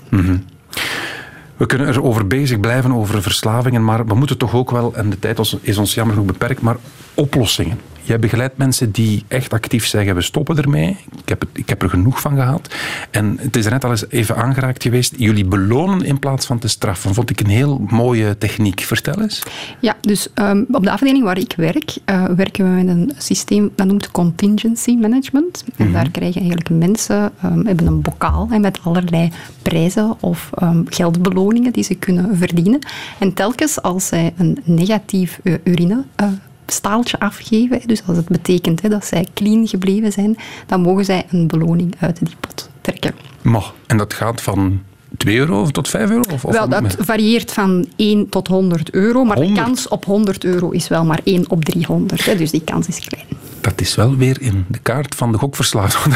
We 1.57 1.65
kunnen 1.65 1.87
erover 1.87 2.27
bezig 2.27 2.59
blijven, 2.59 2.91
over 2.91 3.21
verslavingen, 3.21 3.83
maar 3.83 4.05
we 4.05 4.15
moeten 4.15 4.37
toch 4.37 4.53
ook 4.53 4.71
wel, 4.71 4.95
en 4.95 5.09
de 5.09 5.19
tijd 5.19 5.57
is 5.61 5.77
ons 5.77 5.93
jammer 5.93 6.15
genoeg 6.15 6.31
beperkt, 6.31 6.61
maar 6.61 6.77
oplossingen. 7.13 7.79
Jij 8.05 8.19
begeleidt 8.19 8.57
mensen 8.57 8.91
die 8.91 9.23
echt 9.27 9.53
actief 9.53 9.85
zeggen, 9.85 10.15
we 10.15 10.21
stoppen 10.21 10.57
ermee. 10.57 10.97
Ik 11.21 11.29
heb, 11.29 11.39
het, 11.39 11.49
ik 11.53 11.69
heb 11.69 11.81
er 11.81 11.89
genoeg 11.89 12.21
van 12.21 12.35
gehad. 12.35 12.75
En 13.11 13.37
het 13.41 13.55
is 13.55 13.65
er 13.65 13.71
net 13.71 13.83
al 13.83 13.89
eens 13.89 14.09
even 14.09 14.35
aangeraakt 14.35 14.83
geweest. 14.83 15.13
Jullie 15.17 15.45
belonen 15.45 16.03
in 16.03 16.19
plaats 16.19 16.45
van 16.45 16.59
te 16.59 16.67
straffen. 16.67 17.13
Vond 17.13 17.29
ik 17.29 17.39
een 17.39 17.49
heel 17.49 17.85
mooie 17.89 18.37
techniek. 18.37 18.79
Vertel 18.79 19.21
eens. 19.21 19.43
Ja, 19.79 19.95
dus 20.01 20.27
ehm, 20.33 20.63
op 20.71 20.83
de 20.83 20.91
afdeling 20.91 21.23
waar 21.23 21.37
ik 21.37 21.53
werk, 21.57 21.97
uh, 22.05 22.23
werken 22.23 22.63
we 22.63 22.83
met 22.83 22.95
een 22.95 23.11
systeem 23.17 23.71
dat 23.75 23.87
noemt 23.87 24.11
contingency 24.11 24.95
management. 24.95 25.63
En 25.75 25.91
daar 25.91 26.09
krijgen 26.09 26.41
eigenlijk 26.41 26.69
mensen 26.69 27.31
um, 27.45 27.65
hebben 27.65 27.87
een 27.87 28.01
bokaal 28.01 28.47
hè, 28.49 28.59
met 28.59 28.79
allerlei 28.83 29.31
prijzen 29.61 30.15
of 30.19 30.49
um, 30.61 30.85
geldbeloningen 30.89 31.44
die 31.53 31.83
ze 31.83 31.95
kunnen 31.95 32.37
verdienen. 32.37 32.79
En 33.19 33.33
telkens 33.33 33.81
als 33.81 34.07
zij 34.07 34.33
een 34.37 34.57
negatief 34.63 35.39
uh, 35.43 35.53
urine 35.63 36.03
uh, 36.21 36.27
staaltje 36.65 37.19
afgeven. 37.19 37.81
Dus 37.85 38.01
als 38.07 38.17
het 38.17 38.27
betekent 38.27 38.81
hè, 38.81 38.89
dat 38.89 39.05
zij 39.05 39.27
clean 39.33 39.67
gebleven 39.67 40.11
zijn, 40.11 40.37
dan 40.65 40.81
mogen 40.81 41.05
zij 41.05 41.25
een 41.29 41.47
beloning 41.47 41.95
uit 41.99 42.19
die 42.25 42.35
pot 42.39 42.69
trekken. 42.81 43.15
Mag. 43.41 43.73
En 43.87 43.97
dat 43.97 44.13
gaat 44.13 44.41
van 44.41 44.81
2 45.17 45.37
euro 45.37 45.65
tot 45.67 45.87
5 45.87 46.09
euro? 46.09 46.23
Of, 46.33 46.41
wel, 46.41 46.69
dat 46.69 46.95
varieert 46.99 47.51
van 47.51 47.87
1 47.95 48.29
tot 48.29 48.47
100 48.47 48.89
euro, 48.89 49.23
maar 49.23 49.37
100? 49.37 49.55
de 49.55 49.63
kans 49.63 49.87
op 49.87 50.05
100 50.05 50.43
euro 50.43 50.69
is 50.69 50.87
wel 50.87 51.05
maar 51.05 51.19
1 51.23 51.49
op 51.49 51.65
300. 51.65 52.25
Hè, 52.25 52.35
dus 52.35 52.51
die 52.51 52.61
kans 52.63 52.87
is 52.87 52.99
klein. 52.99 53.25
Dat 53.61 53.81
is 53.81 53.95
wel 53.95 54.15
weer 54.15 54.41
in 54.41 54.65
de 54.67 54.79
kaart 54.79 55.15
van 55.15 55.31
de 55.31 55.37
gokverslaafde. 55.37 56.09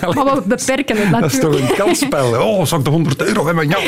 Ja, 0.00 0.24
maar 0.24 0.34
we 0.34 0.42
beperken 0.46 0.96
het 0.96 1.10
natuurlijk. 1.20 1.22
Dat 1.22 1.32
is 1.32 1.38
toch 1.38 1.70
een 1.70 1.76
kansspel. 1.76 2.42
Oh, 2.42 2.64
zou 2.64 2.80
ik 2.80 2.86
de 2.86 2.92
100 2.92 3.22
euro 3.22 3.46
hebben? 3.46 3.68
Ja. 3.68 3.78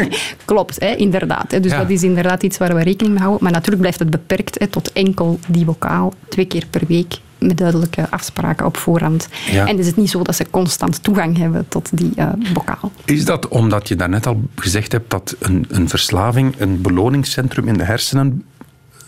Klopt, 0.44 0.80
hè, 0.80 0.94
inderdaad. 0.94 1.50
Hè. 1.50 1.60
Dus 1.60 1.70
ja. 1.70 1.78
dat 1.78 1.90
is 1.90 2.02
inderdaad 2.02 2.42
iets 2.42 2.58
waar 2.58 2.74
we 2.74 2.82
rekening 2.82 3.14
mee 3.14 3.22
houden. 3.22 3.42
Maar 3.42 3.52
natuurlijk 3.52 3.80
blijft 3.80 3.98
het 3.98 4.10
beperkt 4.10 4.58
hè, 4.58 4.66
tot 4.66 4.92
enkel 4.92 5.38
die 5.46 5.64
bokaal, 5.64 6.12
twee 6.28 6.44
keer 6.44 6.66
per 6.70 6.82
week 6.88 7.14
met 7.46 7.56
duidelijke 7.56 8.10
afspraken 8.10 8.66
op 8.66 8.76
voorhand. 8.76 9.28
Ja. 9.50 9.66
En 9.66 9.78
is 9.78 9.86
het 9.86 9.96
niet 9.96 10.10
zo 10.10 10.22
dat 10.22 10.36
ze 10.36 10.46
constant 10.50 11.02
toegang 11.02 11.36
hebben 11.36 11.68
tot 11.68 11.88
die 11.92 12.12
uh, 12.16 12.28
bokaal. 12.52 12.92
Is 13.04 13.24
dat 13.24 13.48
omdat 13.48 13.88
je 13.88 13.96
daarnet 13.96 14.26
al 14.26 14.42
gezegd 14.56 14.92
hebt 14.92 15.10
dat 15.10 15.36
een, 15.38 15.64
een 15.68 15.88
verslaving 15.88 16.54
een 16.58 16.80
beloningscentrum 16.80 17.68
in 17.68 17.76
de 17.76 17.84
hersenen 17.84 18.44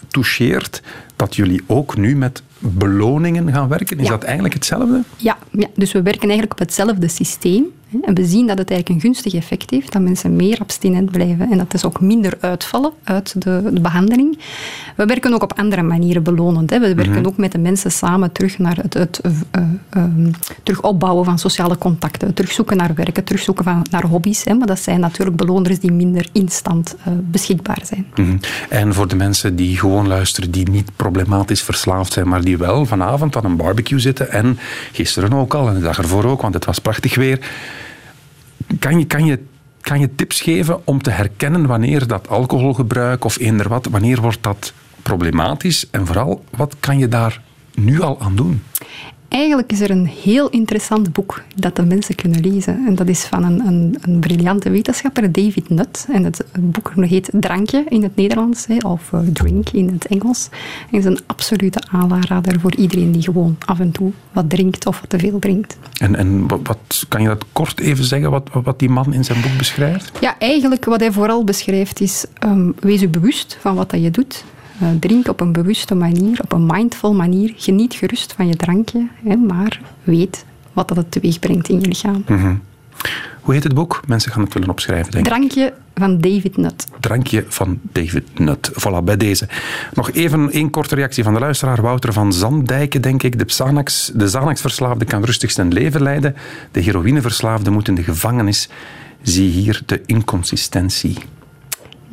toucheert, 0.08 0.82
dat 1.16 1.36
jullie 1.36 1.62
ook 1.66 1.96
nu 1.96 2.16
met 2.16 2.42
beloningen 2.58 3.52
gaan 3.52 3.68
werken? 3.68 3.98
Is 3.98 4.04
ja. 4.04 4.10
dat 4.10 4.22
eigenlijk 4.22 4.54
hetzelfde? 4.54 5.02
Ja, 5.16 5.38
ja, 5.50 5.66
dus 5.74 5.92
we 5.92 6.02
werken 6.02 6.28
eigenlijk 6.28 6.52
op 6.52 6.58
hetzelfde 6.58 7.08
systeem. 7.08 7.64
En 8.02 8.14
we 8.14 8.24
zien 8.24 8.46
dat 8.46 8.58
het 8.58 8.70
eigenlijk 8.70 8.88
een 8.88 9.10
gunstig 9.10 9.34
effect 9.34 9.70
heeft, 9.70 9.92
dat 9.92 10.02
mensen 10.02 10.36
meer 10.36 10.58
abstinent 10.58 11.10
blijven 11.10 11.50
en 11.50 11.58
dat 11.58 11.74
is 11.74 11.84
ook 11.84 12.00
minder 12.00 12.36
uitvallen 12.40 12.92
uit 13.04 13.42
de, 13.42 13.70
de 13.72 13.80
behandeling. 13.80 14.38
We 14.96 15.04
werken 15.04 15.34
ook 15.34 15.42
op 15.42 15.58
andere 15.58 15.82
manieren 15.82 16.22
belonend. 16.22 16.70
Hè. 16.70 16.78
We 16.78 16.94
werken 16.94 17.12
mm 17.12 17.18
-hmm. 17.18 17.26
ook 17.26 17.36
met 17.36 17.52
de 17.52 17.58
mensen 17.58 17.90
samen 17.90 18.32
terug 18.32 18.58
naar 18.58 18.76
het, 18.76 18.94
het 18.94 19.20
uh, 19.26 19.62
uh, 19.96 20.04
terug 20.62 20.82
opbouwen 20.82 21.24
van 21.24 21.38
sociale 21.38 21.78
contacten, 21.78 22.34
terugzoeken 22.34 22.76
naar 22.76 22.94
werken, 22.94 23.24
terugzoeken 23.24 23.64
van, 23.64 23.86
naar 23.90 24.04
hobby's. 24.04 24.44
Hè. 24.44 24.54
Maar 24.54 24.66
dat 24.66 24.80
zijn 24.80 25.00
natuurlijk 25.00 25.36
beloners 25.36 25.78
die 25.78 25.92
minder 25.92 26.28
instant 26.32 26.96
uh, 26.98 27.14
beschikbaar 27.20 27.80
zijn. 27.82 28.06
Mm 28.14 28.24
-hmm. 28.24 28.40
En 28.68 28.94
voor 28.94 29.08
de 29.08 29.16
mensen 29.16 29.56
die 29.56 29.78
gewoon 29.78 30.08
luisteren, 30.08 30.50
die 30.50 30.70
niet 30.70 30.90
problematisch 30.96 31.62
verslaafd 31.62 32.12
zijn, 32.12 32.28
maar 32.28 32.44
die 32.44 32.58
wel 32.58 32.86
vanavond 32.86 33.36
aan 33.36 33.44
een 33.44 33.56
barbecue 33.56 33.98
zitten 33.98 34.30
en 34.30 34.58
gisteren 34.92 35.32
ook 35.32 35.54
al 35.54 35.68
en 35.68 35.74
de 35.74 35.80
dag 35.80 35.98
ervoor 35.98 36.24
ook, 36.24 36.42
want 36.42 36.54
het 36.54 36.64
was 36.64 36.78
prachtig 36.78 37.14
weer. 37.14 37.38
Kan 38.78 38.98
je, 38.98 39.06
kan 39.06 39.24
je, 39.24 39.38
kan 39.80 40.00
je 40.00 40.14
tips 40.14 40.40
geven 40.40 40.86
om 40.86 41.02
te 41.02 41.10
herkennen 41.10 41.66
wanneer 41.66 42.06
dat 42.06 42.28
alcoholgebruik 42.28 43.24
of 43.24 43.38
eender 43.38 43.68
wat, 43.68 43.86
wanneer 43.86 44.20
wordt 44.20 44.42
dat 44.42 44.72
problematisch? 45.02 45.90
En 45.90 46.06
vooral, 46.06 46.44
wat 46.50 46.76
kan 46.80 46.98
je 46.98 47.08
daar 47.08 47.42
nu 47.74 48.00
al 48.00 48.20
aan 48.20 48.36
doen? 48.36 48.62
Eigenlijk 49.34 49.72
is 49.72 49.80
er 49.80 49.90
een 49.90 50.06
heel 50.06 50.48
interessant 50.48 51.12
boek 51.12 51.42
dat 51.56 51.76
de 51.76 51.84
mensen 51.84 52.14
kunnen 52.14 52.40
lezen. 52.40 52.86
En 52.86 52.94
dat 52.94 53.08
is 53.08 53.24
van 53.24 53.44
een, 53.44 53.66
een, 53.66 53.98
een 54.00 54.18
briljante 54.18 54.70
wetenschapper, 54.70 55.32
David 55.32 55.68
Nutt. 55.68 56.06
En 56.12 56.24
het 56.24 56.44
boek 56.60 56.92
heet 56.96 57.28
Drankje 57.32 57.84
in 57.88 58.02
het 58.02 58.16
Nederlands, 58.16 58.66
of 58.86 59.10
uh, 59.14 59.20
Drink 59.32 59.68
in 59.70 59.88
het 59.88 60.06
Engels. 60.06 60.48
En 60.90 60.98
is 60.98 61.04
een 61.04 61.18
absolute 61.26 61.82
aanrader 61.90 62.60
voor 62.60 62.74
iedereen 62.74 63.12
die 63.12 63.22
gewoon 63.22 63.56
af 63.66 63.80
en 63.80 63.92
toe 63.92 64.12
wat 64.32 64.50
drinkt 64.50 64.86
of 64.86 65.00
wat 65.00 65.10
te 65.10 65.18
veel 65.18 65.38
drinkt. 65.38 65.76
En, 66.00 66.16
en 66.16 66.48
wat, 66.48 67.06
kan 67.08 67.22
je 67.22 67.28
dat 67.28 67.44
kort 67.52 67.80
even 67.80 68.04
zeggen, 68.04 68.30
wat, 68.30 68.50
wat 68.52 68.78
die 68.78 68.90
man 68.90 69.12
in 69.12 69.24
zijn 69.24 69.40
boek 69.40 69.56
beschrijft? 69.58 70.18
Ja, 70.20 70.38
eigenlijk 70.38 70.84
wat 70.84 71.00
hij 71.00 71.12
vooral 71.12 71.44
beschrijft 71.44 72.00
is, 72.00 72.24
um, 72.44 72.74
wees 72.80 73.00
je 73.00 73.08
bewust 73.08 73.56
van 73.60 73.74
wat 73.74 73.90
dat 73.90 74.02
je 74.02 74.10
doet. 74.10 74.44
Uh, 74.82 74.88
drink 75.00 75.28
op 75.28 75.40
een 75.40 75.52
bewuste 75.52 75.94
manier, 75.94 76.40
op 76.42 76.52
een 76.52 76.66
mindful 76.66 77.14
manier. 77.14 77.52
Geniet 77.56 77.94
gerust 77.94 78.32
van 78.32 78.48
je 78.48 78.56
drankje, 78.56 79.08
hè, 79.24 79.36
maar 79.36 79.80
weet 80.02 80.44
wat 80.72 80.88
dat 80.88 80.96
het 80.96 81.10
teweeg 81.10 81.38
brengt 81.38 81.68
in 81.68 81.80
je 81.80 81.86
lichaam. 81.86 82.24
Mm 82.26 82.38
-hmm. 82.38 82.60
Hoe 83.40 83.54
heet 83.54 83.62
het 83.62 83.74
boek? 83.74 84.00
Mensen 84.06 84.32
gaan 84.32 84.42
het 84.42 84.52
willen 84.52 84.68
opschrijven, 84.68 85.12
denk 85.12 85.26
ik. 85.26 85.32
Drankje 85.32 85.72
van 85.94 86.20
David 86.20 86.56
Nutt. 86.56 86.86
Drankje 87.00 87.44
van 87.48 87.80
David 87.92 88.38
Nutt. 88.38 88.70
Voilà, 88.72 89.04
bij 89.04 89.16
deze. 89.16 89.48
Nog 89.94 90.10
even 90.10 90.50
één 90.50 90.70
korte 90.70 90.94
reactie 90.94 91.24
van 91.24 91.34
de 91.34 91.40
luisteraar. 91.40 91.82
Wouter 91.82 92.12
van 92.12 92.32
Zandijken, 92.32 93.02
denk 93.02 93.22
ik. 93.22 93.38
De 93.38 93.44
Xanax, 93.44 94.10
de 94.14 94.24
Xanax-verslaafde 94.24 95.04
kan 95.04 95.24
rustig 95.24 95.50
zijn 95.50 95.72
leven 95.72 96.02
leiden. 96.02 96.36
De 96.70 96.80
heroïneverslaafde 96.80 97.70
moet 97.70 97.88
in 97.88 97.94
de 97.94 98.02
gevangenis. 98.02 98.68
Zie 99.22 99.50
hier 99.50 99.82
de 99.86 100.02
inconsistentie. 100.06 101.16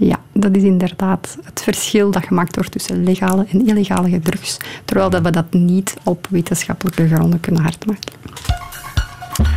Ja, 0.03 0.19
dat 0.33 0.55
is 0.55 0.63
inderdaad 0.63 1.37
het 1.43 1.61
verschil 1.61 2.11
dat 2.11 2.25
gemaakt 2.25 2.55
wordt 2.55 2.71
tussen 2.71 3.03
legale 3.03 3.45
en 3.51 3.67
illegale 3.67 4.19
drugs. 4.19 4.57
Terwijl 4.85 5.09
dat 5.09 5.21
we 5.21 5.29
dat 5.29 5.53
niet 5.53 5.93
op 6.03 6.27
wetenschappelijke 6.29 7.07
gronden 7.07 7.39
kunnen 7.39 7.61
hardmaken. 7.61 8.13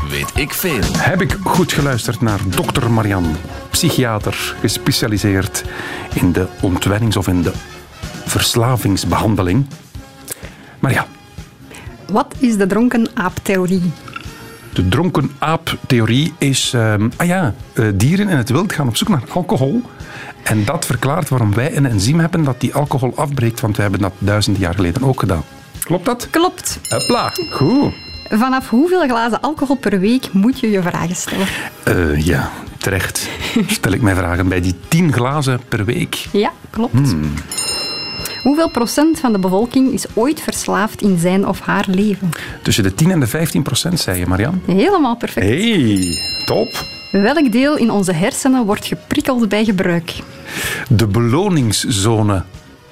Weet 0.09 0.31
ik 0.35 0.53
veel. 0.53 0.83
Heb 0.97 1.21
ik 1.21 1.37
goed 1.45 1.73
geluisterd 1.73 2.21
naar 2.21 2.41
dokter 2.57 2.91
Marian, 2.91 3.37
psychiater, 3.71 4.57
gespecialiseerd 4.61 5.65
in 6.15 6.33
de 6.33 6.47
ontwennings- 6.61 7.17
of 7.17 7.29
in 7.29 7.43
de 7.43 7.53
verslavingsbehandeling. 8.25 9.67
Maar 10.79 10.93
ja. 10.93 11.07
Wat 12.13 12.35
is 12.39 12.57
de 12.57 12.67
dronken 12.67 13.09
aap-theorie? 13.15 13.93
De 14.75 14.89
dronken 14.89 15.31
aap-theorie 15.39 16.33
is... 16.39 16.73
Uh, 16.75 16.95
ah 17.17 17.27
ja, 17.27 17.55
uh, 17.75 17.87
dieren 17.95 18.29
in 18.29 18.37
het 18.37 18.51
wild 18.51 18.73
gaan 18.73 18.89
op 18.89 18.97
zoek 18.97 19.09
naar 19.09 19.23
alcohol. 19.29 19.83
En 20.43 20.65
dat 20.65 20.87
verklaart 20.87 21.29
waarom 21.29 21.55
wij 21.55 21.77
een 21.77 21.87
enzym 21.87 22.21
hebben 22.21 22.45
dat 22.45 22.61
die 22.61 22.75
alcohol 22.75 23.13
afbreekt, 23.17 23.61
want 23.61 23.77
wij 23.77 23.85
hebben 23.85 24.03
dat 24.03 24.13
duizenden 24.19 24.63
jaar 24.63 24.75
geleden 24.75 25.03
ook 25.03 25.21
gedaan. 25.21 25.43
Klopt 25.79 26.05
dat? 26.05 26.29
Klopt. 26.31 26.79
Hopla, 26.89 27.33
goed. 27.51 27.93
Vanaf 28.29 28.69
hoeveel 28.69 29.09
glazen 29.09 29.41
alcohol 29.41 29.77
per 29.77 30.01
week 30.01 30.33
moet 30.33 30.61
je 30.61 30.71
je 30.71 30.83
vragen 30.83 31.17
stellen? 31.17 31.47
Uh, 31.89 32.27
ja, 32.27 32.51
terecht. 32.79 33.29
Stel 33.67 33.93
ik 33.93 34.03
mij 34.03 34.15
vragen 34.15 34.49
bij 34.49 34.61
die 34.61 34.75
10 34.89 35.13
glazen 35.13 35.61
per 35.69 35.85
week. 35.85 36.27
Ja, 36.33 36.53
klopt. 36.71 37.11
Hmm. 37.11 37.33
Hoeveel 38.45 38.71
procent 38.71 39.21
van 39.21 39.33
de 39.33 39.39
bevolking 39.39 39.93
is 39.93 40.07
ooit 40.15 40.41
verslaafd 40.41 41.03
in 41.03 41.19
zijn 41.19 41.49
of 41.49 41.61
haar 41.61 41.87
leven? 41.89 42.31
Tussen 42.63 42.85
de 42.85 42.95
10 42.95 43.11
en 43.11 43.21
de 43.21 43.27
15 43.27 43.63
procent, 43.63 44.01
zei 44.01 44.19
je, 44.19 44.27
Marian. 44.27 44.61
Helemaal 44.67 45.17
perfect. 45.17 45.47
Hey, 45.47 46.17
top. 46.45 46.85
Welk 47.11 47.53
deel 47.53 47.77
in 47.77 47.91
onze 47.91 48.13
hersenen 48.13 48.67
wordt 48.67 48.87
geprikkeld 48.87 49.49
bij 49.49 49.65
gebruik? 49.65 50.13
De 50.89 51.07
beloningszone. 51.07 52.43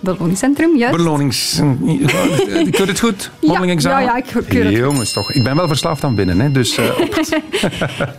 Beloningscentrum, 0.01 0.77
juist. 0.77 0.97
Belonings... 0.97 1.59
Ik 2.67 2.73
keur 2.73 2.87
het 2.87 3.01
goed? 3.01 3.31
Ja, 3.39 3.63
ja, 3.63 4.01
ja, 4.01 4.17
ik 4.17 4.25
keur 4.49 4.65
het 4.65 4.77
Jongens, 4.77 5.13
toch. 5.13 5.33
Ik 5.33 5.43
ben 5.43 5.57
wel 5.57 5.67
verslaafd 5.67 6.05
aan 6.05 6.15
binnen, 6.15 6.41
hè. 6.41 6.51
Dus, 6.51 6.79
uh, 6.79 6.85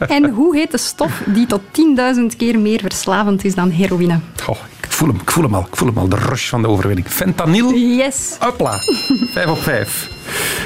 en 0.17 0.29
hoe 0.29 0.55
heet 0.55 0.71
de 0.71 0.77
stof 0.77 1.21
die 1.25 1.45
tot 1.45 1.61
10.000 2.31 2.38
keer 2.38 2.59
meer 2.59 2.79
verslavend 2.79 3.45
is 3.45 3.55
dan 3.55 3.69
heroïne? 3.69 4.19
Oh, 4.47 4.57
voel 5.04 5.14
hem, 5.14 5.22
ik 5.22 5.32
voel 5.32 5.43
hem 5.43 5.56
al. 5.56 5.62
Ik 5.62 5.76
voel 5.76 5.88
hem 5.88 5.97
al, 5.97 6.08
de 6.08 6.16
rush 6.16 6.49
van 6.49 6.62
de 6.62 6.68
overwinning. 6.68 7.08
Fentanyl. 7.08 7.74
Yes. 7.74 8.36
Hopla. 8.39 8.72
Vijf 9.34 9.47
op 9.47 9.58
vijf. 9.58 10.10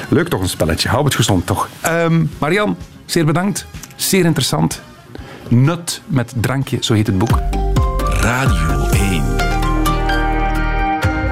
Leuk 0.08 0.28
toch 0.28 0.40
een 0.40 0.48
spelletje. 0.48 0.88
Hou 0.88 1.04
het 1.04 1.14
gezond, 1.14 1.46
toch. 1.46 1.68
Um, 1.86 2.30
Marian, 2.38 2.76
zeer 3.04 3.24
bedankt. 3.24 3.66
Zeer 3.96 4.24
interessant. 4.24 4.82
Nut 5.48 6.02
met 6.06 6.32
drankje, 6.36 6.76
zo 6.80 6.94
heet 6.94 7.06
het 7.06 7.18
boek. 7.18 7.40
Radio 8.20 8.88
1. 8.90 9.36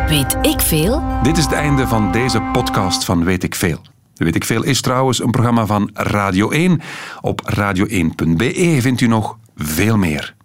Weet 0.09 0.37
ik 0.43 0.61
veel? 0.61 1.03
Dit 1.23 1.37
is 1.37 1.45
het 1.45 1.53
einde 1.53 1.87
van 1.87 2.13
deze 2.13 2.41
podcast 2.53 3.05
van 3.05 3.25
Weet 3.25 3.43
ik 3.43 3.55
veel. 3.55 3.81
Weet 4.15 4.35
ik 4.35 4.45
veel 4.45 4.63
is 4.63 4.81
trouwens 4.81 5.23
een 5.23 5.31
programma 5.31 5.67
van 5.67 5.91
Radio 5.93 6.51
1. 6.51 6.81
Op 7.21 7.53
radio1.be 7.55 8.77
vindt 8.81 9.01
u 9.01 9.07
nog 9.07 9.37
veel 9.57 9.97
meer. 9.97 10.36